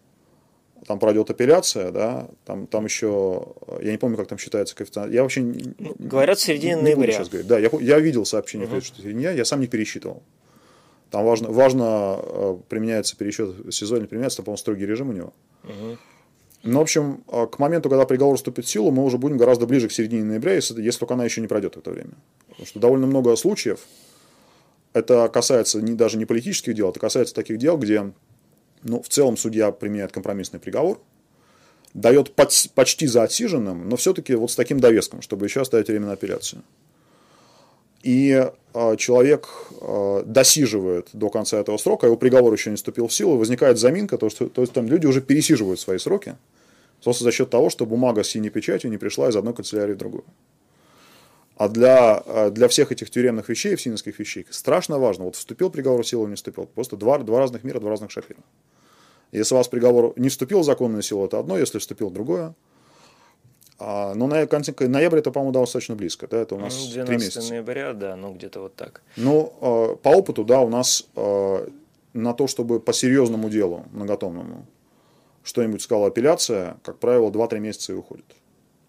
там 0.85 0.99
пройдет 0.99 1.29
апелляция, 1.29 1.91
да, 1.91 2.29
там, 2.45 2.67
там 2.67 2.85
еще, 2.85 3.47
я 3.81 3.91
не 3.91 3.97
помню, 3.97 4.15
как 4.15 4.27
там 4.27 4.37
считается 4.37 4.75
коэффициент. 4.75 5.11
Я 5.13 5.23
вообще... 5.23 5.41
Ну, 5.41 5.95
говорят, 5.99 6.39
не 6.47 6.75
ноября. 6.75 7.13
Сейчас 7.13 7.29
говорить. 7.29 7.47
Да, 7.47 7.59
я, 7.59 7.69
я 7.79 7.99
видел 7.99 8.25
сообщение, 8.25 8.67
угу. 8.67 8.81
что 8.81 9.01
середине, 9.01 9.35
я 9.35 9.45
сам 9.45 9.59
не 9.59 9.67
пересчитывал. 9.67 10.23
Там 11.11 11.25
важно, 11.25 11.49
важно 11.49 12.19
э, 12.19 12.57
применяется 12.69 13.15
пересчет 13.15 13.73
сезонный, 13.73 14.07
применяется, 14.07 14.37
там, 14.37 14.45
по-моему, 14.45 14.57
строгий 14.57 14.85
режим 14.85 15.09
у 15.09 15.13
него. 15.13 15.33
Угу. 15.63 15.97
Ну, 16.63 16.79
в 16.79 16.81
общем, 16.81 17.23
а, 17.27 17.47
к 17.47 17.59
моменту, 17.59 17.89
когда 17.89 18.05
приговор 18.05 18.35
вступит 18.35 18.65
в 18.65 18.69
силу, 18.69 18.91
мы 18.91 19.03
уже 19.03 19.17
будем 19.17 19.37
гораздо 19.37 19.65
ближе 19.65 19.87
к 19.87 19.91
середине 19.91 20.23
ноября, 20.23 20.55
если, 20.55 20.81
если 20.81 20.99
только 20.99 21.13
она 21.13 21.23
еще 21.23 21.39
не 21.39 21.47
пройдет 21.47 21.75
в 21.75 21.79
это 21.79 21.91
время. 21.91 22.11
Потому 22.49 22.65
что 22.65 22.79
довольно 22.79 23.07
много 23.07 23.35
случаев, 23.35 23.79
это 24.97 25.29
касается 25.29 25.81
не, 25.81 25.93
даже 25.93 26.17
не 26.17 26.25
политических 26.25 26.73
дел, 26.73 26.89
это 26.89 26.99
касается 26.99 27.33
таких 27.33 27.57
дел, 27.57 27.77
где 27.77 28.11
ну, 28.83 29.01
в 29.01 29.09
целом 29.09 29.37
судья 29.37 29.71
применяет 29.71 30.11
компромиссный 30.11 30.59
приговор, 30.59 30.99
дает 31.93 32.33
под, 32.33 32.53
почти 32.75 33.07
за 33.07 33.23
отсиженным, 33.23 33.89
но 33.89 33.95
все-таки 33.95 34.35
вот 34.35 34.51
с 34.51 34.55
таким 34.55 34.79
довеском, 34.79 35.21
чтобы 35.21 35.45
еще 35.45 35.61
оставить 35.61 35.87
время 35.87 36.07
на 36.07 36.13
апелляцию. 36.13 36.63
И 38.03 38.49
э, 38.73 38.95
человек 38.97 39.49
э, 39.81 40.23
досиживает 40.25 41.09
до 41.13 41.29
конца 41.29 41.59
этого 41.59 41.77
срока, 41.77 42.05
его 42.05 42.15
приговор 42.15 42.53
еще 42.53 42.69
не 42.69 42.75
вступил 42.75 43.07
в 43.07 43.13
силу, 43.13 43.37
возникает 43.37 43.77
заминка, 43.79 44.17
то, 44.17 44.29
что, 44.29 44.47
то 44.47 44.61
есть 44.61 44.73
там 44.73 44.87
люди 44.87 45.07
уже 45.07 45.21
пересиживают 45.21 45.79
свои 45.79 45.97
сроки, 45.97 46.35
просто 47.03 47.23
за 47.23 47.31
счет 47.31 47.49
того, 47.49 47.69
что 47.69 47.85
бумага 47.85 48.23
с 48.23 48.29
синей 48.29 48.49
печатью 48.49 48.91
не 48.91 48.97
пришла 48.97 49.29
из 49.29 49.35
одной 49.35 49.53
канцелярии 49.53 49.93
в 49.93 49.97
другую. 49.97 50.23
А 51.57 51.69
для, 51.69 52.49
для 52.51 52.67
всех 52.67 52.91
этих 52.91 53.09
тюремных 53.09 53.49
вещей, 53.49 53.75
всинских 53.75 54.19
вещей, 54.19 54.45
страшно 54.49 54.99
важно, 54.99 55.25
вот 55.25 55.35
вступил 55.35 55.71
приговор 55.71 56.03
в 56.03 56.07
силу 56.07 56.23
или 56.23 56.31
не 56.31 56.35
вступил. 56.35 56.67
Просто 56.67 56.97
два, 56.97 57.17
два 57.17 57.39
разных 57.39 57.63
мира, 57.63 57.79
два 57.79 57.89
разных 57.89 58.11
шапира. 58.11 58.39
Если 59.31 59.55
у 59.55 59.57
вас 59.57 59.67
приговор 59.67 60.13
не 60.15 60.29
вступил 60.29 60.61
в 60.61 60.63
законную 60.63 61.01
силу, 61.01 61.25
это 61.25 61.39
одно, 61.39 61.57
если 61.57 61.79
вступил, 61.79 62.11
другое. 62.11 62.53
А, 63.79 64.15
но 64.15 64.27
на 64.27 64.47
конце 64.47 64.73
ноября 64.79 65.19
это, 65.19 65.31
по-моему, 65.31 65.51
достаточно 65.51 65.95
близко. 65.95 66.27
Да, 66.27 66.37
это 66.37 66.55
у 66.55 66.59
нас 66.59 66.73
12 66.73 67.05
три 67.05 67.15
месяца. 67.17 67.49
ноября, 67.49 67.93
да, 67.93 68.15
ну 68.15 68.33
где-то 68.33 68.61
вот 68.61 68.75
так. 68.75 69.01
Ну, 69.17 69.53
э, 69.61 69.95
по 70.01 70.09
опыту, 70.09 70.43
да, 70.43 70.61
у 70.61 70.69
нас 70.69 71.05
э, 71.15 71.67
на 72.13 72.33
то, 72.33 72.47
чтобы 72.47 72.79
по 72.79 72.93
серьезному 72.93 73.49
делу, 73.49 73.85
многотомному, 73.91 74.65
что-нибудь 75.43 75.81
сказала 75.81 76.07
апелляция, 76.07 76.77
как 76.83 76.97
правило, 76.97 77.29
2-3 77.29 77.59
месяца 77.59 77.93
и 77.93 77.95
уходит. 77.95 78.25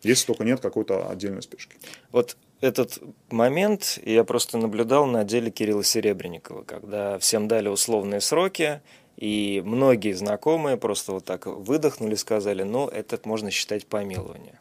Если 0.02 0.26
только 0.26 0.44
нет 0.44 0.60
какой-то 0.60 1.10
отдельной 1.10 1.42
спешки. 1.42 1.76
Вот 2.12 2.36
этот 2.60 2.98
момент 3.30 3.98
я 4.04 4.24
просто 4.24 4.58
наблюдал 4.58 5.06
на 5.06 5.24
деле 5.24 5.50
Кирилла 5.50 5.84
Серебренникова, 5.84 6.62
когда 6.62 7.18
всем 7.18 7.48
дали 7.48 7.68
условные 7.68 8.20
сроки, 8.20 8.80
и 9.16 9.62
многие 9.64 10.12
знакомые 10.12 10.76
просто 10.76 11.12
вот 11.12 11.24
так 11.24 11.46
выдохнули, 11.46 12.14
сказали, 12.14 12.62
ну, 12.62 12.86
этот 12.86 13.26
можно 13.26 13.50
считать 13.50 13.86
помилование. 13.86 14.60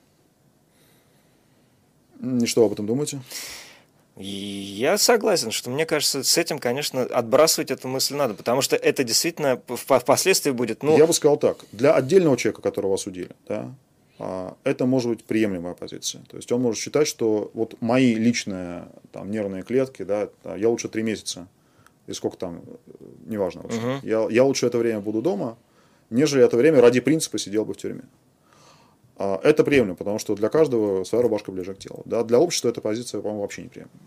И 2.19 2.45
что 2.47 2.61
вы 2.61 2.67
об 2.67 2.73
этом 2.73 2.88
думаете? 2.88 3.21
Я 4.15 4.97
согласен, 4.97 5.51
что 5.51 5.69
мне 5.69 5.85
кажется, 5.85 6.23
с 6.23 6.38
этим, 6.39 6.57
конечно, 6.57 7.03
отбрасывать 7.03 7.69
эту 7.69 7.88
мысль 7.88 8.15
надо, 8.15 8.33
потому 8.33 8.63
что 8.63 8.75
это 8.75 9.03
действительно 9.03 9.61
впоследствии 9.67 10.49
будет. 10.49 10.81
Ну... 10.81 10.97
Я 10.97 11.05
бы 11.05 11.13
сказал 11.13 11.38
так: 11.38 11.57
для 11.71 11.93
отдельного 11.93 12.35
человека, 12.35 12.63
которого 12.63 12.95
осудили, 12.95 13.29
да, 13.47 13.71
это 14.20 14.86
может 14.86 15.09
быть 15.11 15.24
приемлемая 15.24 15.76
позиция. 15.76 16.24
То 16.28 16.38
есть 16.38 16.51
он 16.51 16.61
может 16.61 16.80
считать, 16.80 17.07
что 17.07 17.51
вот 17.53 17.80
мои 17.82 18.15
личные 18.15 18.88
там, 19.11 19.30
нервные 19.30 19.63
клетки, 19.63 20.03
да, 20.03 20.30
я 20.55 20.70
лучше 20.70 20.89
три 20.89 21.03
месяца, 21.03 21.47
и 22.07 22.13
сколько 22.13 22.38
там, 22.38 22.63
неважно, 23.26 23.61
вообще, 23.61 23.80
uh-huh. 23.80 23.99
я, 24.03 24.28
я 24.30 24.43
лучше 24.43 24.65
это 24.65 24.78
время 24.78 25.01
буду 25.01 25.22
дома, 25.22 25.57
нежели 26.09 26.43
это 26.43 26.57
время 26.57 26.82
ради 26.82 26.99
принципа 26.99 27.38
сидел 27.38 27.65
бы 27.65 27.74
в 27.74 27.78
тюрьме. 27.78 28.03
А, 29.18 29.39
это 29.43 29.63
приемлемо, 29.63 29.95
потому 29.95 30.20
что 30.20 30.36
для 30.36 30.49
каждого 30.49 31.03
своя 31.03 31.22
рубашка 31.24 31.51
ближе 31.51 31.74
к 31.74 31.80
телу. 31.80 32.03
Да? 32.05 32.24
Для 32.24 32.39
общества 32.39 32.70
эта 32.70 32.82
позиция, 32.82 33.22
по-моему, 33.22 33.41
вообще 33.41 33.63
не 33.63 33.70
приемлема. 33.70 33.99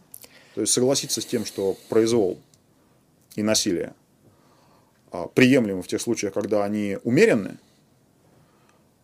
То 0.54 0.60
есть 0.62 0.72
согласиться 0.72 1.20
с 1.20 1.26
тем, 1.26 1.44
что 1.44 1.76
произвол 1.88 2.38
и 3.36 3.42
насилие 3.42 3.94
а, 5.10 5.26
приемлемы 5.28 5.82
в 5.82 5.88
тех 5.88 6.00
случаях, 6.00 6.32
когда 6.32 6.64
они 6.64 6.98
умеренны, 7.04 7.58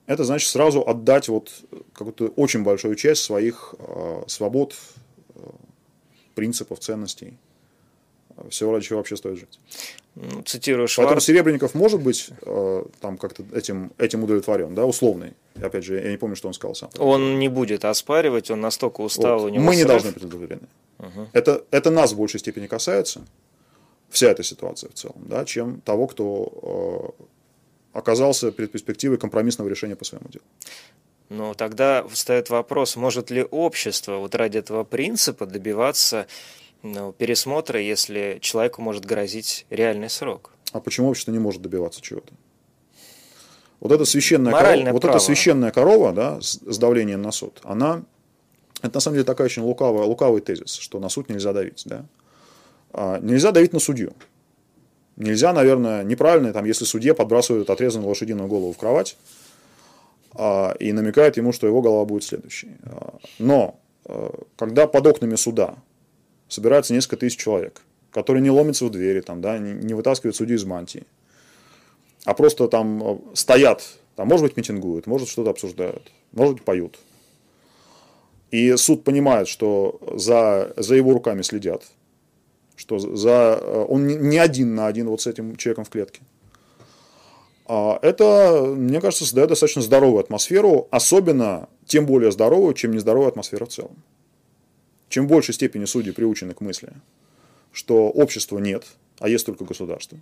это 0.07 0.25
значит 0.25 0.49
сразу 0.49 0.87
отдать 0.87 1.29
вот 1.29 1.53
какую-то 1.93 2.29
очень 2.37 2.63
большую 2.63 2.95
часть 2.97 3.23
своих 3.23 3.75
э, 3.79 4.23
свобод, 4.27 4.75
э, 5.35 5.41
принципов, 6.35 6.81
ценностей 6.81 7.39
всего 8.51 8.73
ради 8.73 8.85
чего 8.85 8.99
вообще 8.99 9.17
стоит 9.17 9.39
жить. 9.39 9.59
Ну, 10.15 10.43
цитирую 10.43 10.89
Шварц. 10.89 11.07
Поэтому 11.07 11.21
Серебренников 11.21 11.75
может 11.75 12.01
быть 12.01 12.31
э, 12.43 12.85
там 13.01 13.19
как-то 13.19 13.45
этим, 13.53 13.93
этим 13.99 14.25
удовлетворен, 14.25 14.75
да, 14.75 14.85
условный. 14.85 15.35
Опять 15.61 15.85
же, 15.85 15.97
я 16.01 16.11
не 16.11 16.17
помню, 16.17 16.37
что 16.37 16.49
он 16.49 16.55
сказал 16.55 16.75
сам. 16.75 16.91
Он 16.99 17.39
не 17.39 17.49
будет 17.49 17.85
оспаривать, 17.85 18.51
он 18.51 18.61
настолько 18.61 19.01
устал. 19.01 19.41
Вот. 19.41 19.47
У 19.47 19.49
него 19.49 19.65
Мы 19.65 19.75
срыв. 19.75 19.85
не 19.85 19.89
должны 19.89 20.11
быть 20.13 20.25
удовлетворены. 20.25 20.69
Угу. 20.99 21.29
Это, 21.33 21.65
это 21.71 21.91
нас 21.91 22.13
в 22.13 22.17
большей 22.17 22.41
степени 22.41 22.67
касается, 22.67 23.23
вся 24.09 24.29
эта 24.29 24.43
ситуация 24.43 24.91
в 24.91 24.95
целом, 24.95 25.25
да, 25.29 25.45
чем 25.45 25.81
того, 25.81 26.07
кто 26.07 27.15
э, 27.19 27.25
оказался 27.97 28.53
перед 28.53 28.73
перспективой 28.73 29.19
компромиссного 29.19 29.69
решения 29.69 29.97
по 29.97 30.05
своему 30.05 30.29
делу. 30.29 30.45
Но 31.29 31.55
тогда 31.55 32.07
встает 32.07 32.51
вопрос, 32.51 32.97
может 32.97 33.31
ли 33.31 33.43
общество 33.43 34.19
вот 34.19 34.35
ради 34.35 34.59
этого 34.59 34.85
принципа 34.85 35.47
добиваться 35.47 36.27
ну, 36.83 37.13
пересмотра, 37.13 37.81
если 37.81 38.39
человеку 38.41 38.83
может 38.83 39.05
грозить 39.05 39.67
реальный 39.71 40.11
срок. 40.11 40.53
А 40.73 40.81
почему 40.81 41.09
общество 41.09 41.33
не 41.33 41.39
может 41.39 41.63
добиваться 41.63 42.01
чего-то? 42.01 42.33
Вот 43.81 43.93
эта 43.93 44.05
священная 44.05 44.53
корова, 44.53 44.93
вот 44.93 45.05
эта 45.05 45.19
священная 45.19 45.71
корова, 45.71 46.13
да, 46.13 46.41
с, 46.41 46.61
с 46.65 46.79
давлением 46.79 47.23
на 47.23 47.33
суд, 47.33 47.61
она, 47.65 48.05
это 48.83 48.95
на 48.95 49.01
самом 49.01 49.17
деле 49.17 49.25
такая 49.25 49.47
очень 49.47 49.63
лукавая, 49.63 50.05
лукавый 50.05 50.41
тезис, 50.41 50.75
что 50.75 51.01
на 51.01 51.09
суд 51.09 51.29
нельзя 51.29 51.53
давить, 51.53 51.83
да. 51.87 52.07
А, 52.93 53.19
нельзя 53.21 53.53
давить 53.53 53.73
на 53.73 53.81
судью. 53.81 54.13
Нельзя, 55.17 55.53
наверное, 55.53 56.05
неправильно, 56.05 56.53
там, 56.53 56.67
если 56.67 56.85
судье 56.85 57.15
подбрасывают 57.15 57.71
отрезанную 57.71 58.09
лошадиную 58.09 58.49
голову 58.49 58.73
в 58.73 58.77
кровать 58.77 59.17
а, 60.35 60.75
и 60.79 60.93
намекает 60.93 61.39
ему, 61.39 61.53
что 61.53 61.67
его 61.67 61.81
голова 61.81 62.05
будет 62.05 62.25
следующей. 62.25 62.73
А, 62.85 63.15
но 63.39 63.81
а, 64.05 64.35
когда 64.57 64.87
под 64.87 65.07
окнами 65.07 65.37
суда 65.37 65.77
собирается 66.49 66.93
несколько 66.93 67.17
тысяч 67.17 67.39
человек, 67.39 67.81
которые 68.11 68.43
не 68.43 68.51
ломятся 68.51 68.85
в 68.85 68.91
двери, 68.91 69.21
там, 69.21 69.41
да, 69.41 69.59
не, 69.59 69.73
не 69.73 69.95
вытаскивают 69.95 70.37
судью 70.37 70.57
из 70.57 70.65
мантии, 70.65 71.05
а 72.25 72.35
просто 72.35 72.69
там 72.69 73.03
э, 73.03 73.19
стоят, 73.35 73.85
там, 74.17 74.29
может 74.29 74.45
быть, 74.45 74.57
митингуют, 74.57 75.07
может, 75.07 75.29
что-то 75.29 75.51
обсуждают, 75.51 76.11
может 76.33 76.63
поют. 76.63 76.99
И 78.51 78.77
суд 78.77 79.05
понимает, 79.05 79.49
что 79.49 80.01
за, 80.15 80.73
за 80.77 80.95
его 80.95 81.13
руками 81.13 81.43
следят, 81.43 81.85
что 82.77 82.99
за, 82.99 83.59
э, 83.61 83.85
он 83.89 84.07
не 84.07 84.39
один 84.39 84.75
на 84.75 84.87
один 84.87 85.09
вот 85.09 85.23
с 85.23 85.27
этим 85.27 85.57
человеком 85.57 85.85
в 85.85 85.91
клетке. 85.91 86.21
А 87.69 87.99
это, 88.03 88.75
мне 88.77 89.01
кажется, 89.01 89.25
создает 89.25 89.49
достаточно 89.49 89.83
здоровую 89.83 90.21
атмосферу, 90.21 90.87
особенно 90.91 91.69
тем 91.85 92.07
более 92.07 92.31
здоровую, 92.31 92.75
чем 92.75 92.93
нездоровая 92.93 93.29
атмосфера 93.29 93.65
в 93.65 93.71
целом. 93.71 93.97
Чем 95.09 95.27
в 95.27 95.31
большей 95.31 95.55
степени 95.55 95.85
судьи 95.85 96.13
приучены 96.13 96.55
к 96.55 96.61
мысли, 96.61 96.93
что 97.73 98.09
общества 98.09 98.59
нет, 98.59 98.85
а 99.19 99.29
есть 99.29 99.47
только 99.47 99.65
государство, 99.65 100.19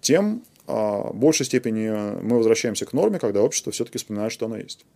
тем 0.00 0.42
а, 0.66 1.12
в 1.12 1.16
большей 1.16 1.44
степени 1.44 1.88
мы 2.22 2.38
возвращаемся 2.38 2.86
к 2.86 2.92
норме, 2.92 3.18
когда 3.18 3.42
общество 3.42 3.72
все-таки 3.72 3.98
вспоминает, 3.98 4.32
что 4.32 4.46
оно 4.46 4.56
есть. 4.56 4.86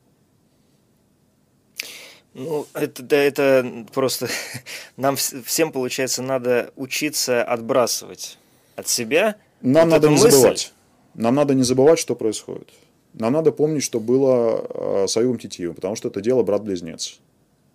Ну, 2.35 2.67
это, 2.75 3.03
да, 3.03 3.17
это 3.17 3.87
просто 3.93 4.29
нам 4.97 5.17
всем, 5.17 5.73
получается, 5.73 6.23
надо 6.23 6.73
учиться 6.77 7.43
отбрасывать 7.43 8.39
от 8.77 8.89
себя. 8.89 9.37
Нам 9.63 9.85
вот 9.85 9.93
надо 9.93 10.09
не 10.09 10.15
мысль. 10.15 10.31
забывать. 10.31 10.73
Нам 11.15 11.35
надо 11.37 11.55
не 11.55 11.63
забывать, 11.63 11.99
что 11.99 12.17
происходит. 12.17 12.69
Нам 13.13 13.33
надо 13.33 13.53
помнить, 13.53 13.85
что 13.85 14.01
было 14.01 15.07
с 15.07 15.17
Аюбом 15.17 15.39
Титиевым, 15.39 15.77
потому 15.77 15.95
что 15.95 16.09
это 16.09 16.21
дело 16.21 16.43
брат-близнец 16.43 17.21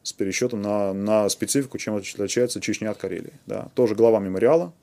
с 0.03 0.14
пересчетом 0.14 0.62
на, 0.62 0.93
на 0.93 1.30
специфику, 1.30 1.78
чем 1.78 1.95
отличается 1.95 2.60
Чечня 2.60 2.91
от 2.91 2.97
Карелии. 2.97 3.34
Да. 3.45 3.70
Тоже 3.76 3.95
глава 3.95 4.20
мемориала, 4.20 4.74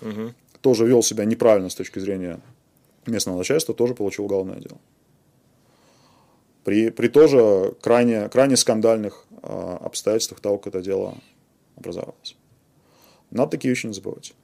угу. 0.00 0.34
тоже 0.60 0.86
вел 0.86 1.02
себя 1.02 1.24
неправильно 1.24 1.70
с 1.70 1.74
точки 1.74 1.98
зрения 1.98 2.40
местного 3.06 3.38
начальства, 3.38 3.74
тоже 3.74 3.94
получил 3.94 4.24
уголовное 4.24 4.56
дело. 4.56 4.78
При, 6.64 6.90
при 6.90 7.08
тоже 7.08 7.74
крайне, 7.80 8.28
крайне 8.28 8.56
скандальных 8.56 9.26
э, 9.42 9.76
обстоятельствах 9.80 10.40
того, 10.40 10.58
как 10.58 10.74
это 10.74 10.82
дело 10.82 11.16
образовалось. 11.76 12.36
Надо 13.30 13.52
такие 13.52 13.70
вещи 13.70 13.86
не 13.86 13.94
забывать. 13.94 14.34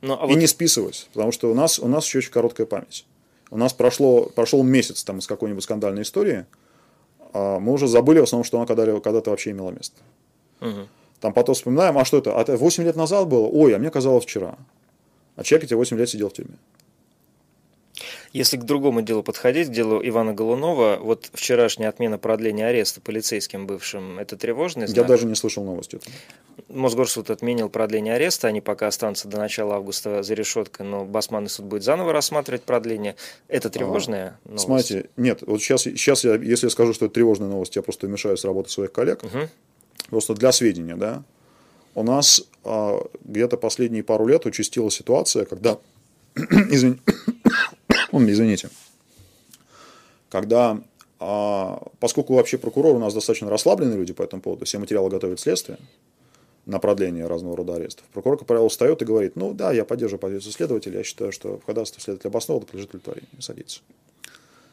Ну, 0.00 0.14
а 0.20 0.24
И 0.24 0.28
вот... 0.28 0.36
не 0.36 0.46
списывать, 0.46 1.08
потому 1.12 1.32
что 1.32 1.50
у 1.50 1.54
нас, 1.54 1.78
у 1.78 1.88
нас 1.88 2.06
еще 2.06 2.18
очень 2.18 2.30
короткая 2.30 2.66
память. 2.66 3.04
У 3.50 3.58
нас 3.58 3.72
прошло, 3.72 4.26
прошел 4.26 4.62
месяц 4.62 5.04
там, 5.04 5.18
из 5.18 5.26
какой-нибудь 5.26 5.64
скандальной 5.64 6.02
истории– 6.02 6.46
а 7.32 7.58
мы 7.58 7.72
уже 7.72 7.86
забыли 7.86 8.20
в 8.20 8.24
основном, 8.24 8.44
что 8.44 8.58
она 8.58 8.66
когда-то 8.66 9.00
когда 9.00 9.20
вообще 9.30 9.50
имела 9.50 9.70
место. 9.70 9.96
Угу. 10.60 10.88
Там 11.20 11.32
потом 11.32 11.54
вспоминаем, 11.54 11.98
а 11.98 12.04
что 12.04 12.18
это? 12.18 12.36
А 12.36 12.40
это 12.40 12.56
8 12.56 12.84
лет 12.84 12.96
назад 12.96 13.28
было? 13.28 13.46
Ой, 13.46 13.74
а 13.74 13.78
мне 13.78 13.90
казалось 13.90 14.24
вчера. 14.24 14.56
А 15.36 15.42
человек 15.42 15.66
эти 15.66 15.74
8 15.74 15.96
лет 15.96 16.08
сидел 16.08 16.30
в 16.30 16.32
тюрьме. 16.32 16.56
Если 18.32 18.56
к 18.56 18.64
другому 18.64 19.02
делу 19.02 19.22
подходить, 19.22 19.68
к 19.68 19.70
делу 19.70 20.00
Ивана 20.02 20.34
Голунова, 20.34 20.98
вот 21.00 21.30
вчерашняя 21.32 21.88
отмена 21.88 22.18
продления 22.18 22.66
ареста 22.66 23.00
полицейским 23.00 23.66
бывшим, 23.66 24.18
это 24.18 24.36
тревожный 24.36 24.86
знак? 24.86 24.96
Я 24.96 25.04
даже 25.04 25.26
не 25.26 25.34
слышал 25.34 25.64
новости. 25.64 25.98
Мосгорсуд 26.68 27.30
отменил 27.30 27.68
продление 27.68 28.14
ареста, 28.14 28.48
они 28.48 28.60
пока 28.60 28.88
останутся 28.88 29.28
до 29.28 29.38
начала 29.38 29.76
августа 29.76 30.22
за 30.22 30.34
решеткой, 30.34 30.86
но 30.86 31.04
Басманный 31.04 31.48
суд 31.48 31.66
будет 31.66 31.82
заново 31.82 32.12
рассматривать 32.12 32.62
продление. 32.62 33.16
Это 33.48 33.70
тревожная 33.70 34.38
а, 34.44 34.48
новость? 34.48 34.64
Смотрите, 34.64 35.08
нет, 35.16 35.42
вот 35.46 35.60
сейчас, 35.60 35.82
сейчас 35.82 36.24
я, 36.24 36.34
если 36.34 36.66
я 36.66 36.70
скажу, 36.70 36.92
что 36.92 37.06
это 37.06 37.14
тревожная 37.14 37.48
новость, 37.48 37.76
я 37.76 37.82
просто 37.82 38.06
вмешаюсь 38.06 38.40
в 38.40 38.44
работу 38.44 38.70
своих 38.70 38.92
коллег. 38.92 39.22
Угу. 39.22 39.48
Просто 40.10 40.34
для 40.34 40.52
сведения, 40.52 40.96
да, 40.96 41.22
у 41.94 42.02
нас 42.02 42.44
а, 42.64 43.00
где-то 43.24 43.56
последние 43.56 44.02
пару 44.02 44.26
лет 44.26 44.46
участилась 44.46 44.94
ситуация, 44.94 45.44
когда, 45.44 45.78
извин... 48.12 48.30
извините, 48.30 48.70
когда, 50.30 50.80
а, 51.20 51.82
поскольку 52.00 52.34
вообще 52.34 52.58
прокурор 52.58 52.96
у 52.96 52.98
нас 52.98 53.14
достаточно 53.14 53.50
расслабленные 53.50 53.96
люди 53.96 54.12
по 54.12 54.22
этому 54.22 54.42
поводу, 54.42 54.64
все 54.64 54.78
материалы 54.78 55.10
готовят 55.10 55.40
следствие 55.40 55.78
на 56.66 56.78
продление 56.78 57.26
разного 57.26 57.56
рода 57.56 57.76
арестов, 57.76 58.04
прокурор, 58.12 58.38
как 58.38 58.46
правило, 58.46 58.68
встает 58.68 59.00
и 59.00 59.04
говорит, 59.04 59.36
ну 59.36 59.54
да, 59.54 59.72
я 59.72 59.84
поддерживаю 59.84 60.20
позицию 60.20 60.52
следователя, 60.52 60.98
я 60.98 61.04
считаю, 61.04 61.32
что 61.32 61.60
ходатайство 61.64 62.00
следователя 62.00 62.28
обоснованно 62.28 62.66
подлежит 62.66 62.90
удовлетворению, 62.90 63.42
садится. 63.42 63.80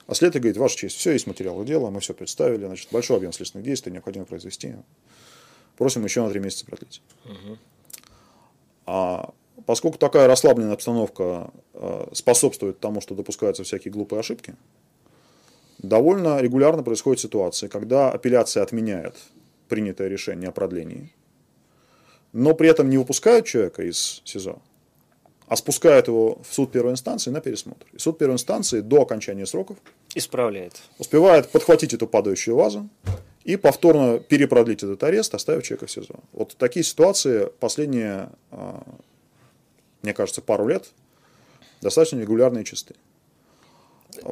А 0.07 0.13
следователь 0.13 0.41
говорит, 0.41 0.57
ваша 0.57 0.77
честь, 0.77 0.97
все 0.97 1.11
есть 1.11 1.25
материалы 1.25 1.65
дела, 1.65 1.89
мы 1.89 1.99
все 2.01 2.13
представили, 2.13 2.65
значит, 2.65 2.89
большой 2.91 3.17
объем 3.17 3.31
следственных 3.31 3.65
действий 3.65 3.91
необходимо 3.91 4.25
произвести. 4.25 4.75
Просим 5.77 6.03
еще 6.03 6.21
на 6.21 6.29
три 6.29 6.39
месяца 6.39 6.65
продлить. 6.65 7.01
Угу. 7.25 7.57
А 8.87 9.33
поскольку 9.65 9.97
такая 9.97 10.27
расслабленная 10.27 10.73
обстановка 10.73 11.51
э, 11.73 12.07
способствует 12.13 12.79
тому, 12.79 13.01
что 13.01 13.15
допускаются 13.15 13.63
всякие 13.63 13.91
глупые 13.91 14.19
ошибки, 14.19 14.55
довольно 15.79 16.39
регулярно 16.41 16.83
происходят 16.83 17.19
ситуации, 17.19 17.67
когда 17.67 18.11
апелляция 18.11 18.63
отменяет 18.63 19.15
принятое 19.67 20.07
решение 20.07 20.49
о 20.49 20.51
продлении, 20.51 21.13
но 22.33 22.53
при 22.53 22.69
этом 22.69 22.89
не 22.89 22.97
выпускают 22.97 23.45
человека 23.45 23.83
из 23.83 24.21
СИЗО, 24.25 24.61
а 25.47 25.55
спускают 25.55 26.07
его 26.07 26.39
в 26.47 26.53
суд 26.53 26.71
первой 26.71 26.91
инстанции 26.91 27.31
на 27.31 27.39
пересмотр. 27.39 27.85
И 27.93 27.99
суд 27.99 28.17
первой 28.17 28.33
инстанции 28.33 28.81
до 28.81 29.01
окончания 29.01 29.45
сроков 29.45 29.77
исправляет. 30.15 30.81
Успевает 30.97 31.49
подхватить 31.49 31.93
эту 31.93 32.07
падающую 32.07 32.55
вазу 32.55 32.89
и 33.43 33.57
повторно 33.57 34.19
перепродлить 34.19 34.83
этот 34.83 35.03
арест, 35.03 35.35
оставив 35.35 35.63
человека 35.63 35.85
в 35.85 35.91
СИЗО. 35.91 36.19
Вот 36.33 36.55
такие 36.57 36.83
ситуации 36.83 37.49
последние, 37.59 38.29
а, 38.49 38.83
мне 40.05 40.13
кажется, 40.13 40.41
пару 40.41 40.67
лет 40.67 40.91
достаточно 41.81 42.19
регулярные 42.19 42.63
и 42.63 42.65
чистые. 42.65 42.97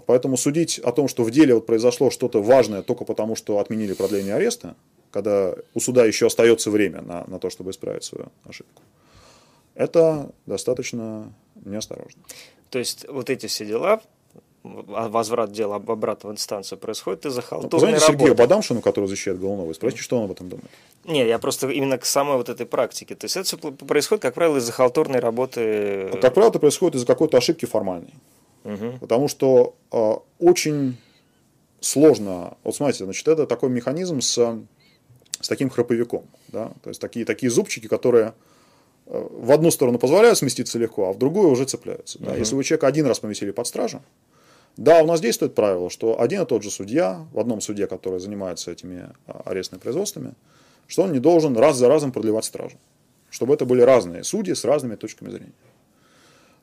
Поэтому 0.05 0.37
судить 0.37 0.79
о 0.79 0.91
том, 0.91 1.07
что 1.07 1.23
в 1.23 1.31
деле 1.31 1.55
вот 1.55 1.65
произошло 1.65 2.09
что-то 2.09 2.41
важное 2.41 2.83
только 2.83 3.03
потому, 3.03 3.35
что 3.35 3.59
отменили 3.59 3.93
продление 3.93 4.35
ареста, 4.35 4.75
когда 5.11 5.55
у 5.73 5.79
суда 5.79 6.05
еще 6.05 6.27
остается 6.27 6.71
время 6.71 7.01
на, 7.01 7.25
на 7.25 7.39
то, 7.39 7.49
чтобы 7.49 7.71
исправить 7.71 8.03
свою 8.03 8.31
ошибку, 8.45 8.81
это 9.75 10.31
достаточно 10.45 11.33
неосторожно. 11.55 12.21
То 12.69 12.79
есть 12.79 13.07
вот 13.09 13.29
эти 13.29 13.47
все 13.47 13.65
дела 13.65 14.01
возврат 14.63 15.51
дела 15.51 15.75
обратно 15.75 16.29
в 16.29 16.33
инстанцию 16.33 16.77
происходит 16.77 17.25
из-за 17.25 17.41
халтурной 17.41 17.69
Позвоните 17.69 17.99
работы. 17.99 18.17
Сергею 18.17 18.35
Бадамшину, 18.35 18.81
который 18.81 19.07
защищает 19.07 19.39
Голунова, 19.39 19.69
и 19.71 19.73
спросите, 19.73 20.01
что 20.01 20.17
он 20.17 20.25
об 20.25 20.31
этом 20.31 20.47
думает. 20.49 20.69
Не, 21.03 21.27
я 21.27 21.37
просто 21.37 21.69
именно 21.69 21.97
к 21.97 22.05
самой 22.05 22.37
вот 22.37 22.47
этой 22.47 22.65
практике. 22.65 23.15
То 23.15 23.25
есть 23.25 23.35
это 23.35 23.45
все 23.45 23.57
происходит, 23.57 24.21
как 24.21 24.33
правило, 24.33 24.57
из-за 24.57 24.71
халтурной 24.71 25.19
работы. 25.19 26.09
Как 26.21 26.33
правило, 26.33 26.49
это 26.49 26.59
происходит 26.59 26.95
из-за 26.95 27.05
какой-то 27.05 27.37
ошибки 27.37 27.65
формальной. 27.65 28.13
Угу. 28.63 28.99
Потому 29.01 29.27
что 29.27 29.75
э, 29.91 30.13
очень 30.39 30.97
сложно. 31.81 32.55
Вот 32.63 32.75
смотрите, 32.75 33.03
значит, 33.03 33.27
это 33.27 33.45
такой 33.45 33.69
механизм 33.69 34.21
с, 34.21 34.35
с 35.41 35.47
таким 35.47 35.69
храповиком. 35.69 36.23
Да? 36.47 36.71
То 36.83 36.89
есть 36.89 37.01
такие, 37.01 37.25
такие 37.25 37.49
зубчики, 37.49 37.87
которые 37.87 38.33
э, 39.07 39.27
в 39.29 39.51
одну 39.51 39.71
сторону 39.71 39.99
позволяют 39.99 40.37
сместиться 40.37 40.79
легко, 40.79 41.09
а 41.09 41.11
в 41.11 41.17
другую 41.17 41.49
уже 41.49 41.65
цепляются. 41.65 42.19
Да? 42.19 42.31
Угу. 42.31 42.39
Если 42.39 42.55
вы 42.55 42.63
человека 42.63 42.87
один 42.87 43.05
раз 43.05 43.19
поместили 43.19 43.51
под 43.51 43.67
стражу, 43.67 44.01
да, 44.77 45.03
у 45.03 45.05
нас 45.05 45.21
действует 45.21 45.53
правило, 45.53 45.89
что 45.89 46.19
один 46.19 46.41
и 46.41 46.45
тот 46.45 46.63
же 46.63 46.71
судья, 46.71 47.27
в 47.31 47.39
одном 47.39 47.61
суде, 47.61 47.85
который 47.85 48.19
занимается 48.19 48.71
этими 48.71 49.09
а, 49.27 49.43
арестными 49.45 49.79
производствами, 49.79 50.33
что 50.87 51.03
он 51.03 51.11
не 51.11 51.19
должен 51.19 51.55
раз 51.55 51.77
за 51.77 51.87
разом 51.87 52.11
продлевать 52.11 52.45
стражу. 52.45 52.77
Чтобы 53.29 53.53
это 53.53 53.65
были 53.65 53.81
разные 53.81 54.23
судьи 54.23 54.53
с 54.53 54.63
разными 54.63 54.95
точками 54.95 55.29
зрения. 55.29 55.53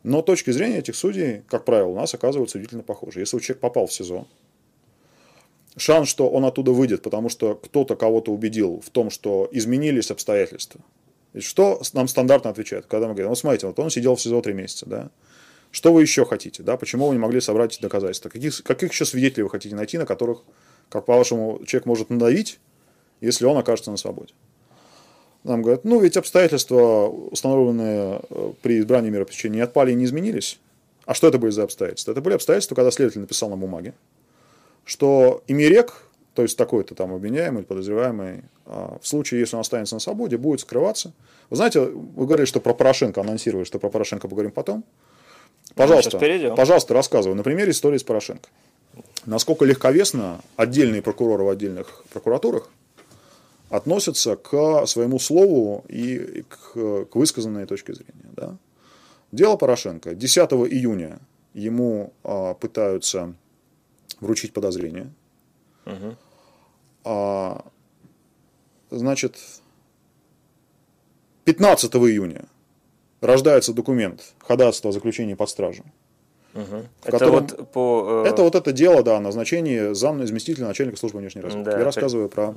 Но 0.03 0.23
точки 0.23 0.51
зрения 0.51 0.79
этих 0.79 0.97
судей, 0.97 1.43
как 1.49 1.65
правило, 1.65 1.89
у 1.89 1.95
нас 1.95 2.15
оказываются 2.15 2.59
удивительно 2.59 2.83
похожи. 2.83 3.21
Если 3.21 3.39
человек 3.39 3.61
попал 3.61 3.87
в 3.87 3.93
СИЗО, 3.93 4.27
шанс, 5.77 6.09
что 6.09 6.29
он 6.29 6.45
оттуда 6.45 6.73
выйдет, 6.73 7.03
потому 7.03 7.29
что 7.29 7.55
кто-то 7.55 7.97
кого-то 7.97 8.33
убедил 8.33 8.81
в 8.81 8.91
том, 8.91 9.11
что 9.11 9.49
изменились 9.53 10.11
обстоятельства. 10.11 10.81
И 11.33 11.41
что 11.41 11.81
нам 11.93 12.09
стандартно 12.09 12.51
отвечают, 12.51 12.87
когда 12.87 13.07
мы 13.07 13.15
говорим, 13.15 13.31
ну 13.31 13.37
смотрите, 13.37 13.69
вот 13.69 13.79
он 13.79 13.91
сидел 13.91 14.17
в 14.17 14.21
СИЗО 14.21 14.43
три 14.43 14.53
месяца, 14.53 14.87
да, 14.87 15.11
что 15.71 15.93
вы 15.93 16.03
еще 16.03 16.25
хотите? 16.25 16.63
Да? 16.63 16.77
Почему 16.77 17.09
вы 17.09 17.15
не 17.15 17.21
могли 17.21 17.41
собрать 17.41 17.79
доказательства? 17.81 18.29
Каких, 18.29 18.63
каких 18.63 18.93
еще 18.93 19.05
свидетелей 19.05 19.45
вы 19.45 19.51
хотите 19.51 19.75
найти, 19.77 19.99
на 19.99 20.07
которых, 20.07 20.43
как 20.89 21.05
по-вашему, 21.05 21.61
человек 21.67 21.87
может 21.87 22.11
надавить, 22.11 22.59
если 23.21 23.45
он 23.45 23.57
окажется 23.57 23.91
на 23.91 23.97
свободе? 23.97 24.35
Нам 25.45 25.63
говорят, 25.63 25.85
ну 25.85 26.01
ведь 26.01 26.17
обстоятельства, 26.17 27.07
установленные 27.07 28.21
э, 28.29 28.53
при 28.61 28.81
избрании 28.81 29.11
пресечения, 29.11 29.57
не 29.57 29.63
отпали 29.63 29.93
и 29.93 29.95
не 29.95 30.05
изменились. 30.05 30.59
А 31.07 31.15
что 31.15 31.29
это 31.29 31.39
были 31.39 31.51
за 31.51 31.63
обстоятельства? 31.63 32.13
Это 32.13 32.21
были 32.21 32.35
обстоятельства, 32.35 32.75
когда 32.75 32.91
следователь 32.91 33.21
написал 33.21 33.49
на 33.49 33.57
бумаге, 33.57 33.95
что 34.85 35.43
Имирек, 35.47 36.05
то 36.35 36.43
есть 36.43 36.59
такой-то 36.59 36.95
там 36.95 37.15
обвиняемый, 37.15 37.63
подозреваемый, 37.63 38.43
а, 38.67 38.99
в 39.01 39.07
случае, 39.07 39.41
если 39.41 39.57
он 39.57 39.61
останется 39.61 39.97
на 39.97 40.01
свободе, 40.01 40.37
будет 40.37 40.61
скрываться. 40.61 41.13
Вы 41.49 41.57
знаете, 41.57 41.81
вы 41.81 42.27
говорили, 42.27 42.47
что 42.47 42.61
про 42.61 42.75
Порошенко 42.75 43.21
анонсировали, 43.21 43.65
что 43.65 43.79
про 43.79 43.89
Порошенко 43.89 44.29
поговорим 44.29 44.53
потом. 44.53 44.85
Пожалуйста, 45.75 46.19
пожалуйста, 46.57 46.95
рассказывай. 46.95 47.35
На 47.35 47.43
примере 47.43 47.71
истории 47.71 47.99
с 47.99 48.03
Порошенко. 48.03 48.49
Насколько 49.27 49.65
легковесно 49.65 50.41
отдельные 50.57 51.03
прокуроры 51.03 51.45
в 51.45 51.49
отдельных 51.49 52.05
прокуратурах 52.13 52.71
относятся 53.69 54.37
к 54.37 54.87
своему 54.87 55.19
слову 55.19 55.85
и 55.89 56.45
к, 56.49 57.07
к 57.07 57.15
высказанной 57.15 57.67
точке 57.67 57.95
зрения. 57.95 58.31
Да? 58.33 58.57
Дело 59.33 59.57
Порошенко. 59.57 60.15
10 60.15 60.51
июня 60.53 61.21
ему 61.55 62.13
а, 62.25 62.55
пытаются 62.55 63.35
вручить 64.21 64.53
подозрение. 64.53 65.13
Угу. 65.87 66.17
А, 67.05 67.65
значит, 68.91 69.37
15 71.45 71.95
июня 71.95 72.45
рождается 73.21 73.73
документ 73.73 74.35
ходатайство 74.39 74.91
о 74.91 74.93
заключении 74.93 75.35
под 75.35 75.49
стражу. 75.49 75.85
Угу. 76.55 76.77
Это 77.05 77.13
котором, 77.13 77.47
вот 77.47 77.71
по... 77.71 78.25
Э... 78.27 78.29
Это 78.29 78.43
вот 78.43 78.55
это 78.55 78.73
дело, 78.73 79.03
да, 79.03 79.21
назначение 79.21 79.95
зам 79.95 80.27
заместителя 80.27 80.67
начальника 80.67 80.99
службы 80.99 81.21
внешней 81.21 81.43
разведки. 81.43 81.71
Да, 81.71 81.79
я 81.79 81.85
рассказываю 81.85 82.29
про, 82.29 82.55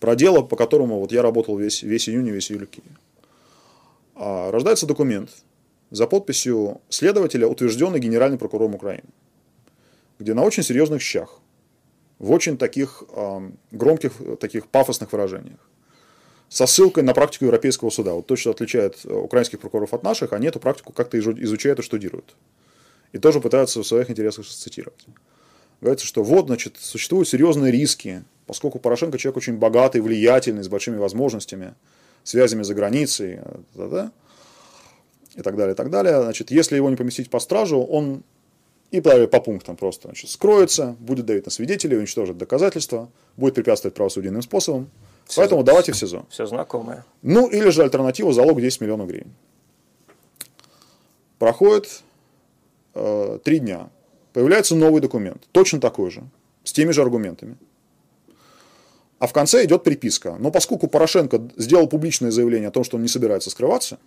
про 0.00 0.16
дело, 0.16 0.42
по 0.42 0.56
которому 0.56 0.98
вот 1.00 1.12
я 1.12 1.22
работал 1.22 1.56
весь, 1.56 1.82
весь 1.82 2.08
июнь 2.08 2.28
и 2.28 2.30
весь 2.30 2.50
июль 2.50 2.66
в 2.66 2.70
Киеве. 2.70 2.90
А, 4.14 4.50
рождается 4.50 4.86
документ 4.86 5.30
за 5.90 6.06
подписью 6.06 6.80
следователя, 6.88 7.46
утвержденный 7.46 8.00
генеральным 8.00 8.38
прокурором 8.38 8.74
Украины, 8.74 9.08
где 10.18 10.32
на 10.32 10.42
очень 10.42 10.62
серьезных 10.62 11.02
щах, 11.02 11.38
в 12.18 12.30
очень 12.30 12.56
таких 12.56 13.02
э, 13.14 13.50
громких, 13.72 14.12
таких 14.38 14.68
пафосных 14.68 15.12
выражениях 15.12 15.58
со 16.52 16.66
ссылкой 16.66 17.02
на 17.02 17.14
практику 17.14 17.46
Европейского 17.46 17.88
суда. 17.88 18.12
Вот 18.12 18.26
то, 18.26 18.36
что 18.36 18.50
отличает 18.50 18.98
э, 19.06 19.14
украинских 19.14 19.58
прокуроров 19.58 19.94
от 19.94 20.02
наших, 20.02 20.34
они 20.34 20.48
эту 20.48 20.60
практику 20.60 20.92
как-то 20.92 21.18
изучают 21.18 21.78
и 21.78 21.82
штудируют. 21.82 22.36
И 23.12 23.18
тоже 23.18 23.40
пытаются 23.40 23.80
в 23.80 23.86
своих 23.86 24.10
интересах 24.10 24.46
цитировать. 24.46 25.06
Говорится, 25.80 26.06
что 26.06 26.22
вот, 26.22 26.46
значит, 26.46 26.76
существуют 26.78 27.26
серьезные 27.26 27.72
риски, 27.72 28.22
поскольку 28.46 28.78
Порошенко 28.78 29.16
человек 29.16 29.38
очень 29.38 29.56
богатый, 29.56 30.02
влиятельный, 30.02 30.62
с 30.62 30.68
большими 30.68 30.98
возможностями, 30.98 31.74
связями 32.22 32.64
за 32.64 32.74
границей, 32.74 33.38
э, 33.42 33.54
да, 33.74 33.88
да, 33.88 34.12
и 35.34 35.40
так 35.40 35.56
далее, 35.56 35.72
и 35.72 35.76
так 35.76 35.88
далее. 35.88 36.22
Значит, 36.22 36.50
если 36.50 36.76
его 36.76 36.90
не 36.90 36.96
поместить 36.96 37.30
по 37.30 37.40
стражу, 37.40 37.80
он 37.80 38.24
и 38.90 39.00
по 39.00 39.40
пунктам 39.40 39.76
просто 39.76 40.08
значит, 40.08 40.28
скроется, 40.28 40.96
будет 41.00 41.24
давить 41.24 41.46
на 41.46 41.50
свидетелей, 41.50 41.96
уничтожит 41.96 42.36
доказательства, 42.36 43.10
будет 43.38 43.54
препятствовать 43.54 43.94
правосудийным 43.94 44.42
способом, 44.42 44.90
все, 45.26 45.40
Поэтому 45.40 45.62
давайте 45.62 45.92
в 45.92 45.96
СИЗО. 45.96 46.26
Все 46.28 46.46
знакомое. 46.46 47.04
Ну, 47.22 47.48
или 47.48 47.70
же 47.70 47.82
альтернатива 47.82 48.32
залог 48.32 48.60
10 48.60 48.80
миллионов 48.80 49.08
гривен. 49.08 49.32
Проходит 51.38 52.02
э, 52.94 53.38
дня. 53.44 53.88
Появляется 54.32 54.74
новый 54.74 55.00
документ, 55.00 55.42
точно 55.52 55.80
такой 55.80 56.10
же, 56.10 56.22
с 56.64 56.72
теми 56.72 56.92
же 56.92 57.02
аргументами. 57.02 57.56
А 59.18 59.26
в 59.26 59.32
конце 59.32 59.64
идет 59.64 59.84
приписка. 59.84 60.36
Но 60.38 60.50
поскольку 60.50 60.88
Порошенко 60.88 61.48
сделал 61.56 61.86
публичное 61.86 62.30
заявление 62.30 62.68
о 62.68 62.72
том, 62.72 62.82
что 62.82 62.96
он 62.96 63.02
не 63.02 63.08
собирается 63.08 63.50
скрываться, 63.50 63.98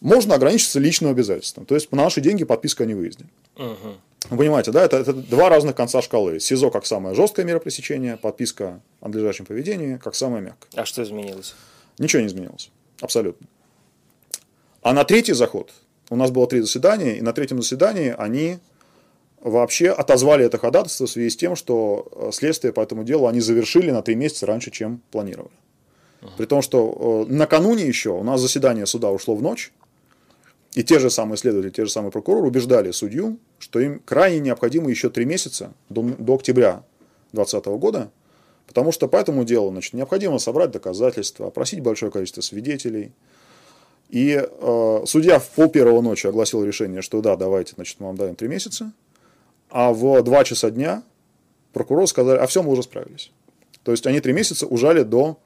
можно 0.00 0.34
ограничиться 0.34 0.80
личным 0.80 1.10
обязательством. 1.10 1.64
То 1.64 1.74
есть 1.74 1.90
на 1.92 2.02
наши 2.02 2.20
деньги 2.20 2.44
подписка 2.44 2.84
о 2.84 2.86
невыезде. 2.86 3.26
Угу. 3.56 3.94
Вы 4.30 4.38
понимаете, 4.38 4.70
да, 4.70 4.84
это, 4.84 4.96
это 4.96 5.12
два 5.12 5.48
разных 5.48 5.76
конца 5.76 6.00
шкалы. 6.00 6.40
СИЗО 6.40 6.70
как 6.70 6.86
самое 6.86 7.14
жесткое 7.14 7.44
мера 7.44 7.58
пресечения, 7.58 8.16
подписка 8.16 8.80
о 9.00 9.08
надлежащем 9.08 9.44
поведении 9.44 9.96
как 9.96 10.14
самое 10.14 10.42
мягкое. 10.42 10.68
А 10.74 10.84
что 10.84 11.02
изменилось? 11.02 11.54
Ничего 11.98 12.22
не 12.22 12.28
изменилось. 12.28 12.70
Абсолютно. 13.00 13.46
А 14.82 14.92
на 14.92 15.04
третий 15.04 15.32
заход, 15.32 15.72
у 16.10 16.16
нас 16.16 16.30
было 16.30 16.46
три 16.46 16.60
заседания, 16.60 17.16
и 17.16 17.22
на 17.22 17.32
третьем 17.32 17.60
заседании 17.60 18.14
они 18.16 18.58
вообще 19.40 19.90
отозвали 19.90 20.44
это 20.44 20.58
ходатайство 20.58 21.06
в 21.06 21.10
связи 21.10 21.30
с 21.30 21.36
тем, 21.36 21.54
что 21.54 22.08
э, 22.12 22.30
следствие 22.32 22.72
по 22.72 22.80
этому 22.80 23.04
делу 23.04 23.26
они 23.26 23.40
завершили 23.40 23.90
на 23.90 24.02
три 24.02 24.14
месяца 24.14 24.46
раньше, 24.46 24.70
чем 24.70 25.02
планировали. 25.10 25.52
При 26.38 26.46
том, 26.46 26.62
что 26.62 27.26
э, 27.28 27.32
накануне 27.32 27.86
еще 27.86 28.10
у 28.10 28.22
нас 28.22 28.40
заседание 28.40 28.86
суда 28.86 29.10
ушло 29.10 29.34
в 29.36 29.42
ночь, 29.42 29.72
и 30.74 30.82
те 30.82 30.98
же 30.98 31.08
самые 31.08 31.38
следователи, 31.38 31.70
те 31.70 31.84
же 31.84 31.90
самые 31.90 32.10
прокуроры 32.10 32.48
убеждали 32.48 32.90
судью, 32.90 33.38
что 33.58 33.78
им 33.78 34.00
крайне 34.00 34.40
необходимо 34.40 34.90
еще 34.90 35.08
три 35.08 35.24
месяца 35.24 35.72
до, 35.88 36.02
до 36.02 36.34
октября 36.34 36.82
2020 37.32 37.66
года, 37.78 38.10
потому 38.66 38.90
что 38.90 39.06
по 39.06 39.16
этому 39.16 39.44
делу 39.44 39.70
значит, 39.70 39.92
необходимо 39.92 40.38
собрать 40.38 40.72
доказательства, 40.72 41.46
опросить 41.46 41.80
большое 41.80 42.10
количество 42.10 42.40
свидетелей. 42.40 43.12
И 44.10 44.36
э, 44.36 45.02
судья 45.06 45.38
в 45.38 45.48
пол 45.50 45.68
первого 45.68 46.00
ночи 46.00 46.26
огласил 46.26 46.64
решение, 46.64 47.02
что 47.02 47.20
да, 47.20 47.36
давайте, 47.36 47.74
значит, 47.76 48.00
мы 48.00 48.06
вам 48.06 48.16
даем 48.16 48.34
три 48.34 48.48
месяца, 48.48 48.92
а 49.70 49.92
в 49.92 50.22
два 50.22 50.42
часа 50.42 50.70
дня 50.70 51.04
прокурор 51.72 52.08
сказали, 52.08 52.38
а 52.38 52.46
все, 52.46 52.62
мы 52.62 52.72
уже 52.72 52.82
справились. 52.82 53.30
То 53.84 53.92
есть 53.92 54.06
они 54.06 54.20
три 54.20 54.32
месяца 54.32 54.66
ужали 54.66 55.02
до 55.02 55.38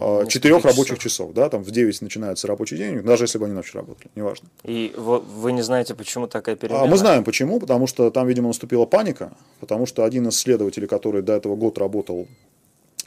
э, 0.00 0.24
четырех 0.28 0.64
рабочих 0.64 0.98
часов. 0.98 1.32
Да, 1.32 1.48
там 1.48 1.62
в 1.62 1.70
9 1.70 2.02
начинается 2.02 2.46
рабочий 2.46 2.76
день, 2.76 3.02
даже 3.02 3.24
если 3.24 3.38
бы 3.38 3.46
они 3.46 3.54
ночью 3.54 3.76
работали, 3.76 4.10
неважно. 4.14 4.48
И 4.64 4.92
вы, 4.96 5.52
не 5.52 5.62
знаете, 5.62 5.94
почему 5.94 6.26
такая 6.26 6.56
перемена? 6.56 6.84
А 6.84 6.86
мы 6.86 6.96
знаем 6.96 7.24
почему, 7.24 7.60
потому 7.60 7.86
что 7.86 8.10
там, 8.10 8.26
видимо, 8.26 8.48
наступила 8.48 8.86
паника, 8.86 9.32
потому 9.60 9.86
что 9.86 10.04
один 10.04 10.28
из 10.28 10.38
следователей, 10.38 10.86
который 10.86 11.22
до 11.22 11.34
этого 11.34 11.56
год 11.56 11.78
работал 11.78 12.28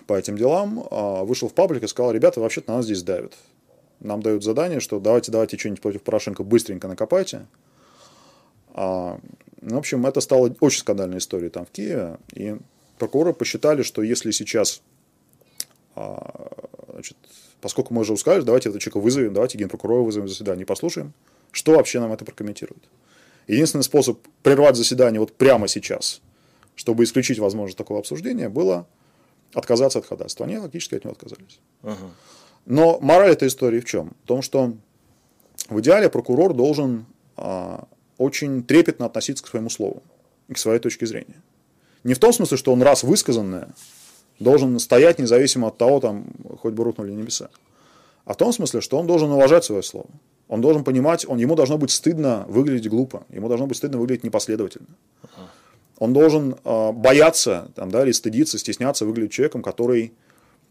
по 0.07 0.13
этим 0.13 0.37
делам, 0.37 0.87
а, 0.91 1.23
вышел 1.23 1.47
в 1.47 1.53
паблик 1.53 1.83
и 1.83 1.87
сказал, 1.87 2.11
ребята, 2.11 2.41
вообще-то 2.41 2.71
нас 2.73 2.85
здесь 2.85 3.03
давят. 3.03 3.33
Нам 3.99 4.21
дают 4.21 4.43
задание, 4.43 4.79
что 4.79 4.99
давайте, 4.99 5.31
давайте 5.31 5.57
что-нибудь 5.57 5.81
против 5.81 6.01
Порошенко 6.01 6.43
быстренько 6.43 6.87
накопайте. 6.87 7.45
А, 8.73 9.19
ну, 9.61 9.75
в 9.75 9.79
общем, 9.79 10.05
это 10.05 10.21
стало 10.21 10.53
очень 10.59 10.79
скандальной 10.79 11.19
историей 11.19 11.49
там 11.49 11.65
в 11.65 11.69
Киеве. 11.69 12.17
И 12.33 12.57
прокуроры 12.97 13.33
посчитали, 13.33 13.83
что 13.83 14.01
если 14.01 14.31
сейчас, 14.31 14.81
а, 14.81 14.90
значит, 15.95 17.17
поскольку 17.59 17.93
мы 17.93 18.01
уже 18.01 18.15
сказали, 18.17 18.43
давайте 18.43 18.69
этого 18.69 18.79
человека 18.79 18.99
вызовем, 18.99 19.33
давайте 19.33 19.57
генпрокурора 19.57 20.03
вызовем 20.03 20.27
заседание 20.27 20.63
и 20.63 20.65
послушаем, 20.65 21.13
что 21.51 21.73
вообще 21.73 21.99
нам 21.99 22.11
это 22.11 22.25
прокомментирует. 22.25 22.83
Единственный 23.47 23.83
способ 23.83 24.19
прервать 24.43 24.75
заседание 24.75 25.19
вот 25.19 25.33
прямо 25.33 25.67
сейчас, 25.67 26.21
чтобы 26.75 27.03
исключить 27.03 27.39
возможность 27.39 27.77
такого 27.77 27.99
обсуждения, 27.99 28.49
было 28.49 28.87
отказаться 29.53 29.99
от 29.99 30.05
ходатайства. 30.05 30.45
Они 30.45 30.57
логически 30.57 30.95
от 30.95 31.03
него 31.03 31.13
отказались. 31.13 31.59
Угу. 31.83 32.11
Но 32.67 32.99
мораль 33.01 33.31
этой 33.31 33.47
истории 33.47 33.79
в 33.79 33.85
чем? 33.85 34.13
В 34.23 34.27
том, 34.27 34.41
что 34.41 34.73
в 35.69 35.79
идеале 35.81 36.09
прокурор 36.09 36.53
должен 36.53 37.05
а, 37.35 37.87
очень 38.17 38.63
трепетно 38.63 39.07
относиться 39.07 39.43
к 39.43 39.47
своему 39.47 39.69
слову 39.69 40.03
и 40.47 40.53
к 40.53 40.57
своей 40.57 40.79
точке 40.79 41.05
зрения. 41.05 41.41
Не 42.03 42.13
в 42.13 42.19
том 42.19 42.33
смысле, 42.33 42.57
что 42.57 42.71
он 42.71 42.81
раз 42.81 43.03
высказанное 43.03 43.69
должен 44.41 44.79
стоять 44.79 45.19
независимо 45.19 45.67
от 45.67 45.77
того, 45.77 45.99
там, 45.99 46.25
хоть 46.59 46.73
бы 46.73 46.83
рухнули 46.83 47.11
небеса. 47.11 47.49
А 48.25 48.33
в 48.33 48.37
том 48.37 48.51
смысле, 48.53 48.81
что 48.81 48.97
он 48.97 49.07
должен 49.07 49.31
уважать 49.31 49.63
свое 49.63 49.83
слово. 49.83 50.07
Он 50.47 50.61
должен 50.61 50.83
понимать, 50.83 51.25
он, 51.27 51.37
ему 51.37 51.55
должно 51.55 51.77
быть 51.77 51.91
стыдно 51.91 52.45
выглядеть 52.47 52.89
глупо, 52.89 53.23
ему 53.29 53.47
должно 53.47 53.67
быть 53.67 53.77
стыдно 53.77 53.99
выглядеть 53.99 54.23
непоследовательно. 54.23 54.87
Он 55.97 56.13
должен 56.13 56.55
э, 56.63 56.91
бояться 56.91 57.71
там, 57.75 57.91
да, 57.91 58.03
или 58.03 58.11
стыдиться, 58.11 58.57
стесняться 58.57 59.05
выглядеть 59.05 59.31
человеком, 59.31 59.61
который 59.61 60.13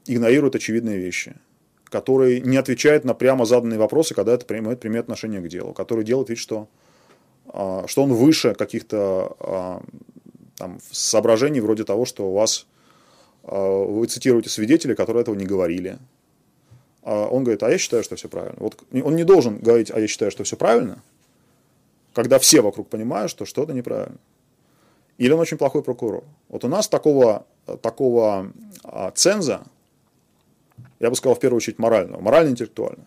игнорирует 0.06 0.56
очевидные 0.56 0.98
вещи, 0.98 1.36
который 1.84 2.40
не 2.40 2.56
отвечает 2.56 3.04
на 3.04 3.14
прямо 3.14 3.44
заданные 3.44 3.78
вопросы, 3.78 4.14
когда 4.14 4.34
это 4.34 4.58
имеет 4.58 4.80
прямое 4.80 5.00
отношение 5.00 5.40
к 5.40 5.48
делу, 5.48 5.72
который 5.72 6.04
делает 6.04 6.28
вид, 6.28 6.38
что, 6.38 6.68
э, 7.52 7.84
что 7.86 8.02
он 8.02 8.12
выше 8.12 8.54
каких-то 8.54 9.36
э, 9.38 10.00
там, 10.56 10.78
соображений 10.90 11.60
вроде 11.60 11.84
того, 11.84 12.04
что 12.04 12.28
у 12.28 12.34
вас 12.34 12.66
вы 13.42 14.06
цитируете 14.06 14.50
свидетелей, 14.50 14.94
которые 14.94 15.22
этого 15.22 15.34
не 15.34 15.46
говорили. 15.46 15.98
А 17.02 17.26
он 17.26 17.44
говорит, 17.44 17.62
а 17.62 17.70
я 17.70 17.78
считаю, 17.78 18.02
что 18.04 18.16
все 18.16 18.28
правильно. 18.28 18.56
Вот 18.58 18.76
он 18.92 19.16
не 19.16 19.24
должен 19.24 19.58
говорить, 19.58 19.90
а 19.90 19.98
я 19.98 20.06
считаю, 20.06 20.30
что 20.30 20.44
все 20.44 20.56
правильно, 20.56 21.02
когда 22.12 22.38
все 22.38 22.60
вокруг 22.60 22.88
понимают, 22.88 23.30
что 23.30 23.44
что-то 23.46 23.72
неправильно 23.72 24.18
или 25.20 25.32
он 25.32 25.40
очень 25.40 25.58
плохой 25.58 25.82
прокурор. 25.82 26.24
Вот 26.48 26.64
у 26.64 26.68
нас 26.68 26.88
такого, 26.88 27.44
такого 27.82 28.50
а, 28.82 29.10
ценза, 29.10 29.60
я 30.98 31.10
бы 31.10 31.14
сказал, 31.14 31.36
в 31.36 31.40
первую 31.40 31.58
очередь 31.58 31.78
морального, 31.78 32.22
морально-интеллектуального, 32.22 33.06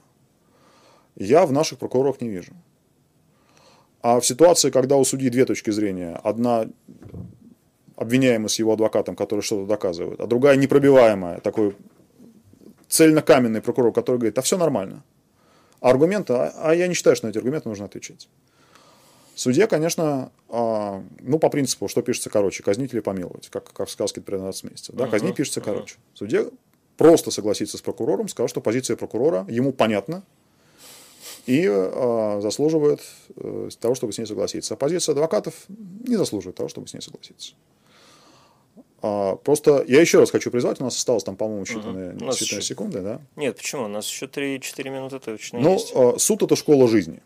я 1.16 1.48
в 1.48 1.52
наших 1.52 1.80
прокурорах 1.80 2.22
не 2.22 2.30
вижу. 2.30 2.54
А 4.04 4.20
в 4.20 4.26
ситуации, 4.28 4.70
когда 4.70 4.96
у 4.98 5.04
судьи 5.04 5.32
две 5.32 5.46
точки 5.46 5.72
зрения, 5.72 6.20
одна 6.24 6.68
обвиняемый 8.04 8.50
с 8.50 8.60
его 8.60 8.74
адвокатом, 8.74 9.16
который 9.16 9.42
что-то 9.42 9.66
доказывает, 9.66 10.20
а 10.22 10.28
другая 10.28 10.56
непробиваемая, 10.56 11.40
такой 11.40 11.76
цельнокаменный 12.88 13.62
прокурор, 13.62 13.92
который 13.92 14.18
говорит, 14.18 14.38
а 14.38 14.42
все 14.42 14.58
нормально. 14.58 15.04
А 15.82 15.90
аргументы, 15.90 16.34
а, 16.34 16.54
а 16.58 16.76
я 16.76 16.88
не 16.88 16.94
считаю, 16.94 17.16
что 17.16 17.26
на 17.26 17.32
эти 17.32 17.38
аргументы 17.38 17.68
нужно 17.68 17.86
отвечать. 17.86 18.30
Судья, 19.36 19.66
конечно, 19.66 20.32
а, 20.48 21.04
ну, 21.20 21.40
по 21.40 21.50
принципу, 21.50 21.88
что 21.88 22.04
пишется 22.04 22.30
короче, 22.30 22.62
казнить 22.62 22.94
или 22.94 23.00
помиловать, 23.00 23.50
как, 23.50 23.74
как 23.74 23.88
в 23.88 23.92
сказке 23.92 24.22
про 24.22 24.38
12 24.38 24.64
месяцев. 24.66 24.96
Да? 24.96 25.08
Казнить 25.08 25.36
пишется 25.36 25.60
короче. 25.60 25.96
Судья 26.14 26.46
просто 26.98 27.32
согласится 27.32 27.78
с 27.78 27.82
прокурором, 27.82 28.28
скажет, 28.28 28.52
что 28.52 28.62
позиция 28.62 28.96
прокурора 28.96 29.46
ему 29.50 29.74
понятна 29.74 30.24
и 31.48 31.68
а, 31.68 32.40
заслуживает 32.42 33.02
а, 33.36 33.70
того, 33.80 33.96
чтобы 33.96 34.14
с 34.14 34.20
ней 34.20 34.26
согласиться. 34.26 34.76
А 34.76 34.78
позиция 34.78 35.14
адвокатов 35.14 35.54
не 35.68 36.16
заслуживает 36.16 36.56
того, 36.56 36.70
чтобы 36.70 36.88
с 36.88 36.94
ней 36.94 37.02
согласиться. 37.02 37.54
А, 39.06 39.36
просто 39.36 39.84
я 39.88 40.00
еще 40.00 40.20
раз 40.20 40.32
хочу 40.32 40.50
призвать, 40.50 40.80
у 40.80 40.84
нас 40.86 40.96
осталось 40.96 41.24
там, 41.26 41.36
по-моему, 41.36 41.66
считанные, 41.66 42.16
Угу. 42.16 42.26
Считанные 42.30 42.60
еще- 42.60 42.62
секунды, 42.62 43.02
да? 43.02 43.20
Нет, 43.36 43.58
почему? 43.58 43.84
У 43.84 43.88
нас 43.90 44.08
еще 44.08 44.28
3-4 44.28 44.90
минуты 44.90 45.20
точно 45.20 45.60
Ну, 45.60 45.74
есть. 45.74 45.92
э, 45.94 46.14
суд 46.20 46.42
это 46.42 46.56
школа 46.56 46.88
жизни, 46.88 47.20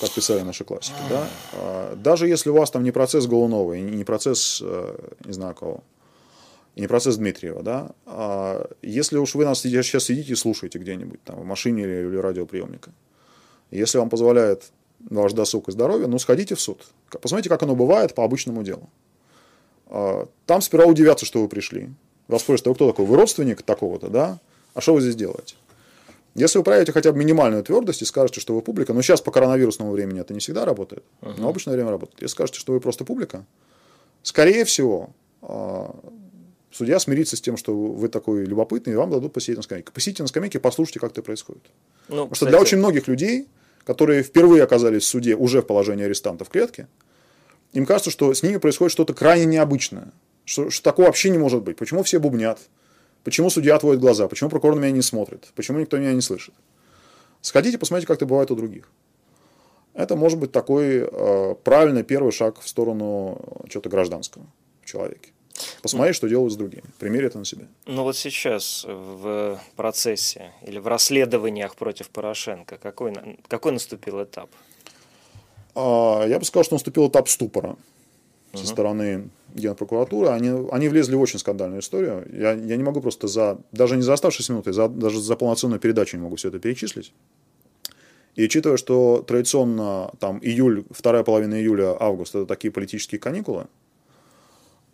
как 0.00 0.10
писали 0.10 0.42
наши 0.42 0.64
классики, 0.64 0.94
да. 1.08 1.26
А, 1.54 1.96
Даже 1.96 2.28
если 2.28 2.50
у 2.50 2.54
вас 2.54 2.70
там 2.70 2.84
не 2.84 2.90
процесс 2.90 3.26
Голунова, 3.26 3.72
и 3.72 3.80
не 3.80 4.04
процесс, 4.04 4.60
э, 4.62 4.98
не 5.24 5.32
знаю 5.32 5.54
кого, 5.54 5.82
и 6.74 6.82
не 6.82 6.86
процесс 6.86 7.16
Дмитриева, 7.16 7.62
да, 7.62 7.92
а 8.04 8.68
если 8.82 9.16
уж 9.16 9.34
вы 9.34 9.46
нас 9.46 9.62
сейчас 9.62 10.04
сидите 10.04 10.34
и 10.34 10.36
слушаете 10.36 10.78
где-нибудь 10.78 11.22
там 11.24 11.40
в 11.40 11.44
машине 11.46 11.84
или, 11.84 12.06
или 12.08 12.16
радиоприемника, 12.18 12.90
если 13.70 13.96
вам 13.96 14.10
позволяет 14.10 14.64
ваш 15.08 15.32
досуг 15.32 15.68
и 15.70 15.72
здоровье, 15.72 16.08
ну, 16.08 16.18
сходите 16.18 16.54
в 16.54 16.60
суд. 16.60 16.84
Посмотрите, 17.22 17.48
как 17.48 17.62
оно 17.62 17.74
бывает 17.74 18.14
по 18.14 18.22
обычному 18.22 18.62
делу. 18.62 18.90
А, 19.86 20.28
Там 20.46 20.60
сперва 20.60 20.86
удивятся, 20.86 21.26
что 21.26 21.40
вы 21.42 21.48
пришли. 21.48 21.90
Вас 22.28 22.42
спросят, 22.42 22.66
а 22.66 22.70
вы 22.70 22.74
кто 22.74 22.88
такой? 22.88 23.06
Вы 23.06 23.16
родственник 23.16 23.62
такого-то, 23.62 24.08
да? 24.08 24.40
А 24.74 24.80
что 24.80 24.94
вы 24.94 25.00
здесь 25.00 25.16
делаете? 25.16 25.54
Если 26.34 26.58
вы 26.58 26.64
проявите 26.64 26.92
хотя 26.92 27.12
бы 27.12 27.18
минимальную 27.18 27.62
твердость 27.62 28.02
и 28.02 28.04
скажете, 28.04 28.40
что 28.40 28.54
вы 28.54 28.60
публика, 28.60 28.92
ну 28.92 29.00
сейчас 29.00 29.22
по 29.22 29.30
коронавирусному 29.30 29.92
времени 29.92 30.20
это 30.20 30.34
не 30.34 30.40
всегда 30.40 30.66
работает, 30.66 31.02
но 31.22 31.46
в 31.46 31.48
обычное 31.48 31.72
время 31.72 31.90
работает. 31.90 32.20
Если 32.20 32.34
скажете, 32.34 32.60
что 32.60 32.74
вы 32.74 32.80
просто 32.80 33.06
публика, 33.06 33.46
скорее 34.22 34.66
всего, 34.66 35.10
а, 35.40 35.94
судья 36.70 36.98
смирится 36.98 37.36
с 37.36 37.40
тем, 37.40 37.56
что 37.56 37.74
вы 37.74 38.08
такой 38.08 38.44
любопытный, 38.44 38.92
и 38.92 38.96
вам 38.96 39.10
дадут 39.10 39.32
посидеть 39.32 39.56
на 39.56 39.62
скамейке. 39.62 39.90
Посидите 39.92 40.22
на 40.24 40.28
скамейке, 40.28 40.60
послушайте, 40.60 41.00
как 41.00 41.12
это 41.12 41.22
происходит. 41.22 41.62
Ну, 42.08 42.24
Потому 42.24 42.34
что 42.34 42.46
для 42.46 42.60
очень 42.60 42.78
многих 42.78 43.08
людей, 43.08 43.48
которые 43.84 44.22
впервые 44.22 44.62
оказались 44.62 45.04
в 45.04 45.06
суде 45.06 45.36
уже 45.36 45.62
в 45.62 45.66
положении 45.66 46.04
арестанта 46.04 46.44
в 46.44 46.50
клетке, 46.50 46.86
им 47.72 47.86
кажется, 47.86 48.10
что 48.10 48.32
с 48.32 48.42
ними 48.42 48.56
происходит 48.56 48.92
что-то 48.92 49.14
крайне 49.14 49.44
необычное, 49.46 50.12
что, 50.44 50.70
что 50.70 50.82
такого 50.82 51.06
вообще 51.06 51.30
не 51.30 51.38
может 51.38 51.62
быть. 51.62 51.76
Почему 51.76 52.02
все 52.02 52.18
бубнят? 52.18 52.60
Почему 53.24 53.50
судья 53.50 53.74
отводит 53.74 54.00
глаза? 54.00 54.28
Почему 54.28 54.50
прокурор 54.50 54.76
на 54.76 54.80
меня 54.80 54.92
не 54.92 55.02
смотрит? 55.02 55.48
Почему 55.54 55.80
никто 55.80 55.98
меня 55.98 56.12
не 56.12 56.20
слышит? 56.20 56.54
Сходите, 57.40 57.78
посмотрите, 57.78 58.06
как 58.06 58.16
это 58.16 58.26
бывает 58.26 58.50
у 58.50 58.56
других. 58.56 58.88
Это 59.94 60.14
может 60.14 60.38
быть 60.38 60.52
такой 60.52 61.08
э, 61.10 61.54
правильный 61.64 62.02
первый 62.02 62.30
шаг 62.30 62.60
в 62.60 62.68
сторону 62.68 63.40
чего-то 63.68 63.88
гражданского 63.88 64.46
в 64.82 64.86
человеке. 64.86 65.30
Посмотреть, 65.82 66.16
что 66.16 66.28
делают 66.28 66.52
с 66.52 66.56
другими. 66.56 66.84
Примерить 66.98 67.30
это 67.30 67.38
на 67.38 67.44
себя. 67.44 67.66
Ну 67.86 68.02
вот 68.02 68.16
сейчас 68.16 68.84
в 68.86 69.58
процессе 69.74 70.52
или 70.62 70.78
в 70.78 70.86
расследованиях 70.86 71.76
против 71.76 72.10
Порошенко 72.10 72.76
какой, 72.76 73.14
какой 73.48 73.72
наступил 73.72 74.22
этап? 74.22 74.50
А, 75.76 76.24
Я 76.26 76.38
бы 76.38 76.44
сказал, 76.44 76.64
что 76.64 76.74
наступил 76.74 77.08
этап 77.08 77.28
ступора 77.28 77.76
со 78.54 78.66
стороны 78.66 79.28
Генпрокуратуры. 79.54 80.28
Они, 80.28 80.50
они 80.70 80.88
влезли 80.88 81.14
в 81.14 81.20
очень 81.20 81.38
скандальную 81.38 81.82
историю. 81.82 82.26
Я, 82.32 82.52
я 82.52 82.76
не 82.76 82.82
могу 82.82 83.02
просто 83.02 83.28
за, 83.28 83.58
даже 83.70 83.96
не 83.96 84.02
за 84.02 84.14
оставшиеся 84.14 84.52
минуты, 84.52 84.72
за, 84.72 84.88
даже 84.88 85.20
за 85.20 85.36
полноценную 85.36 85.78
передачу 85.78 86.16
не 86.16 86.22
могу 86.22 86.36
все 86.36 86.48
это 86.48 86.58
перечислить. 86.58 87.12
И 88.34 88.44
учитывая, 88.44 88.78
что 88.78 89.22
традиционно 89.26 90.10
там 90.18 90.38
июль, 90.42 90.84
вторая 90.90 91.22
половина 91.22 91.54
июля, 91.54 91.96
август 91.98 92.34
это 92.34 92.46
такие 92.46 92.70
политические 92.70 93.18
каникулы, 93.18 93.66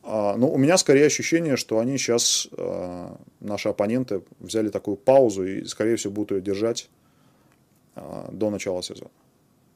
а, 0.04 0.36
ну, 0.36 0.52
у 0.52 0.58
меня 0.58 0.76
скорее 0.78 1.06
ощущение, 1.06 1.56
что 1.56 1.78
они 1.78 1.96
сейчас, 1.98 2.48
а, 2.56 3.16
наши 3.40 3.68
оппоненты, 3.68 4.22
взяли 4.40 4.68
такую 4.68 4.96
паузу 4.96 5.44
и, 5.44 5.64
скорее 5.64 5.96
всего, 5.96 6.12
будут 6.12 6.32
ее 6.32 6.40
держать 6.40 6.88
а, 7.94 8.28
до 8.32 8.50
начала 8.50 8.82
сезона. 8.82 9.10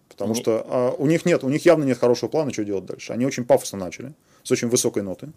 Потому 0.09 0.35
не... 0.35 0.41
что 0.41 0.65
а, 0.69 0.91
у 0.97 1.07
них 1.07 1.27
нет, 1.27 1.45
у 1.45 1.49
них 1.49 1.65
явно 1.65 1.85
нет 1.85 1.99
хорошего 1.99 2.29
плана, 2.29 2.53
что 2.53 2.65
делать 2.65 2.87
дальше. 2.87 3.13
Они 3.13 3.27
очень 3.27 3.45
пафосно 3.45 3.79
начали, 3.79 4.15
с 4.43 4.51
очень 4.51 4.69
высокой 4.69 5.03
ноты, 5.03 5.33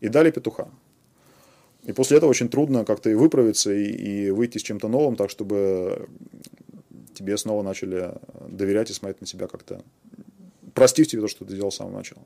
и 0.00 0.08
дали 0.08 0.30
петуха. 0.30 0.68
И 1.84 1.92
после 1.92 2.18
этого 2.18 2.30
очень 2.30 2.48
трудно 2.48 2.84
как-то 2.84 3.10
и 3.10 3.14
выправиться, 3.14 3.72
и, 3.72 3.84
и 3.84 4.30
выйти 4.30 4.58
с 4.58 4.62
чем-то 4.62 4.88
новым, 4.88 5.16
так 5.16 5.30
чтобы 5.30 6.08
тебе 7.14 7.36
снова 7.36 7.62
начали 7.62 8.14
доверять 8.48 8.90
и 8.90 8.92
смотреть 8.92 9.20
на 9.20 9.26
себя 9.26 9.46
как-то, 9.46 9.82
простив 10.74 11.08
тебе 11.08 11.22
то, 11.22 11.28
что 11.28 11.44
ты 11.44 11.54
делал 11.54 11.72
с 11.72 11.76
самого 11.76 11.96
начала. 11.96 12.22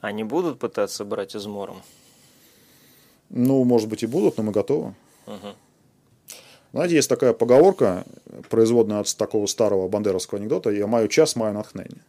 Они 0.00 0.24
будут 0.24 0.58
пытаться 0.58 1.04
брать 1.04 1.34
измором? 1.34 1.82
Ну, 3.28 3.64
может 3.64 3.88
быть, 3.88 4.02
и 4.02 4.06
будут, 4.06 4.36
но 4.38 4.42
мы 4.44 4.52
готовы. 4.52 4.94
Угу. 5.26 5.54
Знаете, 6.72 6.94
есть 6.94 7.08
такая 7.08 7.32
поговорка, 7.32 8.04
производная 8.48 9.00
от 9.00 9.16
такого 9.16 9.46
старого 9.46 9.88
бандеровского 9.88 10.38
анекдота 10.38 10.70
«Я 10.70 10.86
маю 10.86 11.08
час, 11.08 11.36
маю 11.36 11.54
натхнение». 11.54 12.02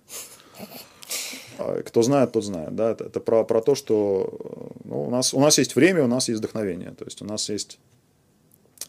А, 1.57 1.81
кто 1.83 2.01
знает, 2.01 2.31
тот 2.31 2.43
знает. 2.43 2.75
Да? 2.75 2.91
Это, 2.91 3.05
это 3.05 3.19
про, 3.19 3.43
про 3.43 3.61
то, 3.61 3.75
что 3.75 4.71
ну, 4.83 5.03
у, 5.03 5.09
нас, 5.09 5.33
у 5.33 5.39
нас 5.39 5.57
есть 5.57 5.75
время, 5.75 6.03
у 6.03 6.07
нас 6.07 6.29
есть 6.29 6.39
вдохновение. 6.39 6.91
То 6.91 7.05
есть 7.05 7.21
у 7.21 7.25
нас 7.25 7.49
есть 7.49 7.79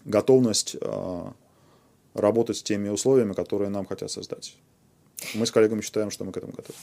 готовность 0.05 0.77
э, 0.81 1.23
работать 2.15 2.57
с 2.57 2.63
теми 2.63 2.89
условиями, 2.89 3.33
которые 3.33 3.71
нам 3.71 3.87
хотят 3.87 4.11
создать. 4.11 4.57
Мы 5.35 5.47
с 5.47 5.51
коллегами 5.51 5.81
считаем, 5.81 6.11
что 6.11 6.25
мы 6.25 6.33
к 6.33 6.37
этому 6.37 6.53
готовы. 6.53 6.79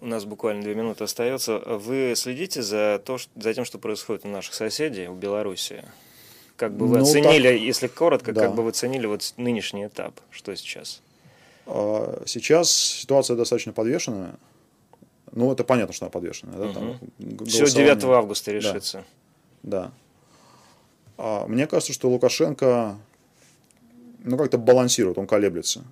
У 0.00 0.06
нас 0.06 0.24
буквально 0.24 0.62
две 0.62 0.74
минуты 0.74 1.04
остается. 1.04 1.58
Вы 1.58 2.14
следите 2.16 2.62
за, 2.62 3.00
то, 3.04 3.18
за 3.36 3.54
тем, 3.54 3.64
что 3.64 3.78
происходит 3.78 4.24
у 4.24 4.28
наших 4.28 4.54
соседей 4.54 5.08
в 5.08 5.16
Беларуси? 5.16 5.84
Как 6.58 6.76
бы 6.76 6.88
вы 6.88 6.98
ну, 6.98 7.04
оценили, 7.04 7.52
так, 7.52 7.60
если 7.60 7.86
коротко, 7.86 8.32
да. 8.32 8.42
как 8.42 8.56
бы 8.56 8.64
вы 8.64 8.70
оценили 8.70 9.06
вот 9.06 9.32
нынешний 9.36 9.86
этап, 9.86 10.20
что 10.28 10.54
сейчас? 10.56 11.00
А, 11.66 12.24
сейчас 12.26 12.68
ситуация 12.68 13.36
достаточно 13.36 13.72
подвешенная. 13.72 14.34
Ну, 15.30 15.52
это 15.52 15.62
понятно, 15.62 15.94
что 15.94 16.06
она 16.06 16.10
подвешенная. 16.10 16.58
Да? 16.58 16.64
Угу. 16.64 16.72
Там 16.74 17.46
Все 17.46 17.64
9 17.64 18.04
августа 18.04 18.50
решится. 18.50 19.04
Да. 19.62 19.82
да. 19.82 19.92
А, 21.16 21.46
мне 21.46 21.68
кажется, 21.68 21.92
что 21.92 22.10
Лукашенко 22.10 22.96
ну, 24.24 24.36
как-то 24.36 24.58
балансирует, 24.58 25.16
он 25.16 25.28
колеблется. 25.28 25.84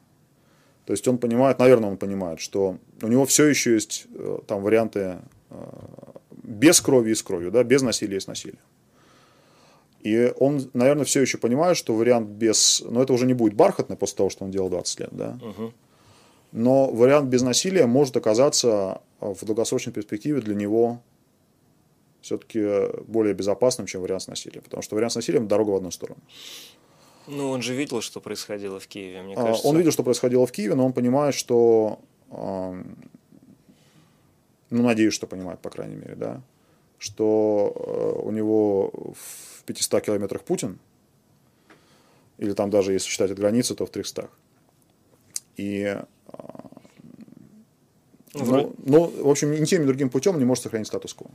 То 0.85 0.93
есть 0.93 1.07
он 1.07 1.19
понимает, 1.19 1.61
наверное, 1.61 1.91
он 1.91 1.97
понимает, 1.97 2.41
что 2.41 2.79
у 3.03 3.07
него 3.07 3.25
все 3.25 3.47
еще 3.47 3.75
есть 3.75 4.07
э, 4.15 4.39
там 4.49 4.63
варианты 4.63 5.19
э, 5.51 5.57
без 6.43 6.81
крови 6.81 7.13
и 7.13 7.15
с 7.15 7.23
кровью, 7.23 7.53
да, 7.53 7.63
без 7.63 7.83
насилия 7.83 8.17
и 8.17 8.21
с 8.21 8.27
насилием. 8.27 8.59
И 10.07 10.33
он, 10.39 10.71
наверное, 10.73 11.05
все 11.05 11.21
еще 11.21 11.37
понимает, 11.37 11.77
что 11.77 11.93
вариант 11.93 12.29
без... 12.29 12.81
Но 12.89 13.03
это 13.03 13.13
уже 13.13 13.27
не 13.27 13.35
будет 13.35 13.55
бархатный 13.55 13.97
после 13.97 14.19
того, 14.19 14.31
что 14.31 14.45
он 14.45 14.53
делал 14.53 14.71
20 14.71 15.01
лет, 15.01 15.09
да? 15.11 15.37
Угу. 15.43 15.73
Но 16.53 16.89
вариант 16.93 17.29
без 17.29 17.43
насилия 17.43 17.87
может 17.87 18.17
оказаться 18.17 19.01
в 19.21 19.45
долгосрочной 19.45 19.93
перспективе 19.93 20.41
для 20.41 20.55
него 20.55 21.01
все-таки 22.21 22.63
более 23.09 23.35
безопасным, 23.35 23.89
чем 23.89 24.03
вариант 24.03 24.23
с 24.23 24.29
насилием. 24.29 24.63
Потому 24.63 24.81
что 24.85 24.95
вариант 24.95 25.15
с 25.15 25.17
насилием– 25.17 25.49
дорога 25.49 25.71
в 25.71 25.75
одну 25.75 25.91
сторону. 25.91 26.21
Ну, 27.27 27.51
он 27.51 27.63
же 27.63 27.75
видел, 27.75 28.01
что 28.01 28.21
происходило 28.21 28.79
в 28.79 28.87
Киеве, 28.87 29.23
мне 29.23 29.35
а, 29.35 29.43
кажется. 29.43 29.67
Он 29.67 29.77
видел, 29.77 29.91
что 29.91 30.05
происходило 30.05 30.47
в 30.47 30.53
Киеве, 30.53 30.77
но 30.77 30.87
он 30.87 30.93
понимает, 30.93 31.35
что... 31.35 31.99
Ну, 32.31 32.85
надеюсь, 34.71 35.15
что 35.15 35.27
понимает, 35.27 35.59
по 35.59 35.71
крайней 35.71 35.97
мере, 35.97 36.15
да, 36.15 36.43
что 36.99 37.73
э, 37.75 38.27
у 38.27 38.31
него 38.31 38.91
в 39.15 39.65
500 39.65 40.03
километрах 40.03 40.43
Путин, 40.43 40.79
или 42.39 42.53
там 42.53 42.71
даже, 42.71 42.93
если 42.93 43.09
считать 43.09 43.31
от 43.31 43.39
границы, 43.39 43.75
то 43.75 43.87
в 43.87 43.91
300. 43.91 44.29
И 45.57 45.85
а, 46.29 46.67
ну, 48.35 48.75
ну, 48.85 49.13
в 49.25 49.29
общем, 49.29 49.53
ни 49.53 49.65
тем, 49.65 49.83
ни 49.83 49.87
другим 49.87 50.11
путем 50.11 50.39
не 50.39 50.45
может 50.45 50.65
сохранить 50.65 50.87
статус-кво. 50.87 51.31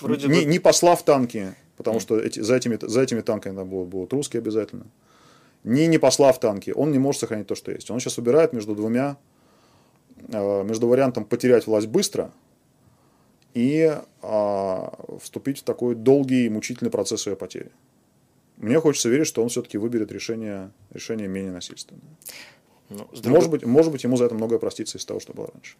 Вроде 0.00 0.28
не, 0.28 0.40
бы... 0.40 0.44
не 0.44 0.58
послав 0.58 1.02
танки, 1.04 1.54
потому 1.76 2.00
что 2.00 2.18
эти, 2.18 2.40
за, 2.40 2.56
этими, 2.56 2.78
за 2.80 3.02
этими 3.02 3.20
танками 3.20 3.56
там 3.56 3.68
будут, 3.68 3.88
будут 3.88 4.12
русские 4.12 4.40
обязательно. 4.40 4.86
Не 5.64 5.86
не 5.86 5.98
послав 5.98 6.40
танки, 6.40 6.72
он 6.74 6.90
не 6.90 6.98
может 6.98 7.20
сохранить 7.20 7.46
то, 7.46 7.54
что 7.54 7.70
есть. 7.70 7.90
Он 7.90 8.00
сейчас 8.00 8.16
выбирает 8.16 8.52
между 8.52 8.74
двумя, 8.74 9.16
э, 10.28 10.62
между 10.64 10.88
вариантом 10.88 11.24
потерять 11.24 11.66
власть 11.66 11.86
быстро 11.86 12.32
и 13.54 13.98
э, 14.22 14.88
вступить 15.20 15.60
в 15.60 15.62
такой 15.62 15.94
долгий 15.94 16.46
и 16.46 16.50
мучительный 16.50 16.90
процесс 16.90 17.26
ее 17.26 17.36
потери. 17.36 17.70
Мне 18.56 18.80
хочется 18.80 19.08
верить, 19.08 19.26
что 19.26 19.42
он 19.42 19.48
все-таки 19.48 19.78
выберет 19.78 20.12
решение, 20.12 20.70
решение 20.90 21.28
менее 21.28 21.52
насильственное. 21.52 22.02
Ну, 22.88 23.08
другой... 23.12 23.32
может, 23.32 23.50
быть, 23.50 23.64
может 23.64 23.92
быть, 23.92 24.04
ему 24.04 24.16
за 24.16 24.26
это 24.26 24.34
многое 24.34 24.58
простится 24.58 24.98
из 24.98 25.04
того, 25.04 25.20
что 25.20 25.32
было 25.32 25.50
раньше. 25.52 25.76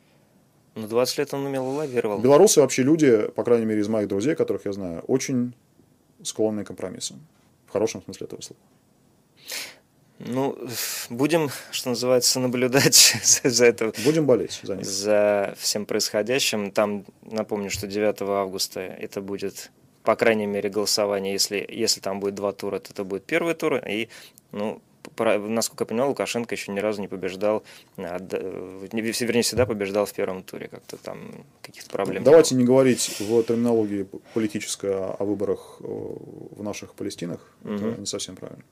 Ну, 0.75 0.89
20 0.89 1.19
лет 1.19 1.35
он 1.35 1.47
умело 1.47 1.69
лавировал. 1.69 2.19
Белорусы 2.19 2.61
вообще 2.61 2.83
люди, 2.83 3.29
по 3.35 3.45
крайней 3.45 3.67
мере, 3.67 3.83
из 3.83 3.89
моих 3.89 4.09
друзей, 4.09 4.35
которых 4.35 4.65
я 4.65 4.73
знаю, 4.73 5.01
очень 5.03 5.55
склонны 6.23 6.65
к 6.65 6.69
компромиссам. 6.69 7.21
В 7.67 7.73
хорошем 7.73 8.03
смысле 8.03 8.27
этого 8.27 8.41
слова. 8.41 8.61
Ну, 10.25 10.57
будем, 11.11 11.51
что 11.71 11.91
называется, 11.91 12.41
наблюдать 12.41 13.17
за, 13.23 13.51
за 13.51 13.67
это. 13.67 13.93
Будем 14.05 14.27
болеть 14.27 14.61
за 14.63 14.77
них. 14.77 14.85
За 14.85 15.55
всем 15.59 15.87
происходящим. 15.87 16.71
Там, 16.71 17.05
напомню, 17.23 17.71
что 17.71 17.87
9 17.87 18.23
августа 18.23 18.81
это 18.81 19.21
будет, 19.21 19.71
по 20.03 20.17
крайней 20.17 20.47
мере, 20.47 20.71
голосование. 20.71 21.33
Если, 21.33 21.67
если 21.69 22.01
там 22.01 22.21
будет 22.21 22.35
два 22.35 22.53
тура, 22.53 22.79
то 22.79 22.93
это 22.93 23.05
будет 23.05 23.25
первый 23.25 23.55
тур. 23.55 23.77
И, 23.77 24.09
ну, 24.53 24.81
насколько 25.19 25.83
я 25.83 25.87
понимал, 25.87 26.09
Лукашенко 26.11 26.55
еще 26.55 26.73
ни 26.73 26.79
разу 26.79 27.01
не 27.01 27.09
побеждал, 27.09 27.63
а, 27.97 28.19
вернее, 28.19 29.13
всегда 29.43 29.67
побеждал 29.67 30.07
в 30.07 30.13
первом 30.13 30.43
туре, 30.43 30.69
как-то 30.69 30.97
там 30.97 31.19
каких-то 31.61 31.91
проблем. 31.91 32.23
Давайте 32.23 32.55
не 32.55 32.65
говорить 32.65 33.17
в 33.19 33.43
терминологии 33.43 34.07
политической 34.35 34.95
о 34.95 35.25
выборах 35.25 35.77
в 35.81 36.63
наших 36.63 36.95
Палестинах, 36.95 37.41
угу. 37.65 37.75
это 37.75 38.01
не 38.01 38.07
совсем 38.07 38.37
правильно. 38.37 38.63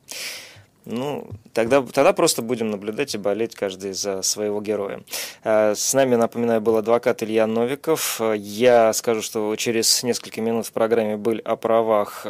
Ну, 0.84 1.28
тогда, 1.52 1.82
тогда 1.82 2.12
просто 2.12 2.42
будем 2.42 2.70
наблюдать 2.70 3.14
и 3.14 3.18
болеть 3.18 3.54
каждый 3.54 3.92
за 3.92 4.22
своего 4.22 4.60
героя. 4.60 5.02
А, 5.44 5.74
с 5.74 5.94
нами, 5.94 6.16
напоминаю, 6.16 6.60
был 6.60 6.76
адвокат 6.76 7.22
Илья 7.22 7.46
Новиков. 7.46 8.20
Я 8.34 8.92
скажу, 8.92 9.22
что 9.22 9.54
через 9.56 10.02
несколько 10.02 10.40
минут 10.40 10.66
в 10.66 10.72
программе 10.72 11.16
«Быль 11.16 11.40
о 11.40 11.56
правах» 11.56 12.26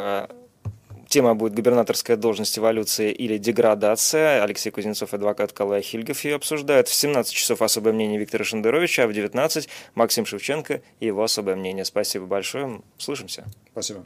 Тема 1.11 1.35
будет 1.35 1.53
губернаторская 1.53 2.15
должность, 2.15 2.57
эволюция 2.57 3.09
или 3.09 3.37
деградация. 3.37 4.41
Алексей 4.45 4.71
Кузнецов, 4.71 5.13
адвокат 5.13 5.51
Калая 5.51 5.81
Хильгов 5.81 6.23
ее 6.23 6.35
обсуждает. 6.35 6.87
В 6.87 6.93
17 6.93 7.33
часов 7.33 7.61
особое 7.61 7.91
мнение 7.91 8.17
Виктора 8.17 8.45
Шендеровича, 8.45 9.03
а 9.03 9.07
в 9.07 9.13
19 9.13 9.67
Максим 9.93 10.25
Шевченко 10.25 10.81
и 11.01 11.05
его 11.05 11.21
особое 11.21 11.57
мнение. 11.57 11.83
Спасибо 11.83 12.27
большое. 12.27 12.79
Слышимся. 12.97 13.43
Спасибо. 13.73 14.05